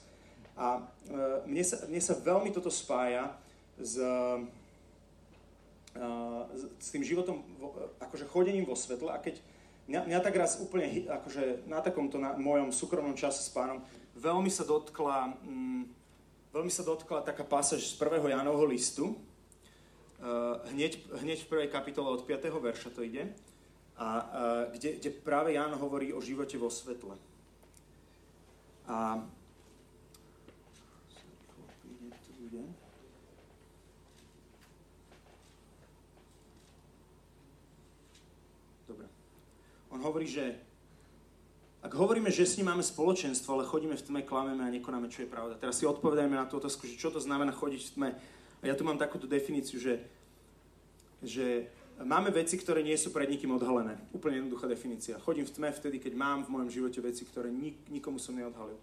A 0.59 0.83
e, 1.07 1.47
mne, 1.47 1.63
sa, 1.63 1.87
mne 1.87 2.01
sa 2.03 2.13
veľmi 2.19 2.51
toto 2.53 2.69
spája 2.69 3.33
s, 3.81 3.97
uh, 3.97 4.37
s 6.77 6.87
tým 6.93 7.01
životom, 7.01 7.41
akože 7.97 8.29
chodením 8.29 8.69
vo 8.69 8.77
svetle 8.77 9.09
a 9.09 9.17
keď 9.17 9.41
mňa, 9.89 10.05
mňa 10.05 10.19
tak 10.21 10.37
raz 10.37 10.61
úplne, 10.61 11.09
akože 11.09 11.65
na 11.65 11.81
takomto 11.81 12.21
na 12.21 12.37
mojom 12.37 12.69
súkromnom 12.69 13.17
čase 13.17 13.41
s 13.41 13.49
pánom 13.49 13.81
veľmi 14.15 14.51
sa 14.51 14.67
dotkla, 14.67 15.33
mm, 15.43 15.83
veľmi 16.51 16.71
sa 16.71 16.83
dotkla 16.83 17.23
taká 17.23 17.43
pasáž 17.47 17.95
z 17.95 17.95
prvého 17.95 18.27
Jánovho 18.27 18.65
listu, 18.67 19.15
hneď, 20.69 21.01
hneď 21.17 21.39
v 21.43 21.49
prvej 21.49 21.69
kapitole 21.73 22.13
od 22.13 22.21
5. 22.21 22.53
verša 22.53 22.89
to 22.93 23.01
ide, 23.01 23.33
a, 23.97 24.07
uh, 24.21 24.73
kde, 24.73 24.97
kde 24.97 25.09
práve 25.09 25.53
Ján 25.53 25.73
hovorí 25.77 26.13
o 26.13 26.21
živote 26.21 26.57
vo 26.57 26.69
svetle. 26.69 27.17
A 28.87 29.21
On 39.91 39.99
hovorí, 39.99 40.25
že 40.25 40.55
ak 41.81 41.93
hovoríme, 41.93 42.31
že 42.31 42.47
s 42.47 42.55
ním 42.57 42.71
máme 42.71 42.85
spoločenstvo, 42.85 43.53
ale 43.57 43.69
chodíme 43.69 43.97
v 43.97 44.01
tme, 44.01 44.21
klameme 44.23 44.63
a 44.63 44.73
nekonáme, 44.73 45.11
čo 45.11 45.25
je 45.25 45.33
pravda. 45.33 45.59
Teraz 45.59 45.77
si 45.81 45.85
odpovedajme 45.85 46.37
na 46.37 46.47
tú 46.47 46.57
otázku, 46.57 46.87
že 46.87 46.95
čo 46.95 47.11
to 47.11 47.19
znamená 47.19 47.51
chodiť 47.51 47.81
v 47.81 47.93
tme. 47.93 48.09
A 48.61 48.69
ja 48.69 48.77
tu 48.77 48.85
mám 48.85 49.01
takúto 49.01 49.25
definíciu, 49.25 49.81
že, 49.81 50.05
že 51.25 51.65
máme 51.97 52.29
veci, 52.29 52.57
ktoré 52.57 52.85
nie 52.85 52.97
sú 52.97 53.09
pred 53.09 53.25
nikým 53.25 53.57
odhalené. 53.57 53.97
Úplne 54.13 54.45
jednoduchá 54.45 54.69
definícia. 54.69 55.21
Chodím 55.21 55.49
v 55.49 55.53
tme 55.57 55.69
vtedy, 55.73 55.97
keď 55.97 56.13
mám 56.13 56.45
v 56.45 56.53
mojom 56.53 56.69
živote 56.69 57.01
veci, 57.01 57.25
ktoré 57.25 57.49
nik, 57.49 57.77
nikomu 57.89 58.21
som 58.21 58.37
neodhalil. 58.37 58.77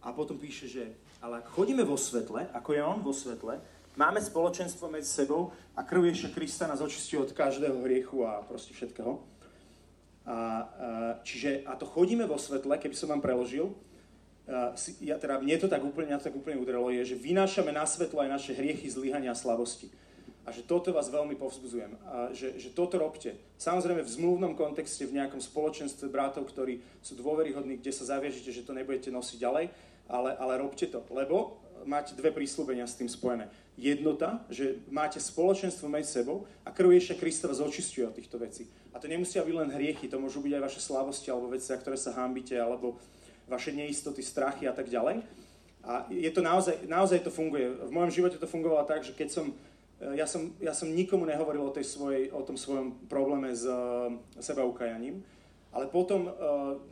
A 0.00 0.14
potom 0.14 0.40
píše, 0.40 0.70
že 0.70 0.84
ale 1.18 1.42
ak 1.42 1.50
chodíme 1.50 1.82
vo 1.82 1.98
svetle, 1.98 2.46
ako 2.54 2.70
je 2.70 2.82
on 2.82 2.98
vo 3.02 3.10
svetle, 3.10 3.58
máme 3.98 4.22
spoločenstvo 4.22 4.86
medzi 4.86 5.10
sebou 5.10 5.50
a 5.74 5.82
krv 5.82 6.14
Ježa 6.14 6.30
Krista 6.30 6.70
nás 6.70 6.78
očistí 6.78 7.18
od 7.18 7.34
každého 7.34 7.82
hriechu 7.82 8.22
a 8.22 8.46
proste 8.46 8.70
všetkého. 8.70 9.18
A, 9.18 10.30
a, 10.30 10.38
čiže, 11.26 11.66
a 11.66 11.74
to 11.74 11.88
chodíme 11.88 12.22
vo 12.28 12.38
svetle, 12.38 12.78
keby 12.78 12.94
som 12.94 13.10
vám 13.10 13.24
preložil, 13.24 13.74
ja, 15.04 15.16
teda 15.20 15.38
mne 15.44 15.56
to 15.60 15.68
tak 15.68 15.84
úplne, 15.84 16.16
to 16.16 16.32
tak 16.32 16.36
úplne 16.36 16.56
udrelo, 16.56 16.88
je, 16.88 17.14
že 17.14 17.20
vynášame 17.20 17.68
na 17.68 17.84
svetlo 17.84 18.24
aj 18.24 18.32
naše 18.32 18.52
hriechy, 18.56 18.88
zlyhania 18.88 19.36
a 19.36 19.38
slabosti. 19.38 19.92
A 20.48 20.52
že 20.52 20.64
toto 20.64 20.96
vás 20.96 21.12
veľmi 21.12 21.36
povzbudzujem. 21.36 21.92
A 22.08 22.32
že, 22.32 22.56
že 22.56 22.72
toto 22.72 22.96
robte. 22.96 23.36
Samozrejme 23.60 24.00
v 24.00 24.08
zmluvnom 24.08 24.56
kontexte, 24.56 25.04
v 25.04 25.20
nejakom 25.20 25.44
spoločenstve 25.44 26.08
bratov, 26.08 26.48
ktorí 26.48 26.80
sú 27.04 27.20
dôveryhodní, 27.20 27.76
kde 27.76 27.92
sa 27.92 28.16
zaviažete, 28.16 28.48
že 28.48 28.64
to 28.64 28.72
nebudete 28.72 29.12
nosiť 29.12 29.36
ďalej, 29.36 29.68
ale, 30.08 30.30
ale 30.40 30.52
robte 30.56 30.88
to. 30.88 31.04
Lebo 31.12 31.60
máte 31.84 32.16
dve 32.16 32.32
prísľubenia 32.32 32.88
s 32.88 32.96
tým 32.96 33.12
spojené. 33.12 33.52
Jednota, 33.76 34.42
že 34.48 34.80
máte 34.88 35.20
spoločenstvo 35.20 35.86
medzi 35.86 36.24
sebou 36.24 36.48
a 36.64 36.72
krv 36.72 36.96
Ježiša 36.96 37.20
Krista 37.20 37.46
vás 37.46 37.60
očistuje 37.60 38.08
od 38.08 38.16
týchto 38.16 38.40
vecí. 38.40 38.66
A 38.90 38.98
to 38.98 39.06
nemusia 39.06 39.44
byť 39.44 39.54
len 39.54 39.70
hriechy, 39.70 40.08
to 40.08 40.16
môžu 40.16 40.40
byť 40.40 40.52
aj 40.58 40.64
vaše 40.64 40.80
slavosti 40.80 41.28
alebo 41.28 41.52
veci, 41.52 41.68
za 41.68 41.76
ktoré 41.76 42.00
sa 42.00 42.16
hambíte, 42.16 42.56
alebo 42.56 42.96
vaše 43.48 43.72
neistoty, 43.72 44.22
strachy 44.22 44.68
a 44.68 44.72
tak 44.76 44.92
ďalej. 44.92 45.24
A 45.88 46.04
je 46.12 46.28
to 46.28 46.44
naozaj, 46.44 46.84
naozaj 46.84 47.24
to 47.24 47.32
funguje. 47.32 47.64
V 47.88 47.92
mojom 47.92 48.12
živote 48.12 48.36
to 48.36 48.44
fungovalo 48.44 48.84
tak, 48.84 49.00
že 49.00 49.16
keď 49.16 49.28
som, 49.32 49.46
ja 50.12 50.28
som, 50.28 50.52
ja 50.60 50.76
som 50.76 50.92
nikomu 50.92 51.24
nehovoril 51.24 51.64
o, 51.64 51.72
tej 51.72 51.88
svojej, 51.88 52.28
o 52.28 52.44
tom 52.44 52.60
svojom 52.60 53.08
probléme 53.08 53.48
s 53.56 53.64
uh, 53.64 54.12
sebaukajaním, 54.36 55.24
ale 55.72 55.88
potom 55.88 56.28
uh, 56.28 56.32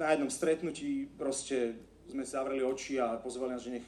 na 0.00 0.16
jednom 0.16 0.32
stretnutí 0.32 1.12
proste 1.20 1.76
sme 2.08 2.24
zavreli 2.24 2.64
oči 2.64 2.96
a 2.96 3.20
pozvali 3.20 3.52
nás, 3.52 3.66
že 3.66 3.76
nech 3.76 3.86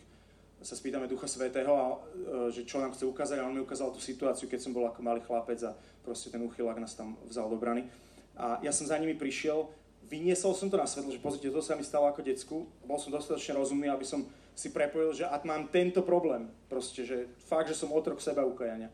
sa 0.59 0.75
spýtame 0.75 1.09
Ducha 1.09 1.31
Svetého, 1.31 1.73
a, 1.73 1.87
uh, 1.97 2.53
že 2.53 2.69
čo 2.69 2.77
nám 2.77 2.93
chce 2.93 3.09
ukázať 3.09 3.41
a 3.41 3.49
on 3.49 3.57
mi 3.57 3.65
ukázal 3.65 3.95
tú 3.97 4.05
situáciu, 4.05 4.45
keď 4.45 4.61
som 4.61 4.77
bol 4.77 4.85
ako 4.85 5.01
malý 5.01 5.25
chlapec 5.25 5.57
a 5.65 5.73
proste 6.05 6.29
ten 6.29 6.45
uchylák 6.45 6.77
nás 6.77 6.93
tam 6.93 7.17
vzal 7.25 7.49
do 7.49 7.57
brany. 7.57 7.89
A 8.37 8.61
ja 8.61 8.71
som 8.71 8.85
za 8.85 9.01
nimi 9.01 9.17
prišiel, 9.17 9.67
vyniesol 10.09 10.57
som 10.57 10.73
to 10.73 10.81
na 10.81 10.89
svetlo, 10.89 11.13
že 11.13 11.21
pozrite, 11.21 11.53
to 11.53 11.61
sa 11.61 11.77
mi 11.77 11.85
stalo 11.85 12.09
ako 12.09 12.25
decku, 12.25 12.65
bol 12.89 12.97
som 12.97 13.13
dostatočne 13.13 13.61
rozumný, 13.61 13.93
aby 13.93 14.09
som 14.09 14.25
si 14.59 14.75
prepojil, 14.75 15.15
že 15.15 15.25
ak 15.29 15.47
mám 15.47 15.71
tento 15.71 16.03
problém, 16.03 16.51
proste, 16.67 17.07
že 17.07 17.31
fakt, 17.47 17.71
že 17.71 17.79
som 17.79 17.95
otrok 17.95 18.19
seba 18.19 18.43
ukajania. 18.43 18.91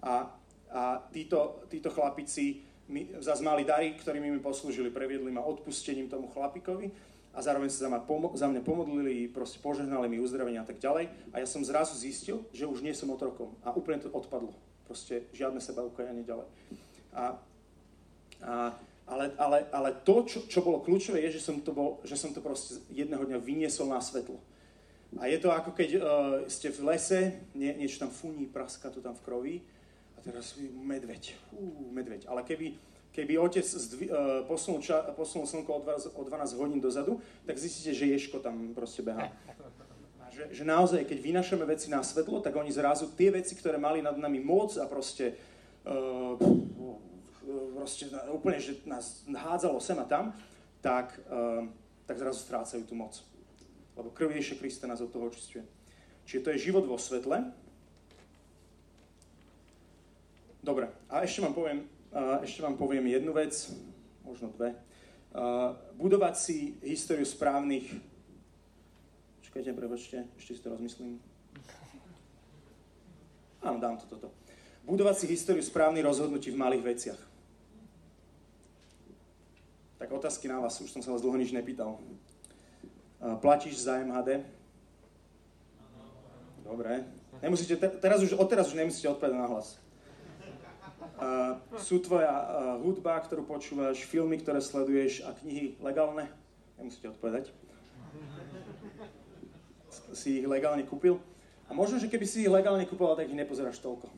A, 0.00 0.32
a 0.72 1.04
títo, 1.12 1.60
títo 1.68 1.92
chlapici 1.92 2.64
mi, 2.88 3.12
zase 3.20 3.44
mali 3.44 3.68
dary, 3.68 3.92
ktorými 3.92 4.32
mi 4.32 4.40
poslúžili, 4.40 4.88
previedli 4.88 5.28
ma 5.28 5.44
odpustením 5.44 6.08
tomu 6.08 6.32
chlapikovi 6.32 6.88
a 7.34 7.42
zároveň 7.42 7.68
sa 7.68 7.84
za, 7.84 7.90
ma 7.92 8.00
pomo- 8.00 8.32
za 8.32 8.48
mňa 8.48 8.62
pomodlili, 8.64 9.28
proste 9.28 9.60
požehnali 9.60 10.08
mi 10.08 10.22
uzdravenia 10.22 10.62
a 10.62 10.68
tak 10.68 10.80
ďalej. 10.80 11.10
A 11.34 11.42
ja 11.42 11.46
som 11.48 11.66
zrazu 11.66 11.98
zistil, 11.98 12.46
že 12.54 12.64
už 12.64 12.80
nie 12.80 12.94
som 12.96 13.10
otrokom 13.12 13.52
a 13.66 13.74
úplne 13.76 14.00
to 14.00 14.08
odpadlo. 14.08 14.54
Proste 14.88 15.28
žiadne 15.36 15.58
seba 15.58 15.84
ukajanie 15.84 16.24
ďalej. 16.24 16.48
A, 17.12 17.24
a, 18.44 18.72
ale, 19.04 19.36
ale, 19.36 19.58
ale 19.68 19.90
to, 20.04 20.24
čo, 20.24 20.38
čo 20.48 20.64
bolo 20.64 20.80
kľúčové, 20.80 21.20
je, 21.28 21.36
že 21.36 21.44
som 21.44 21.60
to, 21.60 21.76
bol, 21.76 22.00
že 22.08 22.16
som 22.16 22.32
to 22.32 22.40
proste 22.40 22.80
jedného 22.88 23.24
dňa 23.28 23.38
vyniesol 23.40 23.92
na 23.92 24.00
svetlo. 24.00 24.40
A 25.20 25.30
je 25.30 25.38
to 25.38 25.54
ako 25.54 25.70
keď 25.76 25.90
uh, 25.94 26.02
ste 26.50 26.72
v 26.74 26.80
lese, 26.90 27.20
nie, 27.54 27.70
niečo 27.76 28.02
tam 28.02 28.10
funí, 28.10 28.50
praska 28.50 28.90
to 28.90 28.98
tam 28.98 29.14
v 29.14 29.22
krovi 29.22 29.54
a 30.16 30.24
teraz 30.24 30.58
medveď, 30.58 31.36
uh, 31.54 31.86
medveď. 31.94 32.26
Ale 32.26 32.42
keby, 32.42 32.74
keby 33.14 33.38
otec 33.38 33.62
zdvi, 33.62 34.10
uh, 34.10 34.42
posunul, 34.48 34.82
ča, 34.82 35.14
posunul 35.14 35.46
slnko 35.46 35.70
o 35.70 35.80
12, 35.86 36.18
o 36.18 36.22
12 36.26 36.58
hodín 36.58 36.80
dozadu, 36.82 37.22
tak 37.46 37.60
zistíte, 37.60 37.94
že 37.94 38.10
ješko 38.10 38.42
tam 38.42 38.74
proste 38.74 39.06
behá 39.06 39.30
že, 40.34 40.50
že 40.50 40.64
naozaj, 40.66 41.06
keď 41.06 41.18
vynašame 41.22 41.62
veci 41.62 41.86
na 41.86 42.02
svetlo, 42.02 42.42
tak 42.42 42.58
oni 42.58 42.74
zrazu 42.74 43.06
tie 43.14 43.30
veci, 43.30 43.54
ktoré 43.54 43.78
mali 43.78 44.02
nad 44.02 44.18
nami 44.18 44.42
moc 44.42 44.74
a 44.82 44.84
proste, 44.90 45.38
uh, 45.86 46.34
proste 47.76 48.08
úplne, 48.32 48.58
že 48.60 48.80
nás 48.88 49.24
hádzalo 49.28 49.80
sem 49.80 49.98
a 50.00 50.06
tam, 50.08 50.32
tak, 50.80 51.16
uh, 51.28 51.68
tak 52.08 52.16
zrazu 52.16 52.44
strácajú 52.44 52.82
tú 52.84 52.94
moc. 52.96 53.20
Lebo 53.94 54.10
krv 54.10 54.34
Ježiša 54.34 54.60
Krista 54.60 54.90
nás 54.90 55.00
od 55.00 55.12
toho 55.12 55.28
očistuje. 55.28 55.64
Čiže 56.24 56.42
to 56.44 56.50
je 56.52 56.64
život 56.70 56.84
vo 56.88 56.96
svetle. 56.96 57.52
Dobre, 60.64 60.88
a 61.12 61.20
ešte 61.20 61.44
vám 61.44 61.52
poviem, 61.52 61.78
uh, 62.12 62.40
ešte 62.40 62.64
vám 62.64 62.80
poviem 62.80 63.04
jednu 63.12 63.36
vec, 63.36 63.52
možno 64.24 64.48
dve. 64.56 64.72
Uh, 65.34 65.76
budovať 65.98 66.34
si 66.38 66.56
históriu 66.80 67.26
správnych 67.26 68.14
Počkajte, 69.54 69.70
prebačte, 69.78 70.26
ešte 70.34 70.58
si 70.58 70.60
to 70.66 70.74
rozmyslím. 70.74 71.22
Áno, 73.62 73.78
dám 73.78 74.02
to 74.02 74.10
toto. 74.10 74.34
Budovať 74.82 75.14
si 75.14 75.30
históriu 75.30 75.62
správnych 75.62 76.02
rozhodnutí 76.02 76.50
v 76.50 76.58
malých 76.58 76.82
veciach. 76.82 77.20
Tak 80.04 80.12
otázky 80.12 80.52
na 80.52 80.60
vás, 80.60 80.76
už 80.84 80.92
som 80.92 81.00
sa 81.00 81.16
vás 81.16 81.24
dlho 81.24 81.32
nič 81.40 81.48
nepýtal. 81.48 81.96
Platíš 83.40 83.88
za 83.88 84.04
MHD? 84.04 84.44
Dobre. 86.60 87.08
Nemusíte, 87.40 87.80
teraz 87.80 88.20
už, 88.20 88.36
odteraz 88.36 88.68
už 88.68 88.76
nemusíte 88.84 89.08
odpovedať 89.08 89.32
na 89.32 89.48
hlas. 89.48 89.80
Uh, 91.16 91.56
sú 91.80 92.04
tvoja 92.04 92.28
uh, 92.28 92.44
hudba, 92.84 93.16
ktorú 93.16 93.48
počúvaš, 93.48 94.04
filmy, 94.04 94.36
ktoré 94.44 94.60
sleduješ 94.60 95.24
a 95.24 95.32
knihy 95.40 95.80
legálne? 95.80 96.28
Nemusíte 96.76 97.08
odpovedať 97.08 97.48
si 100.12 100.44
ich 100.44 100.46
legálne 100.46 100.84
kúpil. 100.84 101.16
A 101.64 101.72
možno, 101.72 101.96
že 101.96 102.12
keby 102.12 102.28
si 102.28 102.44
ich 102.44 102.52
legálne 102.52 102.84
kúpil, 102.84 103.08
tak 103.16 103.32
ich 103.32 103.40
nepozeráš 103.40 103.80
toľko. 103.80 104.12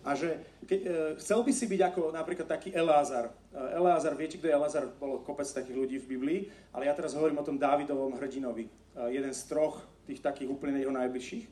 A 0.00 0.16
že 0.16 0.40
ke, 0.64 0.80
e, 0.80 0.84
chcel 1.20 1.44
by 1.44 1.52
si 1.52 1.68
byť 1.68 1.80
ako 1.92 2.00
napríklad 2.16 2.48
taký 2.48 2.72
Elázar. 2.72 3.28
E, 3.52 3.76
Elázar, 3.76 4.16
viete, 4.16 4.40
kto 4.40 4.48
je 4.48 4.56
Elázar? 4.56 4.88
Bolo 4.96 5.20
kopec 5.20 5.44
takých 5.44 5.76
ľudí 5.76 5.96
v 6.00 6.10
Biblii, 6.16 6.40
ale 6.72 6.88
ja 6.88 6.96
teraz 6.96 7.12
hovorím 7.12 7.44
o 7.44 7.46
tom 7.46 7.60
Dávidovom 7.60 8.16
hrdinovi. 8.16 8.64
E, 8.64 8.70
jeden 9.12 9.32
z 9.36 9.42
troch 9.44 9.84
tých 10.08 10.24
takých 10.24 10.48
úplne 10.48 10.80
jeho 10.80 10.94
najbližších. 10.94 11.44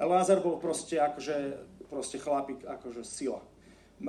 Elázar 0.00 0.40
bol 0.40 0.56
proste 0.56 0.96
akože, 0.96 1.36
proste 1.92 2.16
chlapík, 2.16 2.64
akože 2.64 3.04
sila. 3.04 3.44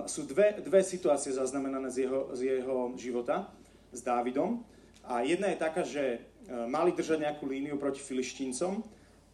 Sú 0.09 0.25
dve, 0.25 0.57
dve 0.63 0.81
situácie 0.81 1.29
zaznamenané 1.35 1.91
z 1.93 2.09
jeho, 2.09 2.33
z 2.33 2.39
jeho 2.57 2.89
života 2.97 3.51
s 3.93 4.01
Dávidom. 4.01 4.65
A 5.05 5.21
jedna 5.21 5.51
je 5.51 5.59
taká, 5.59 5.83
že 5.83 6.17
e, 6.17 6.19
mali 6.65 6.95
držať 6.95 7.27
nejakú 7.27 7.45
líniu 7.45 7.75
proti 7.75 7.99
filištíncom 7.99 8.81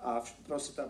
a 0.02 0.26
proste 0.50 0.74
tá, 0.74 0.89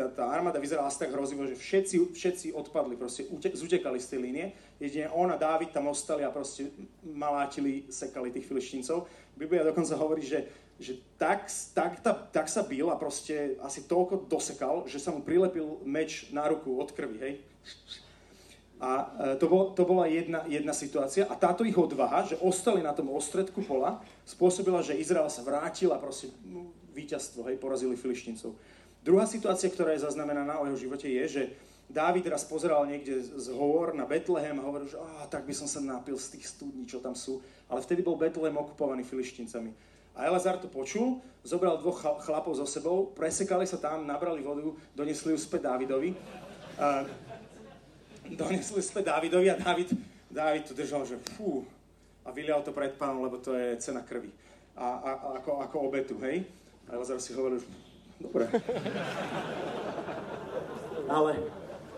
tá, 0.00 0.08
tá 0.08 0.24
armáda 0.32 0.56
vyzerala 0.56 0.88
asi 0.88 1.04
tak 1.04 1.12
hrozivo, 1.12 1.44
že 1.44 1.60
všetci, 1.60 2.16
všetci 2.16 2.46
odpadli, 2.56 2.96
proste 2.96 3.28
ute, 3.28 3.52
zutekali 3.52 4.00
z 4.00 4.16
tej 4.16 4.20
línie. 4.24 4.46
Jedine 4.80 5.12
on 5.12 5.28
a 5.28 5.36
Dávid 5.36 5.76
tam 5.76 5.92
ostali 5.92 6.24
a 6.24 6.32
proste 6.32 6.72
malátili, 7.04 7.92
sekali 7.92 8.32
tých 8.32 8.48
filištíncov. 8.48 9.04
Biblia 9.36 9.60
dokonca 9.60 9.92
hovorí, 10.00 10.24
že 10.24 10.48
že 10.80 10.96
tak, 11.20 11.44
tak, 11.76 12.00
tak, 12.00 12.32
tak 12.32 12.46
sa 12.48 12.64
bil 12.64 12.88
a 12.88 12.96
proste 12.96 13.60
asi 13.60 13.84
toľko 13.84 14.24
dosekal, 14.32 14.88
že 14.88 14.96
sa 14.96 15.12
mu 15.12 15.20
prilepil 15.20 15.84
meč 15.84 16.32
na 16.32 16.48
ruku 16.48 16.72
od 16.80 16.88
krvi, 16.96 17.20
hej. 17.20 17.34
A 18.80 19.12
e, 19.36 19.36
to, 19.36 19.44
bol, 19.44 19.76
to 19.76 19.84
bola 19.84 20.08
jedna, 20.08 20.40
jedna 20.48 20.72
situácia 20.72 21.28
a 21.28 21.36
táto 21.36 21.68
ich 21.68 21.76
odvaha, 21.76 22.32
že 22.32 22.40
ostali 22.40 22.80
na 22.80 22.96
tom 22.96 23.12
ostredku 23.12 23.60
pola, 23.60 24.00
spôsobila, 24.24 24.80
že 24.80 24.96
Izrael 24.96 25.28
sa 25.28 25.44
vrátil 25.44 25.92
a 25.92 26.00
proste 26.00 26.32
no, 26.48 26.72
víťazstvo, 26.96 27.44
hej, 27.52 27.60
porazili 27.60 28.00
filištíncov. 28.00 28.56
Druhá 29.00 29.24
situácia, 29.24 29.72
ktorá 29.72 29.96
je 29.96 30.04
zaznamenaná 30.04 30.60
o 30.60 30.68
jeho 30.68 30.88
živote 30.88 31.08
je, 31.08 31.24
že 31.28 31.42
Dávid 31.90 32.22
raz 32.30 32.46
pozeral 32.46 32.86
niekde 32.86 33.18
z 33.18 33.50
hovor 33.50 33.98
na 33.98 34.06
Betlehem 34.06 34.54
a 34.62 34.62
hovoril, 34.62 34.86
že 34.86 34.94
oh, 34.94 35.26
tak 35.26 35.42
by 35.42 35.50
som 35.50 35.66
sa 35.66 35.82
napil 35.82 36.14
z 36.14 36.38
tých 36.38 36.46
studní, 36.46 36.86
čo 36.86 37.02
tam 37.02 37.18
sú. 37.18 37.42
Ale 37.66 37.82
vtedy 37.82 38.06
bol 38.06 38.14
Betlehem 38.14 38.54
okupovaný 38.54 39.02
filištíncami. 39.02 39.74
A 40.14 40.30
Elazar 40.30 40.62
to 40.62 40.70
počul, 40.70 41.18
zobral 41.42 41.82
dvoch 41.82 41.98
chlapov 42.22 42.54
so 42.54 42.66
sebou, 42.68 43.10
presekali 43.10 43.66
sa 43.66 43.80
tam, 43.82 44.06
nabrali 44.06 44.38
vodu, 44.38 44.70
donesli 44.94 45.34
ju 45.34 45.38
späť 45.42 45.66
Dávidovi. 45.66 46.14
Uh, 46.78 47.10
donesli 48.38 48.82
späť 48.86 49.10
Dávidovi 49.10 49.50
a 49.50 49.58
Dávid, 49.58 49.90
Dávid 50.30 50.70
to 50.70 50.78
držal, 50.78 51.02
že 51.02 51.18
fú, 51.34 51.66
a 52.22 52.30
vylial 52.30 52.62
to 52.62 52.70
pred 52.70 52.94
pánom, 52.94 53.26
lebo 53.26 53.42
to 53.42 53.56
je 53.58 53.80
cena 53.82 54.06
krvi. 54.06 54.30
A, 54.78 54.86
a, 54.86 55.10
a 55.10 55.26
ako, 55.42 55.58
ako 55.58 55.76
obetu, 55.90 56.14
hej? 56.22 56.46
A 56.86 56.94
Elazar 56.94 57.18
si 57.18 57.34
hovoril, 57.34 57.58
že 57.58 57.66
dobre. 58.20 58.46
ale, 61.16 61.34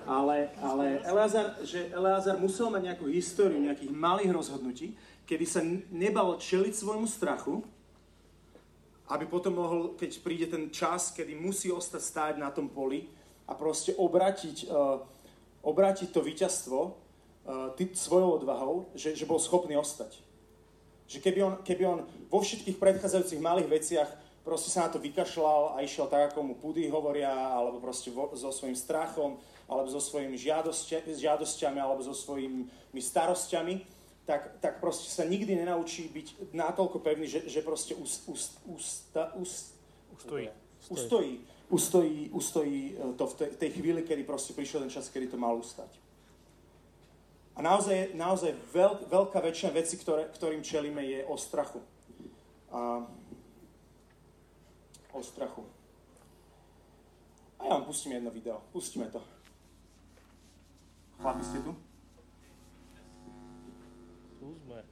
ale, 0.06 0.36
ale 0.62 0.86
Eleazar, 1.04 1.58
že 1.66 1.90
Eleazar 1.92 2.38
musel 2.38 2.70
mať 2.70 2.94
nejakú 2.94 3.10
históriu, 3.10 3.60
nejakých 3.60 3.92
malých 3.92 4.32
rozhodnutí, 4.32 4.96
kedy 5.26 5.44
sa 5.44 5.60
nebal 5.90 6.38
čeliť 6.38 6.72
svojmu 6.72 7.10
strachu, 7.10 7.60
aby 9.12 9.28
potom 9.28 9.60
mohol, 9.60 9.92
keď 9.98 10.24
príde 10.24 10.48
ten 10.48 10.72
čas, 10.72 11.12
kedy 11.12 11.36
musí 11.36 11.68
ostať 11.68 12.00
stáť 12.00 12.34
na 12.40 12.48
tom 12.48 12.72
poli 12.72 13.12
a 13.44 13.52
proste 13.52 13.92
obratiť 13.98 14.72
uh, 14.72 15.04
obrátiť 15.62 16.10
to 16.10 16.20
víťazstvo 16.20 16.78
uh, 16.82 16.90
ty, 17.78 17.86
svojou 17.94 18.42
odvahou, 18.42 18.90
že, 18.98 19.14
že 19.14 19.24
bol 19.24 19.38
schopný 19.38 19.78
ostať. 19.78 20.18
Že 21.06 21.18
keby 21.22 21.40
on, 21.42 21.54
keby 21.62 21.82
on 21.86 21.98
vo 22.26 22.42
všetkých 22.42 22.82
predchádzajúcich 22.82 23.42
malých 23.42 23.70
veciach 23.70 24.10
proste 24.42 24.70
sa 24.70 24.86
na 24.86 24.92
to 24.92 24.98
vykašľal 24.98 25.78
a 25.78 25.86
išiel 25.86 26.10
tak, 26.10 26.34
ako 26.34 26.42
mu 26.42 26.54
pudy 26.58 26.90
hovoria, 26.90 27.30
alebo 27.30 27.78
proste 27.78 28.10
vo, 28.10 28.30
so 28.34 28.50
svojím 28.50 28.76
strachom, 28.76 29.38
alebo 29.70 29.88
so 29.88 30.02
svojimi 30.02 30.36
žiadosťami, 31.16 31.78
alebo 31.78 32.02
so 32.02 32.12
svojimi 32.12 32.68
starosťami, 32.92 33.74
tak, 34.22 34.62
tak 34.62 34.78
proste 34.78 35.10
sa 35.10 35.26
nikdy 35.26 35.58
nenaučí 35.58 36.06
byť 36.10 36.54
natoľko 36.54 37.02
pevný, 37.02 37.26
že, 37.26 37.46
že 37.50 37.62
proste 37.62 37.98
us, 37.98 38.22
us, 38.30 38.54
usta, 38.66 39.34
us, 39.34 39.74
ustojí. 40.14 40.50
ustojí 40.90 41.34
ustojí, 41.72 42.28
ustojí 42.32 42.94
e, 42.94 43.12
to 43.16 43.26
v 43.26 43.34
tej, 43.34 43.48
tej 43.56 43.70
chvíli, 43.70 44.02
kedy 44.04 44.22
proste 44.28 44.52
prišiel 44.52 44.84
ten 44.84 44.92
čas, 44.92 45.08
kedy 45.08 45.32
to 45.32 45.40
mal 45.40 45.56
ustať. 45.56 45.88
A 47.56 47.64
naozaj, 47.64 48.12
naozaj 48.12 48.52
veľk, 48.72 49.08
veľká 49.08 49.38
väčšina 49.40 49.72
veci, 49.72 49.96
ktoré, 49.96 50.28
ktorým 50.36 50.60
čelíme, 50.60 51.00
je 51.00 51.20
o 51.24 51.36
strachu. 51.36 51.80
A, 52.72 53.04
o 55.12 55.22
strachu. 55.22 55.66
A 57.60 57.64
ja 57.64 57.70
vám 57.70 57.84
pustím 57.84 58.12
jedno 58.12 58.30
video. 58.30 58.62
Pustíme 58.72 59.06
to. 59.06 59.22
Chlapi, 61.20 61.44
ste 61.44 61.58
tu? 61.62 61.72
Tu 64.40 64.46
sme. 64.66 64.82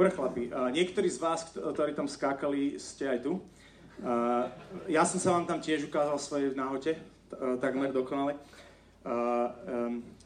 Dobre 0.00 0.16
chlapi, 0.16 0.48
niektorí 0.72 1.12
z 1.12 1.20
vás, 1.20 1.44
ktorí 1.52 1.92
tam 1.92 2.08
skákali, 2.08 2.80
ste 2.80 3.04
aj 3.04 3.20
tu. 3.20 3.36
Ja 4.88 5.04
som 5.04 5.20
sa 5.20 5.36
vám 5.36 5.44
tam 5.44 5.60
tiež 5.60 5.92
ukázal 5.92 6.16
svoje 6.16 6.56
náhote, 6.56 6.96
takmer 7.60 7.92
dokonale. 7.92 8.40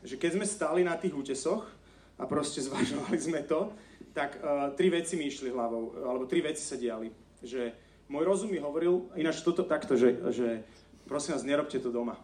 Že 0.07 0.14
keď 0.14 0.31
sme 0.39 0.47
stali 0.47 0.87
na 0.87 0.95
tých 0.95 1.18
útesoch 1.18 1.66
a 2.14 2.22
proste 2.22 2.62
zvažovali 2.70 3.18
sme 3.18 3.43
to, 3.43 3.75
tak 4.14 4.39
tri 4.79 4.95
veci 4.95 5.18
mi 5.18 5.27
išli 5.27 5.51
hlavou, 5.51 6.07
alebo 6.07 6.31
tri 6.31 6.39
veci 6.39 6.62
sa 6.62 6.79
diali. 6.79 7.11
Že 7.43 7.75
môj 8.14 8.22
rozum 8.22 8.55
mi 8.55 8.62
hovoril, 8.62 9.11
ináč 9.18 9.43
toto 9.43 9.66
takto, 9.66 9.99
že, 9.99 10.22
že 10.31 10.62
prosím 11.11 11.35
vás, 11.35 11.43
nerobte 11.43 11.83
to 11.83 11.91
doma. 11.91 12.14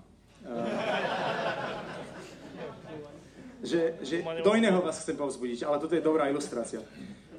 že, 3.66 3.98
že 4.06 4.22
do 4.38 4.54
iného 4.54 4.78
vás 4.78 5.02
chcem 5.02 5.18
povzbudiť, 5.18 5.66
ale 5.66 5.82
toto 5.82 5.98
je 5.98 6.06
dobrá 6.06 6.30
ilustrácia 6.30 6.78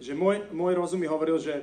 že 0.01 0.17
môj, 0.17 0.49
môj 0.49 0.73
rozum 0.73 0.97
mi 0.97 1.05
hovoril, 1.05 1.37
že 1.37 1.61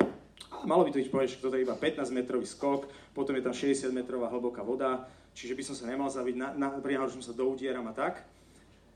malo 0.62 0.86
by 0.86 0.94
to 0.94 1.02
byť 1.02 1.10
povedať, 1.10 1.28
že 1.34 1.42
toto 1.42 1.58
je 1.58 1.66
iba 1.66 1.74
15 1.74 2.06
metrový 2.14 2.46
skok, 2.46 2.86
potom 3.10 3.34
je 3.34 3.42
tam 3.42 3.50
60 3.50 3.90
metrová 3.90 4.30
hlboká 4.30 4.62
voda, 4.62 5.10
čiže 5.34 5.58
by 5.58 5.62
som 5.66 5.74
sa 5.74 5.90
nemal 5.90 6.06
zaviť, 6.06 6.34
na, 6.38 6.54
na, 6.54 6.68
som 7.10 7.22
sa 7.22 7.34
doudieram 7.34 7.84
a 7.90 7.94
tak. 7.94 8.22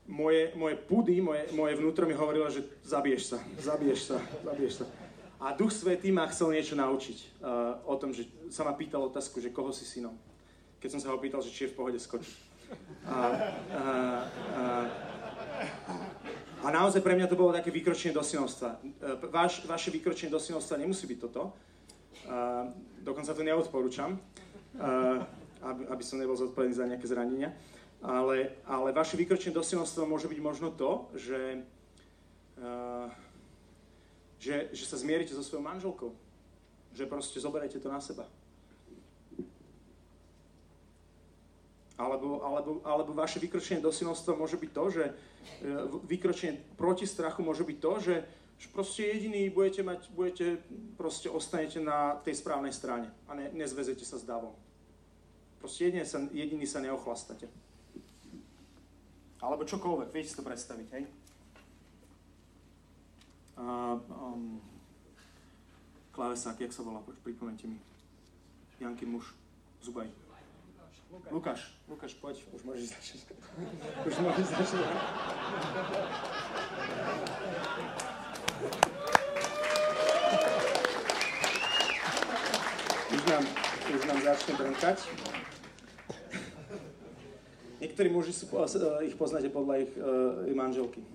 Moje, 0.07 0.51
moje 0.55 0.75
pudy, 0.79 1.19
moje, 1.23 1.47
moje 1.55 1.79
vnútro 1.79 2.03
mi 2.07 2.15
hovorilo, 2.15 2.47
že 2.51 2.63
zabiješ 2.83 3.35
sa, 3.35 3.39
zabiješ 3.59 3.99
sa, 4.11 4.17
zabiješ 4.43 4.83
sa. 4.83 4.85
A 5.43 5.51
Duch 5.51 5.75
Svetý 5.75 6.11
ma 6.11 6.27
chcel 6.31 6.55
niečo 6.55 6.75
naučiť 6.79 7.43
uh, 7.43 7.83
o 7.87 7.95
tom, 7.99 8.15
že 8.15 8.27
sa 8.47 8.63
ma 8.63 8.75
pýtal 8.75 9.03
otázku, 9.11 9.43
že 9.43 9.51
koho 9.51 9.75
si 9.75 9.83
synom. 9.83 10.15
Keď 10.79 10.89
som 10.95 10.99
sa 11.03 11.11
ho 11.11 11.19
pýtal, 11.19 11.43
že 11.43 11.51
či 11.51 11.67
je 11.67 11.71
v 11.71 11.77
pohode 11.79 11.99
skočiť. 11.99 12.35
A, 13.03 13.11
a, 13.11 13.83
a, 14.55 14.63
a 15.87 15.93
naozaj 16.71 17.03
pre 17.03 17.17
mňa 17.17 17.27
to 17.27 17.35
bolo 17.35 17.51
také 17.51 17.73
vykročenie 17.73 18.15
do 18.15 18.23
synovstva. 18.23 18.79
E, 18.79 19.27
vaš, 19.27 19.67
vaše 19.67 19.91
vykročenie 19.91 20.31
do 20.31 20.39
synovstva 20.39 20.79
nemusí 20.79 21.03
byť 21.03 21.19
toto. 21.19 21.51
Uh, 22.23 22.71
dokonca 23.03 23.35
to 23.35 23.43
neodporúčam, 23.43 24.15
uh, 24.15 25.19
aby, 25.59 25.81
aby 25.91 26.03
som 26.07 26.15
nebol 26.15 26.39
zodpovedný 26.39 26.71
za 26.71 26.87
nejaké 26.87 27.03
zranenia. 27.03 27.51
Ale, 27.99 28.63
ale 28.63 28.95
vaše 28.95 29.19
vykročenie 29.19 29.51
do 29.51 29.59
synovstva 29.59 30.07
môže 30.07 30.31
byť 30.31 30.39
možno 30.39 30.71
to, 30.71 31.11
že, 31.19 31.67
uh, 32.63 33.11
že, 34.39 34.71
že 34.71 34.83
sa 34.87 34.95
zmierite 34.95 35.35
so 35.35 35.43
svojou 35.43 35.67
manželkou. 35.67 36.15
Že 36.95 37.11
proste 37.11 37.43
zoberete 37.43 37.75
to 37.75 37.91
na 37.91 37.99
seba. 37.99 38.23
Alebo, 41.93 42.41
alebo, 42.41 42.71
alebo 42.81 43.11
vaše 43.13 43.37
vykročenie 43.37 43.77
do 43.77 43.93
synovstva 43.93 44.33
môže 44.33 44.57
byť 44.57 44.71
to, 44.73 44.85
že 44.89 45.03
E, 45.43 45.87
vykročenie 46.07 46.59
proti 46.79 47.07
strachu 47.07 47.43
môže 47.43 47.63
byť 47.67 47.77
to, 47.79 47.93
že, 47.99 48.15
že 48.59 48.67
proste 48.71 49.03
jediný 49.03 49.51
budete 49.51 49.83
mať, 49.83 50.11
budete, 50.15 50.59
proste 50.95 51.27
ostanete 51.27 51.83
na 51.83 52.19
tej 52.23 52.39
správnej 52.39 52.71
strane 52.71 53.11
a 53.27 53.35
ne, 53.35 53.51
nezvezete 53.51 54.07
sa 54.07 54.19
s 54.19 54.27
davom. 54.27 54.55
Proste 55.59 55.91
jediný 55.91 56.05
sa, 56.07 56.19
jediný 56.31 56.65
sa 56.67 56.79
neochlastate. 56.83 57.47
Alebo 59.43 59.67
čokoľvek, 59.67 60.11
viete 60.15 60.31
si 60.31 60.39
to 60.39 60.47
predstaviť, 60.47 60.87
hej? 60.95 61.03
Uh, 63.53 63.99
um, 64.07 64.63
klávesák, 66.15 66.59
jak 66.63 66.71
sa 66.71 66.81
volá, 66.83 67.03
pripomente 67.23 67.67
mi. 67.67 67.75
Jankin 68.79 69.11
muž, 69.11 69.35
Zubaj. 69.83 70.22
Lukáš, 71.31 71.61
Lukáš, 71.85 72.13
poď, 72.17 72.41
už 72.57 72.61
môžeš 72.65 72.89
začať. 72.89 73.19
Už 74.09 74.15
môžeš 74.17 74.47
začať. 74.49 74.81
Už 83.13 83.21
nám, 83.29 83.43
už 83.93 84.01
nám 84.09 84.19
začne 84.25 84.53
brnkať. 84.57 84.97
Niektorí 87.77 88.09
muži 88.09 88.33
sú, 88.33 88.49
ich 89.05 89.13
poznáte 89.13 89.53
podľa 89.53 89.85
ich, 89.85 89.93
uh, 90.01 90.49
ich 90.49 90.55
manželky. 90.57 91.05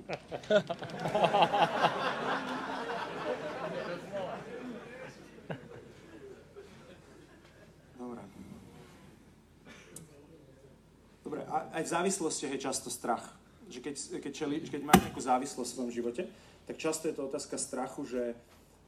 Dobre, 11.29 11.45
a 11.45 11.68
aj 11.76 11.85
v 11.85 11.93
závislosti 11.93 12.49
je 12.49 12.57
často 12.57 12.89
strach. 12.89 13.20
Že 13.68 13.85
keď, 13.85 13.95
keď, 14.24 14.33
čeli, 14.33 14.64
keď 14.64 14.81
máš 14.81 15.05
nejakú 15.05 15.20
závislosť 15.20 15.68
v 15.68 15.74
svojom 15.76 15.93
živote, 15.93 16.22
tak 16.64 16.81
často 16.81 17.05
je 17.05 17.12
to 17.12 17.29
otázka 17.29 17.61
strachu, 17.61 18.09
že, 18.09 18.33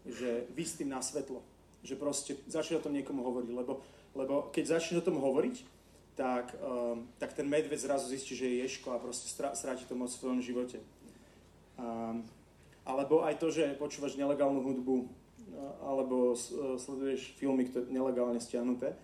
že 0.09 0.49
vy 0.57 0.65
na 0.89 1.05
svetlo. 1.05 1.45
Že 1.85 2.01
proste 2.01 2.41
začne 2.49 2.81
o 2.81 2.85
tom 2.89 2.97
niekomu 2.97 3.21
hovoriť, 3.21 3.53
lebo, 3.53 3.85
lebo 4.17 4.49
keď 4.57 4.81
začne 4.81 5.05
o 5.05 5.05
tom 5.05 5.21
hovoriť, 5.21 5.57
tak, 6.17 6.57
um, 6.65 7.05
tak 7.21 7.37
ten 7.37 7.45
medveď 7.45 7.77
zrazu 7.77 8.09
zistí, 8.09 8.33
že 8.33 8.49
je 8.49 8.65
ješko 8.65 8.97
a 8.97 9.03
proste 9.05 9.29
stráti 9.29 9.85
to 9.85 9.93
moc 9.93 10.09
v 10.09 10.21
svojom 10.25 10.41
živote. 10.41 10.81
Um, 11.77 12.25
alebo 12.89 13.21
aj 13.21 13.37
to, 13.37 13.53
že 13.53 13.77
počúvaš 13.77 14.17
nelegálnu 14.17 14.65
hudbu, 14.65 14.97
alebo 15.85 16.33
sleduješ 16.81 17.37
filmy, 17.37 17.69
ktoré 17.69 17.85
nelegálne 17.93 18.41
stiahnuté, 18.41 18.97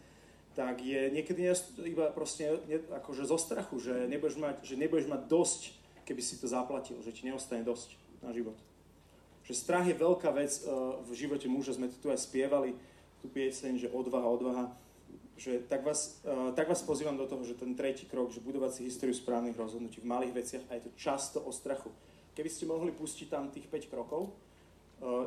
tak 0.57 0.81
je 0.81 1.13
niekedy 1.13 1.53
iba 1.85 2.09
proste 2.17 2.49
akože 2.89 3.29
zo 3.29 3.37
strachu, 3.37 3.77
že 3.77 4.09
nebudeš 4.09 4.41
mať, 4.41 4.65
že 4.65 4.81
nebudeš 4.81 5.05
mať 5.05 5.29
dosť, 5.29 5.61
keby 6.09 6.23
si 6.25 6.41
to 6.41 6.49
zaplatil, 6.49 6.97
že 7.05 7.13
ti 7.13 7.29
neostane 7.29 7.61
dosť 7.61 7.93
na 8.25 8.33
život. 8.33 8.57
Že 9.45 9.53
strach 9.53 9.85
je 9.85 9.95
veľká 9.95 10.33
vec 10.33 10.65
v 11.05 11.11
živote 11.13 11.45
muža, 11.47 11.77
sme 11.77 11.93
tu 11.93 12.09
aj 12.09 12.25
spievali 12.25 12.73
tú 13.21 13.29
pieseň, 13.29 13.85
že 13.85 13.93
odvaha, 13.93 14.27
odvaha, 14.27 14.65
že 15.37 15.61
tak 15.69 15.85
vás, 15.85 16.25
tak 16.57 16.73
vás 16.73 16.81
pozývam 16.81 17.21
do 17.21 17.29
toho, 17.29 17.45
že 17.45 17.61
ten 17.61 17.77
tretí 17.77 18.09
krok, 18.09 18.33
že 18.33 18.41
budovať 18.41 18.81
si 18.81 18.89
históriu 18.89 19.13
správnych 19.13 19.61
rozhodnutí 19.61 20.01
v 20.01 20.09
malých 20.09 20.33
veciach 20.33 20.65
a 20.73 20.81
je 20.81 20.89
to 20.89 20.97
často 20.97 21.39
o 21.45 21.53
strachu. 21.53 21.93
Keby 22.33 22.49
ste 22.49 22.65
mohli 22.65 22.97
pustiť 22.97 23.29
tam 23.29 23.53
tých 23.53 23.69
5 23.69 23.93
krokov, 23.93 24.33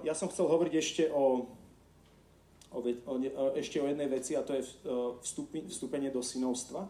ja 0.02 0.18
som 0.18 0.26
chcel 0.34 0.50
hovoriť 0.50 0.74
ešte 0.74 1.04
o 1.14 1.46
o, 2.72 2.80
o, 2.82 3.14
o, 3.16 3.46
ešte 3.58 3.82
o 3.82 3.90
jednej 3.90 4.08
veci 4.08 4.38
a 4.38 4.46
to 4.46 4.54
je 4.54 4.64
vstupi, 5.26 5.66
vstúpenie 5.70 6.14
do 6.14 6.22
synovstva. 6.22 6.90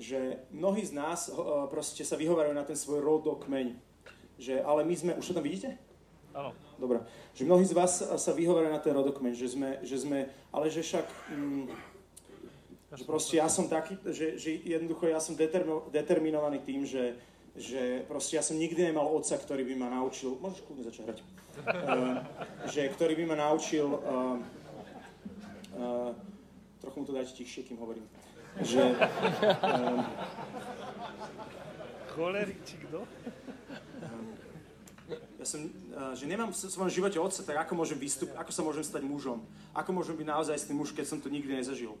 Že 0.00 0.48
mnohí 0.54 0.80
z 0.86 0.96
nás 0.96 1.28
proste 1.68 2.06
sa 2.08 2.16
vyhovarujú 2.16 2.56
na 2.56 2.64
ten 2.64 2.78
svoj 2.78 3.04
rodokmeň. 3.04 3.76
Že, 4.40 4.64
ale 4.64 4.80
my 4.88 4.94
sme, 4.96 5.12
už 5.20 5.28
to 5.28 5.36
tam 5.36 5.44
vidíte? 5.44 5.76
Áno. 6.32 6.56
Dobre. 6.80 7.04
Že 7.36 7.44
mnohí 7.44 7.64
z 7.68 7.76
vás 7.76 8.00
sa 8.00 8.32
vyhovarujú 8.32 8.72
na 8.72 8.80
ten 8.80 8.96
rodokmeň, 8.96 9.36
že 9.36 9.52
sme, 9.52 9.76
že 9.84 10.00
sme 10.00 10.32
ale 10.48 10.72
že 10.72 10.80
však, 10.80 11.06
mm, 11.28 11.64
že 12.96 13.04
proste 13.04 13.36
ja 13.36 13.52
som 13.52 13.68
taký, 13.68 14.00
že, 14.08 14.40
že 14.40 14.56
jednoducho 14.64 15.04
ja 15.12 15.20
som 15.20 15.36
determi, 15.36 15.84
determinovaný 15.92 16.64
tým, 16.64 16.88
že, 16.88 17.20
že 17.52 18.08
proste 18.08 18.40
ja 18.40 18.42
som 18.42 18.56
nikdy 18.56 18.80
nemal 18.80 19.12
otca, 19.12 19.36
ktorý 19.36 19.68
by 19.68 19.74
ma 19.76 19.88
naučil, 19.92 20.40
môžeš 20.40 20.64
kľudne 20.64 20.84
začať 20.88 21.04
hrať, 21.04 21.18
uh, 21.20 22.24
že 22.72 22.88
ktorý 22.96 23.12
by 23.20 23.24
ma 23.28 23.36
naučil 23.36 23.86
uh, 23.86 24.40
Uh, 25.80 26.12
trochu 26.80 27.00
mu 27.00 27.06
to 27.08 27.16
dajte 27.16 27.32
tichšie, 27.32 27.64
kým 27.64 27.80
hovorím. 27.80 28.04
Že, 28.60 28.84
uh, 29.00 30.04
Cholerik, 32.12 32.60
či 32.68 32.76
kto? 32.84 33.08
ja 35.40 35.46
som, 35.48 35.72
že 36.12 36.28
nemám 36.28 36.52
v 36.52 36.56
svojom 36.60 36.92
živote 36.92 37.16
otca, 37.16 37.40
tak 37.40 37.56
ako 37.64 37.72
môžem 37.80 37.96
vystúpiť, 37.96 38.36
ako 38.36 38.52
sa 38.52 38.62
môžem 38.62 38.84
stať 38.84 39.02
mužom? 39.08 39.40
Ako 39.72 39.96
môžem 39.96 40.14
byť 40.20 40.28
naozaj 40.28 40.56
s 40.60 40.68
tým 40.68 40.76
muž, 40.76 40.92
keď 40.92 41.06
som 41.08 41.18
to 41.18 41.32
nikdy 41.32 41.56
nezažil? 41.56 41.96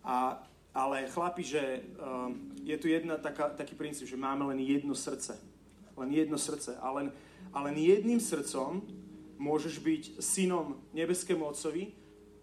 A, 0.00 0.40
ale 0.72 1.04
chlapi, 1.12 1.44
že 1.44 1.84
uh, 2.00 2.32
je 2.64 2.72
tu 2.80 2.88
jedna 2.88 3.20
taká, 3.20 3.52
taký 3.52 3.76
princíp, 3.76 4.08
že 4.08 4.16
máme 4.16 4.48
len 4.48 4.58
jedno 4.64 4.96
srdce. 4.96 5.36
Len 6.00 6.08
jedno 6.16 6.40
srdce. 6.40 6.80
A 6.80 6.88
len, 6.96 7.12
a 7.52 7.60
len 7.60 7.76
jedným 7.76 8.18
srdcom 8.18 8.80
môžeš 9.36 9.76
byť 9.84 10.02
synom 10.18 10.80
nebeskému 10.96 11.44
otcovi 11.44 11.92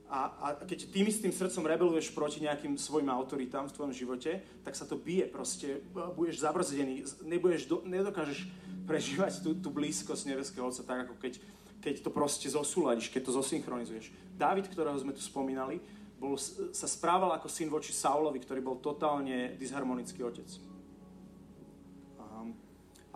a, 0.09 0.33
a 0.41 0.47
keď 0.65 0.89
tým 0.89 1.05
istým 1.05 1.29
srdcom 1.29 1.69
rebeluješ 1.69 2.09
proti 2.17 2.41
nejakým 2.41 2.81
svojim 2.81 3.13
autoritám 3.13 3.69
v 3.69 3.75
tvojom 3.77 3.93
živote, 3.93 4.41
tak 4.65 4.73
sa 4.73 4.89
to 4.89 4.97
bije 4.97 5.29
proste, 5.29 5.85
budeš 6.17 6.41
zabrzdený, 6.41 7.05
nebudeš, 7.21 7.69
do, 7.69 7.85
nedokážeš 7.85 8.49
prežívať 8.89 9.45
tú, 9.45 9.53
tú 9.53 9.69
blízkosť 9.69 10.33
nebeského 10.33 10.65
Otca 10.65 10.81
tak, 10.81 10.99
ako 11.05 11.13
keď, 11.21 11.33
keď 11.77 11.95
to 12.01 12.09
proste 12.09 12.49
zosúľadiš, 12.49 13.13
keď 13.13 13.29
to 13.29 13.37
zosynchronizuješ. 13.37 14.09
Dávid, 14.33 14.65
ktorého 14.65 14.97
sme 14.97 15.13
tu 15.13 15.21
spomínali, 15.21 15.77
bol, 16.17 16.35
sa 16.73 16.89
správal 16.89 17.31
ako 17.37 17.47
syn 17.47 17.69
voči 17.69 17.93
Saulovi, 17.93 18.41
ktorý 18.41 18.65
bol 18.65 18.81
totálne 18.81 19.55
disharmonický 19.61 20.25
otec 20.25 20.49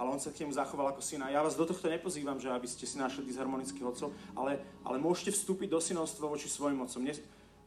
ale 0.04 0.12
on 0.12 0.20
sa 0.20 0.36
k 0.36 0.44
nemu 0.44 0.52
zachoval 0.52 0.92
ako 0.92 1.00
syna. 1.00 1.32
Ja 1.32 1.40
vás 1.40 1.56
do 1.56 1.64
tohto 1.64 1.88
nepozývam, 1.88 2.36
že 2.36 2.52
aby 2.52 2.68
ste 2.68 2.84
si 2.84 3.00
našli 3.00 3.24
disharmonických 3.24 3.88
otcov, 3.88 4.12
ale, 4.36 4.60
ale 4.84 5.00
môžete 5.00 5.32
vstúpiť 5.32 5.72
do 5.72 5.80
synovstva 5.80 6.28
voči 6.28 6.52
svojim 6.52 6.84
otcom. 6.84 7.08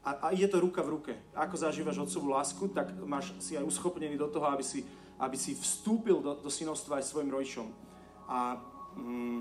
A, 0.05 0.11
a 0.21 0.27
ide 0.37 0.45
to 0.53 0.61
ruka 0.61 0.85
v 0.85 1.01
ruke. 1.01 1.13
Ako 1.33 1.57
zažívaš 1.57 2.05
otcovú 2.05 2.37
lásku, 2.37 2.69
tak 2.77 2.93
máš 3.09 3.33
si 3.41 3.57
aj 3.57 3.65
uschopnený 3.65 4.21
do 4.21 4.29
toho, 4.29 4.53
aby 4.53 4.61
si, 4.61 4.85
aby 5.17 5.33
si 5.41 5.57
vstúpil 5.57 6.21
do, 6.21 6.37
do 6.37 6.53
synovstva 6.53 7.01
aj 7.01 7.09
svojim 7.09 7.33
rodičom. 7.33 7.67
A 8.29 8.61
mm, 9.01 9.41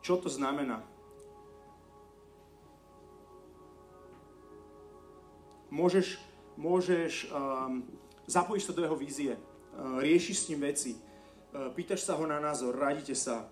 čo 0.00 0.16
to 0.16 0.32
znamená? 0.32 0.80
Môžeš, 5.68 6.16
môžeš 6.56 7.28
um, 7.28 7.84
zapojiť 8.24 8.62
sa 8.64 8.72
do 8.72 8.82
jeho 8.88 8.96
vízie 8.96 9.38
Eh, 9.70 10.02
riešiš 10.02 10.36
s 10.38 10.48
ním 10.50 10.60
veci, 10.60 10.98
pýtaš 11.74 12.06
sa 12.06 12.14
ho 12.14 12.24
na 12.26 12.38
názor, 12.38 12.78
radíte 12.78 13.14
sa, 13.14 13.46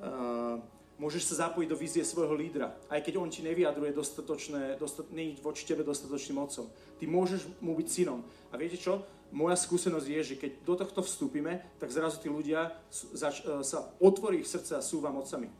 eh, 0.00 0.56
môžeš 0.98 1.34
sa 1.34 1.48
zapojiť 1.48 1.68
do 1.70 1.78
vízie 1.78 2.02
svojho 2.06 2.34
lídra, 2.34 2.74
aj 2.90 3.02
keď 3.02 3.14
on 3.18 3.30
ti 3.30 3.42
nevyjadruje 3.42 3.94
dostatočné, 3.94 4.78
dostat, 4.78 5.10
nie 5.10 5.34
voči 5.42 5.66
tebe 5.66 5.82
dostatočným 5.82 6.38
otcom. 6.38 6.70
Ty 6.98 7.04
môžeš 7.06 7.50
mu 7.58 7.74
byť 7.74 7.88
synom. 7.90 8.22
A 8.50 8.58
viete 8.58 8.78
čo? 8.78 9.02
Moja 9.34 9.58
skúsenosť 9.58 10.06
je, 10.06 10.20
že 10.22 10.34
keď 10.38 10.50
do 10.62 10.74
tohto 10.78 11.02
vstúpime, 11.02 11.58
tak 11.82 11.90
zrazu 11.90 12.22
tí 12.22 12.30
ľudia 12.30 12.70
zač- 12.90 13.42
sa 13.66 13.90
otvorí 13.98 14.46
ich 14.46 14.50
srdce 14.50 14.78
a 14.78 14.84
sú 14.84 15.02
vám 15.02 15.18
otcami. 15.18 15.50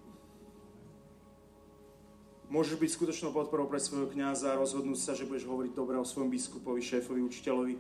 Môžeš 2.55 2.78
byť 2.78 2.90
skutočnou 2.95 3.34
podporou 3.34 3.66
pre 3.66 3.82
svojho 3.82 4.07
kňaza, 4.07 4.55
rozhodnúť 4.55 5.01
sa, 5.01 5.18
že 5.18 5.26
budeš 5.26 5.51
hovoriť 5.51 5.74
dobre 5.74 5.99
o 5.99 6.07
svojom 6.07 6.30
biskupovi, 6.30 6.78
šéfovi, 6.86 7.18
učiteľovi, 7.26 7.74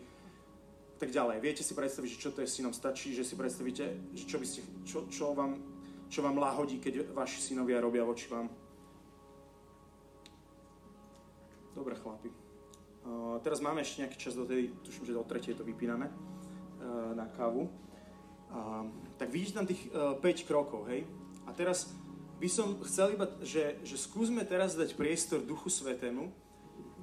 tak 0.98 1.10
ďalej. 1.10 1.42
Viete 1.42 1.62
si 1.66 1.74
predstaviť, 1.74 2.08
že 2.14 2.22
čo 2.22 2.30
to 2.30 2.40
je 2.42 2.48
synom? 2.48 2.70
Stačí, 2.70 3.14
že 3.14 3.26
si 3.26 3.34
predstavíte, 3.34 4.14
čo, 4.14 4.38
by 4.38 4.46
ste, 4.46 4.60
čo, 4.86 5.06
čo, 5.10 5.34
vám, 5.34 5.58
čo 6.06 6.22
vám 6.22 6.38
láhodí, 6.38 6.78
keď 6.78 7.10
vaši 7.10 7.42
synovia 7.42 7.82
robia 7.82 8.06
voči 8.06 8.30
vám. 8.30 8.46
Dobre, 11.74 11.98
chlapi. 11.98 12.30
Uh, 13.04 13.36
teraz 13.42 13.58
máme 13.60 13.82
ešte 13.82 14.06
nejaký 14.06 14.16
čas 14.16 14.38
do 14.38 14.46
tej, 14.46 14.72
tuším, 14.80 15.04
že 15.10 15.18
do 15.18 15.26
tretej 15.26 15.58
to 15.58 15.66
vypíname 15.66 16.06
uh, 16.08 17.12
na 17.12 17.26
kávu. 17.34 17.66
Uh, 18.48 18.88
tak 19.18 19.34
vidíte 19.34 19.58
tam 19.58 19.66
tých 19.66 19.82
uh, 19.90 20.16
5 20.16 20.48
krokov, 20.48 20.86
hej? 20.88 21.04
A 21.44 21.52
teraz 21.52 21.90
by 22.38 22.48
som 22.48 22.80
chcel 22.86 23.18
iba, 23.18 23.28
že, 23.42 23.76
že 23.82 23.98
skúsme 23.98 24.46
teraz 24.46 24.78
dať 24.78 24.94
priestor 24.96 25.42
Duchu 25.42 25.68
Svetému 25.68 26.30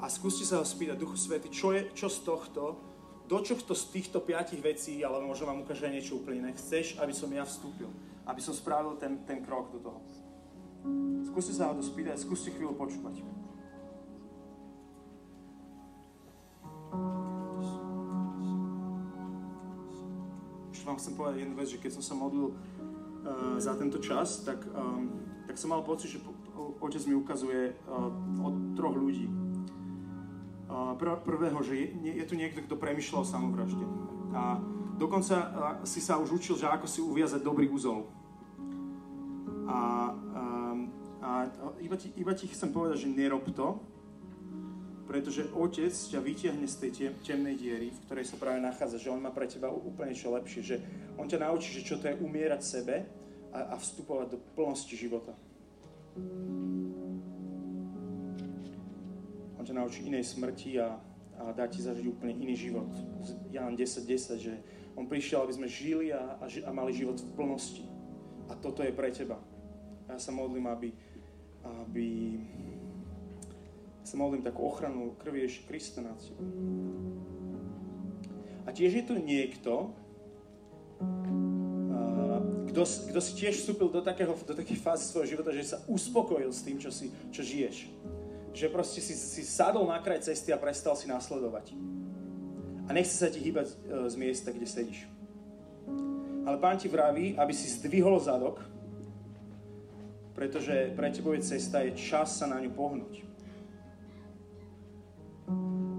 a 0.02 0.10
skúste 0.10 0.48
sa 0.48 0.58
ho 0.58 0.66
spýtať, 0.66 0.98
Duchu 0.98 1.20
Svety, 1.20 1.54
čo, 1.54 1.76
je, 1.76 1.86
čo 1.94 2.10
z 2.10 2.26
tohto 2.26 2.91
do 3.32 3.40
čohto 3.40 3.72
z 3.72 3.88
týchto 3.96 4.20
piatich 4.20 4.60
vecí, 4.60 5.00
ale 5.08 5.24
možno 5.24 5.48
vám 5.48 5.64
ukáže 5.64 5.88
niečo 5.88 6.20
úplne 6.20 6.44
iné, 6.44 6.52
chceš, 6.52 7.00
aby 7.00 7.16
som 7.16 7.32
ja 7.32 7.48
vstúpil, 7.48 7.88
aby 8.28 8.44
som 8.44 8.52
spravil 8.52 9.00
ten, 9.00 9.24
ten 9.24 9.40
krok 9.40 9.72
do 9.72 9.80
toho. 9.80 10.04
Skúste 11.32 11.56
sa 11.56 11.72
ho 11.72 11.80
to 11.80 11.80
spýtať, 11.80 12.20
skúste 12.20 12.52
chvíľu 12.52 12.76
počúvať. 12.76 13.24
Ešte 20.76 20.84
vám 20.84 21.00
chcem 21.00 21.16
povedať 21.16 21.48
jednu 21.48 21.56
vec, 21.56 21.68
že 21.72 21.80
keď 21.80 21.92
som 21.96 22.04
sa 22.04 22.20
modlil 22.20 22.52
uh, 22.52 23.56
za 23.64 23.80
tento 23.80 24.04
čas, 24.04 24.44
tak, 24.44 24.60
um, 24.76 25.08
tak 25.48 25.56
som 25.56 25.72
mal 25.72 25.88
pocit, 25.88 26.12
že 26.12 26.20
otec 26.84 27.00
mi 27.08 27.16
ukazuje 27.16 27.80
uh, 27.88 28.12
od 28.44 28.76
troch 28.76 29.00
ľudí 29.00 29.41
pr- 30.96 31.22
prvého, 31.22 31.60
že 31.64 31.76
je, 31.76 32.12
je 32.22 32.26
tu 32.26 32.36
niekto, 32.40 32.64
kto 32.64 32.76
premyšľal 32.80 33.22
o 33.24 33.28
samovražde. 33.28 33.86
A 34.32 34.60
dokonca 34.96 35.36
si 35.84 36.00
sa 36.00 36.18
už 36.18 36.40
učil, 36.40 36.56
že 36.56 36.70
ako 36.70 36.88
si 36.88 37.04
uviazať 37.04 37.42
dobrý 37.44 37.68
úzol. 37.68 38.08
A, 39.68 39.80
a, 40.36 40.44
a 41.22 41.30
iba, 41.80 41.96
ti, 41.96 42.12
iba 42.16 42.34
ti 42.36 42.48
chcem 42.48 42.72
povedať, 42.72 43.08
že 43.08 43.14
nerob 43.14 43.48
to, 43.52 43.80
pretože 45.12 45.44
otec 45.52 45.92
ťa 45.92 46.20
vytiahne 46.24 46.68
z 46.72 46.76
tej 46.88 46.92
temnej 47.20 47.60
diery, 47.60 47.92
v 47.92 48.02
ktorej 48.08 48.32
sa 48.32 48.40
práve 48.40 48.64
nachádza, 48.64 48.96
že 48.96 49.12
on 49.12 49.20
má 49.20 49.28
pre 49.28 49.44
teba 49.44 49.68
úplne 49.68 50.16
čo 50.16 50.32
lepšie, 50.32 50.62
že 50.64 50.78
on 51.20 51.28
ťa 51.28 51.44
naučí, 51.44 51.76
že 51.76 51.84
čo 51.84 52.00
to 52.00 52.08
je 52.08 52.16
umierať 52.24 52.62
sebe 52.64 53.04
a, 53.52 53.76
a 53.76 53.76
vstupovať 53.76 54.28
do 54.32 54.38
plnosti 54.56 54.96
života. 54.96 55.36
On 59.62 59.68
ťa 59.70 59.78
naučí 59.78 60.02
inej 60.10 60.26
smrti 60.26 60.82
a, 60.82 60.98
a 61.38 61.54
dá 61.54 61.70
ti 61.70 61.86
zažiť 61.86 62.10
úplne 62.10 62.34
iný 62.34 62.58
život. 62.58 62.90
Jan 63.54 63.78
10.10, 63.78 64.42
10, 64.42 64.46
že 64.50 64.54
on 64.98 65.06
prišiel, 65.06 65.46
aby 65.46 65.54
sme 65.54 65.70
žili 65.70 66.10
a, 66.10 66.42
a, 66.42 66.50
a 66.50 66.70
mali 66.74 66.98
život 66.98 67.22
v 67.22 67.30
plnosti. 67.38 67.86
A 68.50 68.58
toto 68.58 68.82
je 68.82 68.90
pre 68.90 69.14
teba. 69.14 69.38
Ja 70.10 70.18
sa 70.18 70.34
modlím, 70.34 70.66
aby, 70.66 70.90
aby 71.86 72.42
sa 74.02 74.18
modlím 74.18 74.42
takú 74.42 74.66
ochranu 74.66 75.14
krvi 75.22 75.46
Ježiša 75.46 75.70
Krista 75.70 76.02
nad 76.02 76.18
teba. 76.18 76.42
A 78.66 78.74
tiež 78.74 78.98
je 78.98 79.04
tu 79.06 79.14
niekto, 79.22 79.94
kto, 82.66 82.82
kto 83.14 83.20
si 83.22 83.32
tiež 83.38 83.62
vstúpil 83.62 83.94
do, 83.94 84.02
takého, 84.02 84.34
do 84.34 84.58
takej 84.58 84.82
fázy 84.82 85.06
svojho 85.06 85.38
života, 85.38 85.54
že 85.54 85.70
sa 85.70 85.78
uspokojil 85.86 86.50
s 86.50 86.66
tým, 86.66 86.82
čo, 86.82 86.90
si, 86.90 87.14
čo 87.30 87.46
žiješ. 87.46 87.94
Že 88.52 88.68
proste 88.68 89.00
si, 89.00 89.16
si 89.16 89.44
sadol 89.48 89.88
na 89.88 90.00
kraj 90.04 90.28
cesty 90.28 90.52
a 90.52 90.60
prestal 90.60 90.96
si 91.00 91.08
nasledovať. 91.08 91.72
A 92.88 92.92
nechce 92.92 93.16
sa 93.16 93.32
ti 93.32 93.40
hýbať 93.40 93.72
e, 93.72 93.76
z 94.12 94.16
miesta, 94.20 94.52
kde 94.52 94.68
sedíš. 94.68 95.08
Ale 96.44 96.58
pán 96.60 96.76
ti 96.76 96.92
vraví, 96.92 97.40
aby 97.40 97.54
si 97.54 97.72
zdvihol 97.72 98.20
zadok, 98.20 98.60
pretože 100.36 100.92
pre 100.98 101.08
tebou 101.14 101.38
je 101.38 101.46
cesta, 101.46 101.86
je 101.86 101.96
čas 101.96 102.36
sa 102.36 102.50
na 102.50 102.58
ňu 102.60 102.72
pohnúť. 102.74 103.24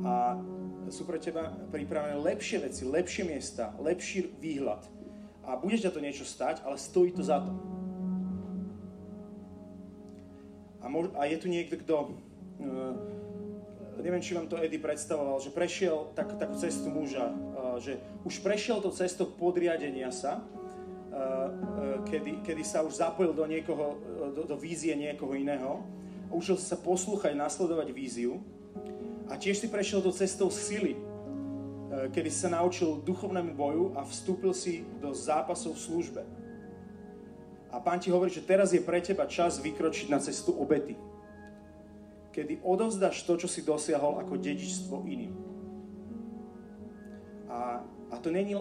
A 0.02 0.36
sú 0.92 1.08
pre 1.08 1.16
teba 1.16 1.48
pripravené 1.72 2.20
lepšie 2.20 2.60
veci, 2.60 2.84
lepšie 2.84 3.24
miesta, 3.24 3.72
lepší 3.80 4.28
výhľad. 4.36 4.84
A 5.46 5.56
bude 5.56 5.80
ťa 5.80 5.94
to 5.94 6.04
niečo 6.04 6.28
stať, 6.28 6.60
ale 6.66 6.76
stojí 6.76 7.16
to 7.16 7.24
za 7.24 7.40
to. 7.40 7.52
A, 10.82 10.90
mož- 10.90 11.14
a 11.14 11.24
je 11.30 11.36
tu 11.38 11.46
niekto, 11.46 11.78
kto, 11.78 12.18
neviem, 14.02 14.22
či 14.22 14.34
vám 14.34 14.50
to 14.50 14.58
Eddie 14.58 14.82
predstavoval, 14.82 15.38
že 15.38 15.54
prešiel 15.54 16.10
tak, 16.18 16.34
takú 16.36 16.58
cestu 16.58 16.90
muža, 16.90 17.30
uh, 17.30 17.78
že 17.78 18.02
už 18.26 18.42
prešiel 18.42 18.82
to 18.82 18.90
cestou 18.90 19.30
podriadenia 19.30 20.10
sa, 20.10 20.42
uh, 20.42 22.02
kedy, 22.10 22.42
kedy 22.42 22.62
sa 22.66 22.82
už 22.82 22.98
zapojil 22.98 23.30
do 23.32 23.46
niekoho, 23.46 23.96
do, 24.34 24.42
do 24.44 24.56
vízie 24.58 24.92
niekoho 24.98 25.38
iného, 25.38 25.86
učil 26.34 26.58
sa 26.58 26.74
poslúchať, 26.74 27.38
nasledovať 27.38 27.88
víziu 27.94 28.42
a 29.30 29.38
tiež 29.38 29.62
si 29.62 29.68
prešiel 29.70 30.02
do 30.02 30.10
cestou 30.10 30.50
sily, 30.50 30.96
kedy 31.92 32.32
sa 32.32 32.48
naučil 32.48 33.04
duchovnému 33.04 33.52
boju 33.52 33.92
a 33.92 34.00
vstúpil 34.00 34.56
si 34.56 34.80
do 34.96 35.12
zápasov 35.12 35.76
v 35.76 35.84
službe. 35.84 36.22
A 37.68 37.76
pán 37.80 38.00
ti 38.00 38.08
hovorí, 38.08 38.32
že 38.32 38.44
teraz 38.44 38.72
je 38.72 38.80
pre 38.80 39.00
teba 39.00 39.28
čas 39.28 39.60
vykročiť 39.60 40.08
na 40.08 40.20
cestu 40.20 40.56
obety. 40.56 40.96
Kedy 42.32 42.64
odovzdáš 42.64 43.22
to, 43.28 43.36
čo 43.36 43.48
si 43.48 43.60
dosiahol 43.60 44.18
ako 44.24 44.40
dedičstvo 44.40 45.04
iným. 45.04 45.32
A, 47.52 47.84
a 48.08 48.14
to 48.16 48.32
není... 48.32 48.56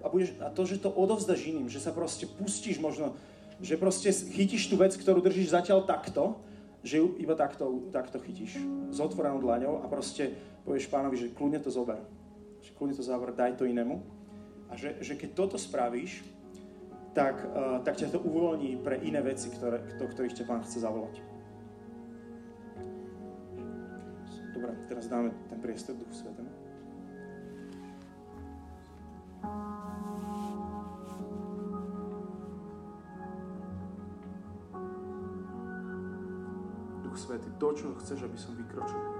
A, 0.00 0.06
budeš, 0.10 0.34
a 0.42 0.50
to, 0.50 0.66
že 0.66 0.82
to 0.82 0.90
odovzdáš 0.90 1.46
iným, 1.46 1.70
že 1.70 1.78
sa 1.78 1.94
proste 1.94 2.26
pustíš 2.26 2.82
možno, 2.82 3.14
že 3.62 3.78
proste 3.78 4.10
chytíš 4.10 4.66
tú 4.66 4.80
vec, 4.80 4.96
ktorú 4.98 5.22
držíš 5.22 5.54
zatiaľ 5.54 5.86
takto 5.86 6.42
že 6.80 7.00
ju 7.00 7.16
iba 7.20 7.36
takto, 7.36 7.92
takto 7.92 8.16
chytíš 8.24 8.56
s 8.88 8.98
otvorenou 9.00 9.40
dlaňou 9.40 9.84
a 9.84 9.86
proste 9.88 10.32
povieš 10.64 10.88
pánovi, 10.88 11.16
že 11.16 11.32
kľudne 11.36 11.60
to 11.60 11.68
zober. 11.68 12.00
Že 12.64 12.70
kľudne 12.76 12.96
to 12.96 13.04
zober, 13.04 13.36
daj 13.36 13.60
to 13.60 13.68
inému. 13.68 14.00
A 14.72 14.76
že, 14.80 14.96
že 15.04 15.16
keď 15.16 15.30
toto 15.36 15.56
spravíš, 15.60 16.24
tak, 17.12 17.36
uh, 17.42 17.82
tak 17.82 17.98
ťa 18.00 18.16
to 18.16 18.22
uvoľní 18.22 18.80
pre 18.80 19.02
iné 19.02 19.20
veci, 19.20 19.50
ktoré, 19.50 19.82
do 19.98 20.06
ktorých 20.06 20.40
ťa 20.40 20.44
pán 20.46 20.62
chce 20.62 20.80
zavolať. 20.80 21.20
Dobre, 24.60 24.76
teraz 24.92 25.08
dáme 25.08 25.32
ten 25.48 25.56
priestor 25.56 25.96
Duchu 25.96 26.12
Svetému. 26.12 26.52
Svety, 37.20 37.52
to, 37.60 37.68
čo 37.76 37.92
chceš, 38.00 38.24
aby 38.24 38.38
som 38.40 38.56
vykročil. 38.56 39.19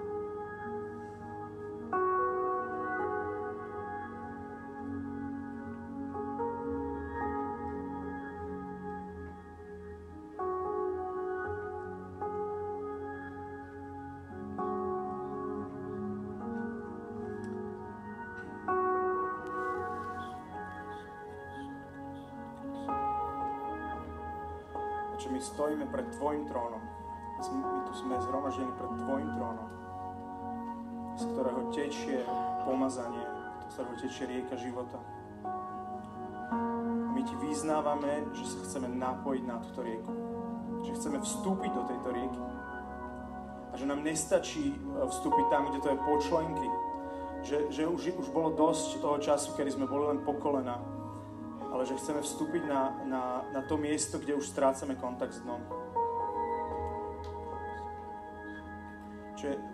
Tečie 34.01 34.25
rieka 34.27 34.57
života. 34.57 34.99
My 37.13 37.21
Ti 37.21 37.35
vyznávame, 37.37 38.33
že 38.33 38.45
sa 38.49 38.59
chceme 38.65 38.89
napojiť 38.97 39.43
na 39.45 39.61
túto 39.61 39.85
rieku. 39.85 40.13
Že 40.81 40.97
chceme 40.97 41.19
vstúpiť 41.21 41.71
do 41.77 41.83
tejto 41.85 42.09
rieky. 42.09 42.43
A 43.71 43.75
že 43.77 43.85
nám 43.87 44.03
nestačí 44.03 44.73
e, 44.73 44.77
vstúpiť 45.07 45.47
tam, 45.53 45.69
kde 45.71 45.79
to 45.85 45.89
je 45.93 45.99
po 46.01 46.15
členky. 46.19 46.69
Že, 47.45 47.59
že 47.71 47.83
už, 47.87 48.01
už 48.19 48.29
bolo 48.33 48.57
dosť 48.57 48.99
toho 49.05 49.17
času, 49.21 49.53
kedy 49.55 49.77
sme 49.77 49.87
boli 49.87 50.11
len 50.11 50.25
po 50.25 50.35
kolena. 50.41 50.81
Ale 51.71 51.87
že 51.87 51.95
chceme 52.01 52.25
vstúpiť 52.25 52.67
na, 52.67 52.83
na, 53.07 53.23
na 53.53 53.61
to 53.69 53.79
miesto, 53.79 54.19
kde 54.19 54.35
už 54.35 54.49
strácame 54.49 54.99
kontakt 54.99 55.37
s 55.37 55.45
dnom 55.45 55.63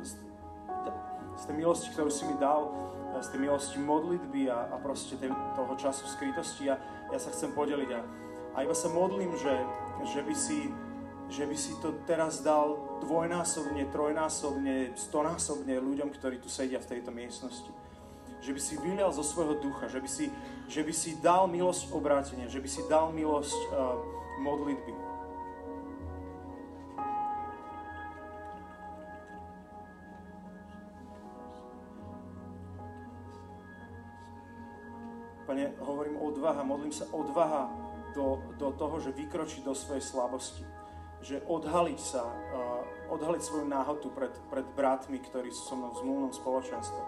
z, 0.03 0.17
z 1.37 1.43
tej 1.47 1.55
milosti, 1.61 1.89
ktorú 1.93 2.11
si 2.11 2.25
mi 2.25 2.37
dal, 2.41 2.73
z 3.21 3.29
tej 3.33 3.41
milosti 3.49 3.79
modlitby 3.81 4.53
a, 4.53 4.73
a 4.73 4.77
proste 4.81 5.17
tej, 5.17 5.33
toho 5.33 5.73
času 5.77 6.05
skrytosti, 6.09 6.69
ja, 6.69 6.77
ja 7.13 7.19
sa 7.21 7.33
chcem 7.33 7.53
podeliť 7.53 7.91
a, 7.97 8.01
a 8.57 8.65
iba 8.65 8.77
sa 8.77 8.89
modlím, 8.93 9.33
že, 9.37 9.55
že, 10.05 10.21
by 10.21 10.35
si, 10.37 10.69
že 11.33 11.45
by 11.49 11.57
si 11.57 11.73
to 11.81 11.97
teraz 12.05 12.45
dal 12.45 12.77
dvojnásobne, 13.05 13.89
trojnásobne, 13.89 14.97
stonásobne 14.97 15.81
ľuďom, 15.81 16.13
ktorí 16.17 16.41
tu 16.41 16.49
sedia 16.53 16.81
v 16.81 16.91
tejto 16.97 17.13
miestnosti. 17.13 17.73
Že 18.45 18.53
by 18.53 18.61
si 18.61 18.75
vylial 18.81 19.11
zo 19.17 19.25
svojho 19.25 19.61
ducha, 19.65 19.89
že 19.89 20.01
by 20.01 20.09
si, 20.09 20.29
že 20.69 20.85
by 20.85 20.93
si 20.93 21.17
dal 21.25 21.49
milosť 21.49 21.89
obrátenia, 21.93 22.53
že 22.53 22.61
by 22.61 22.69
si 22.69 22.85
dal 22.85 23.13
milosť 23.17 23.61
uh, 23.73 23.97
modlitby. 24.45 25.06
Odvaha, 36.37 36.61
modlím 36.69 36.93
sa 36.93 37.09
odvaha 37.17 37.73
do, 38.13 38.45
do 38.61 38.69
toho, 38.77 39.01
že 39.01 39.17
vykročiť 39.17 39.65
do 39.65 39.73
svojej 39.73 40.05
slabosti. 40.05 40.61
Že 41.25 41.49
odhaliť 41.49 41.97
sa, 41.97 42.29
uh, 42.29 42.85
odhaliť 43.09 43.41
svoju 43.41 43.65
náhotu 43.65 44.13
pred, 44.13 44.37
pred 44.53 44.69
bratmi, 44.77 45.17
ktorí 45.17 45.49
sú 45.49 45.65
so 45.65 45.75
mnou 45.81 45.97
v 45.97 46.01
zmluvnom 46.05 46.33
spoločenstve. 46.37 47.03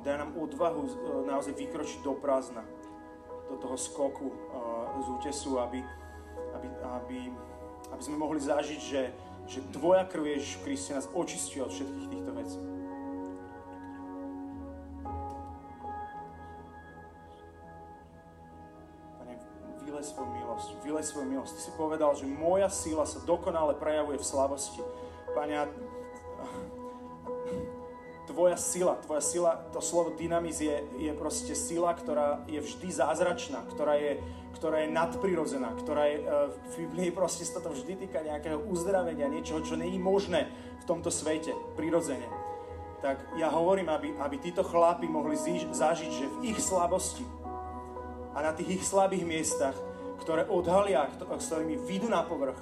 Daj 0.00 0.16
nám 0.16 0.32
odvahu 0.36 0.80
uh, 0.84 0.92
naozaj 1.24 1.56
vykročiť 1.56 2.04
do 2.04 2.12
prázdna, 2.16 2.64
do 3.48 3.56
toho 3.56 3.76
skoku 3.80 4.28
uh, 4.28 5.00
z 5.00 5.08
útesu, 5.16 5.56
aby, 5.60 5.80
aby, 6.60 6.68
aby, 7.00 7.18
aby 7.88 8.02
sme 8.04 8.20
mohli 8.20 8.40
zažiť, 8.40 8.80
že, 8.80 9.02
že 9.48 9.64
Tvoja 9.72 10.04
krv 10.04 10.28
Ježiš 10.28 10.60
Kriste 10.60 10.92
nás 10.92 11.08
očistí 11.12 11.60
od 11.60 11.72
všetkých 11.72 12.08
týchto 12.08 12.32
vecí. 12.36 12.79
Vylej 21.00 21.08
svoju 21.08 21.26
milosť. 21.32 21.56
Si 21.56 21.72
povedal, 21.80 22.12
že 22.12 22.28
moja 22.28 22.68
sila 22.68 23.08
sa 23.08 23.24
dokonale 23.24 23.72
prejavuje 23.72 24.20
v 24.20 24.28
slavosti. 24.28 24.84
Pane, 25.32 25.64
tvoja 28.28 28.60
sila, 28.60 29.00
tvoja 29.00 29.24
sila, 29.24 29.52
to 29.72 29.80
slovo 29.80 30.12
dynamiz 30.12 30.60
je, 30.60 30.76
je 31.00 31.12
proste 31.16 31.56
sila, 31.56 31.96
ktorá 31.96 32.44
je 32.44 32.60
vždy 32.60 32.88
zázračná, 32.92 33.64
ktorá 33.72 33.96
je, 33.96 34.20
ktorá 34.60 34.84
je 34.84 34.92
nadprirodzená, 34.92 35.72
ktorá 35.80 36.04
je, 36.04 36.16
e, 36.20 36.24
v 36.52 36.74
Biblii 36.84 37.10
proste 37.10 37.48
sa 37.48 37.64
to 37.64 37.72
vždy 37.72 38.06
týka 38.06 38.20
nejakého 38.20 38.60
uzdravenia, 38.68 39.32
niečoho, 39.32 39.64
čo 39.64 39.80
není 39.80 39.96
možné 39.96 40.52
v 40.82 40.84
tomto 40.84 41.08
svete, 41.08 41.56
prirodzene. 41.80 42.28
Tak 43.00 43.40
ja 43.40 43.48
hovorím, 43.48 43.88
aby, 43.88 44.12
aby 44.20 44.36
títo 44.36 44.60
chlapi 44.60 45.08
mohli 45.08 45.32
zažiť, 45.72 46.10
že 46.12 46.28
v 46.28 46.52
ich 46.52 46.58
slabosti 46.60 47.24
a 48.36 48.44
na 48.44 48.52
tých 48.52 48.78
ich 48.78 48.84
slabých 48.84 49.24
miestach 49.24 49.74
ktoré 50.20 50.44
odhalia, 50.46 51.08
s 51.10 51.46
ktorými 51.48 51.80
vyjdu 51.88 52.12
na 52.12 52.20
povrch 52.22 52.60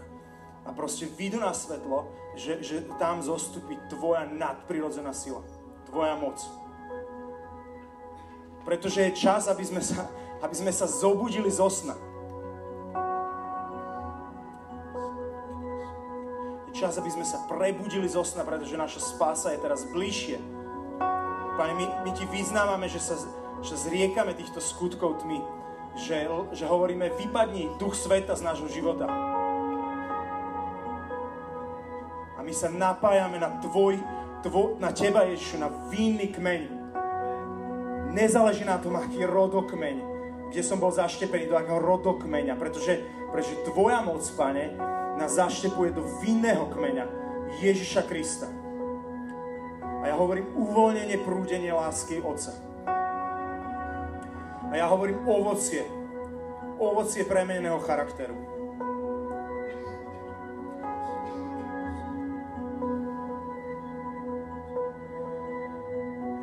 a 0.68 0.70
proste 0.70 1.08
vyjdu 1.08 1.40
na 1.40 1.50
svetlo, 1.56 2.06
že, 2.36 2.62
že 2.62 2.84
tam 3.00 3.24
zostupí 3.24 3.74
tvoja 3.88 4.28
nadprirodzená 4.28 5.10
sila, 5.16 5.42
tvoja 5.88 6.14
moc. 6.14 6.38
Pretože 8.68 9.08
je 9.08 9.16
čas, 9.16 9.48
aby 9.48 9.64
sme 9.64 9.80
sa, 9.80 10.06
aby 10.44 10.54
sme 10.54 10.70
sa 10.70 10.84
zobudili 10.84 11.48
zo 11.48 11.72
sna. 11.72 11.96
Je 16.68 16.72
čas, 16.76 17.00
aby 17.00 17.10
sme 17.10 17.24
sa 17.24 17.48
prebudili 17.48 18.06
zo 18.06 18.20
sna, 18.22 18.44
pretože 18.44 18.76
naša 18.76 19.00
spása 19.00 19.56
je 19.56 19.64
teraz 19.64 19.88
bližšie. 19.88 20.36
Pane, 21.58 21.74
my, 21.74 21.86
my 22.06 22.10
Ti 22.12 22.28
vyznávame, 22.28 22.86
že 22.86 23.02
sa, 23.02 23.16
že 23.64 23.74
zriekame 23.74 24.36
týchto 24.36 24.62
skutkov 24.62 25.24
tmy, 25.24 25.42
že, 25.96 26.28
že 26.52 26.64
hovoríme, 26.68 27.08
vypadni 27.16 27.78
duch 27.80 27.96
sveta 27.96 28.36
z 28.36 28.42
nášho 28.44 28.68
života. 28.68 29.08
A 32.36 32.40
my 32.44 32.52
sa 32.52 32.68
napájame 32.68 33.40
na 33.40 33.58
Tvoj, 33.62 33.98
tvo, 34.44 34.76
na 34.78 34.92
Teba, 34.92 35.26
Ježišu, 35.26 35.56
na 35.58 35.70
vinný 35.90 36.30
kmeň. 36.30 36.62
Nezáleží 38.12 38.64
na 38.64 38.78
tom, 38.78 38.96
aký 38.96 39.24
rodokmeň, 39.24 39.96
kde 40.48 40.62
som 40.64 40.80
bol 40.80 40.92
zaštepený, 40.94 41.50
do 41.50 41.58
akého 41.58 41.80
rodokmeňa, 41.80 42.54
pretože, 42.56 43.00
pretože 43.32 43.64
Tvoja 43.68 44.00
moc, 44.00 44.24
Pane, 44.36 44.76
nás 45.18 45.34
zaštepuje 45.34 45.92
do 45.92 46.06
vinného 46.22 46.70
kmeňa, 46.70 47.04
Ježiša 47.58 48.06
Krista. 48.06 48.46
A 49.98 50.06
ja 50.06 50.14
hovorím 50.14 50.46
uvoľnenie, 50.54 51.18
prúdenie 51.26 51.74
lásky 51.74 52.22
Otca. 52.22 52.67
A 54.68 54.76
ja 54.76 54.86
hovorím 54.88 55.24
ovocie. 55.24 55.84
Ovocie 56.76 57.24
premeneného 57.24 57.80
charakteru. 57.80 58.36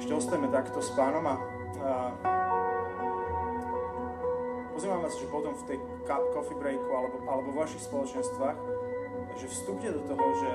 Ešte 0.01 0.11
ostajeme 0.13 0.49
takto 0.49 0.81
s 0.81 0.89
pánom 0.97 1.23
a, 1.25 1.35
a 1.81 1.93
pozývam 4.73 5.05
vás, 5.05 5.15
že 5.17 5.29
potom 5.29 5.53
v 5.53 5.63
tej 5.69 5.77
coffee 6.05 6.57
breaku 6.57 6.89
alebo, 6.89 7.17
alebo 7.29 7.47
v 7.53 7.59
vašich 7.61 7.85
spoločenstvách, 7.85 8.57
že 9.37 9.45
vstúpte 9.49 9.89
do 9.93 10.01
toho, 10.03 10.27
že 10.41 10.51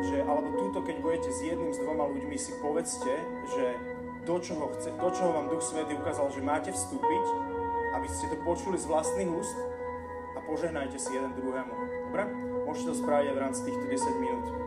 že, 0.00 0.24
alebo 0.24 0.56
túto, 0.56 0.80
keď 0.80 0.96
budete 1.04 1.28
s 1.28 1.44
jedným, 1.44 1.72
s 1.76 1.80
dvoma 1.80 2.08
ľuďmi, 2.08 2.36
si 2.40 2.56
povedzte, 2.56 3.12
že 3.52 3.76
do 4.26 4.36
čoho, 4.38 4.68
chce, 4.76 4.90
do 4.96 5.08
čoho 5.10 5.30
vám 5.32 5.48
Duch 5.48 5.64
Svety 5.64 5.96
ukázal, 5.96 6.28
že 6.32 6.44
máte 6.44 6.70
vstúpiť, 6.72 7.24
aby 7.96 8.06
ste 8.08 8.28
to 8.28 8.36
počuli 8.44 8.76
z 8.76 8.86
vlastných 8.86 9.30
úst 9.32 9.56
a 10.36 10.38
požehnajte 10.44 10.98
si 11.00 11.10
jeden 11.12 11.32
druhému. 11.34 11.72
Dobre? 12.10 12.24
Môžete 12.68 12.94
to 12.94 13.00
spraviť 13.00 13.26
aj 13.32 13.34
v 13.34 13.42
rámci 13.42 13.60
týchto 13.66 13.84
10 13.88 14.22
minút. 14.22 14.59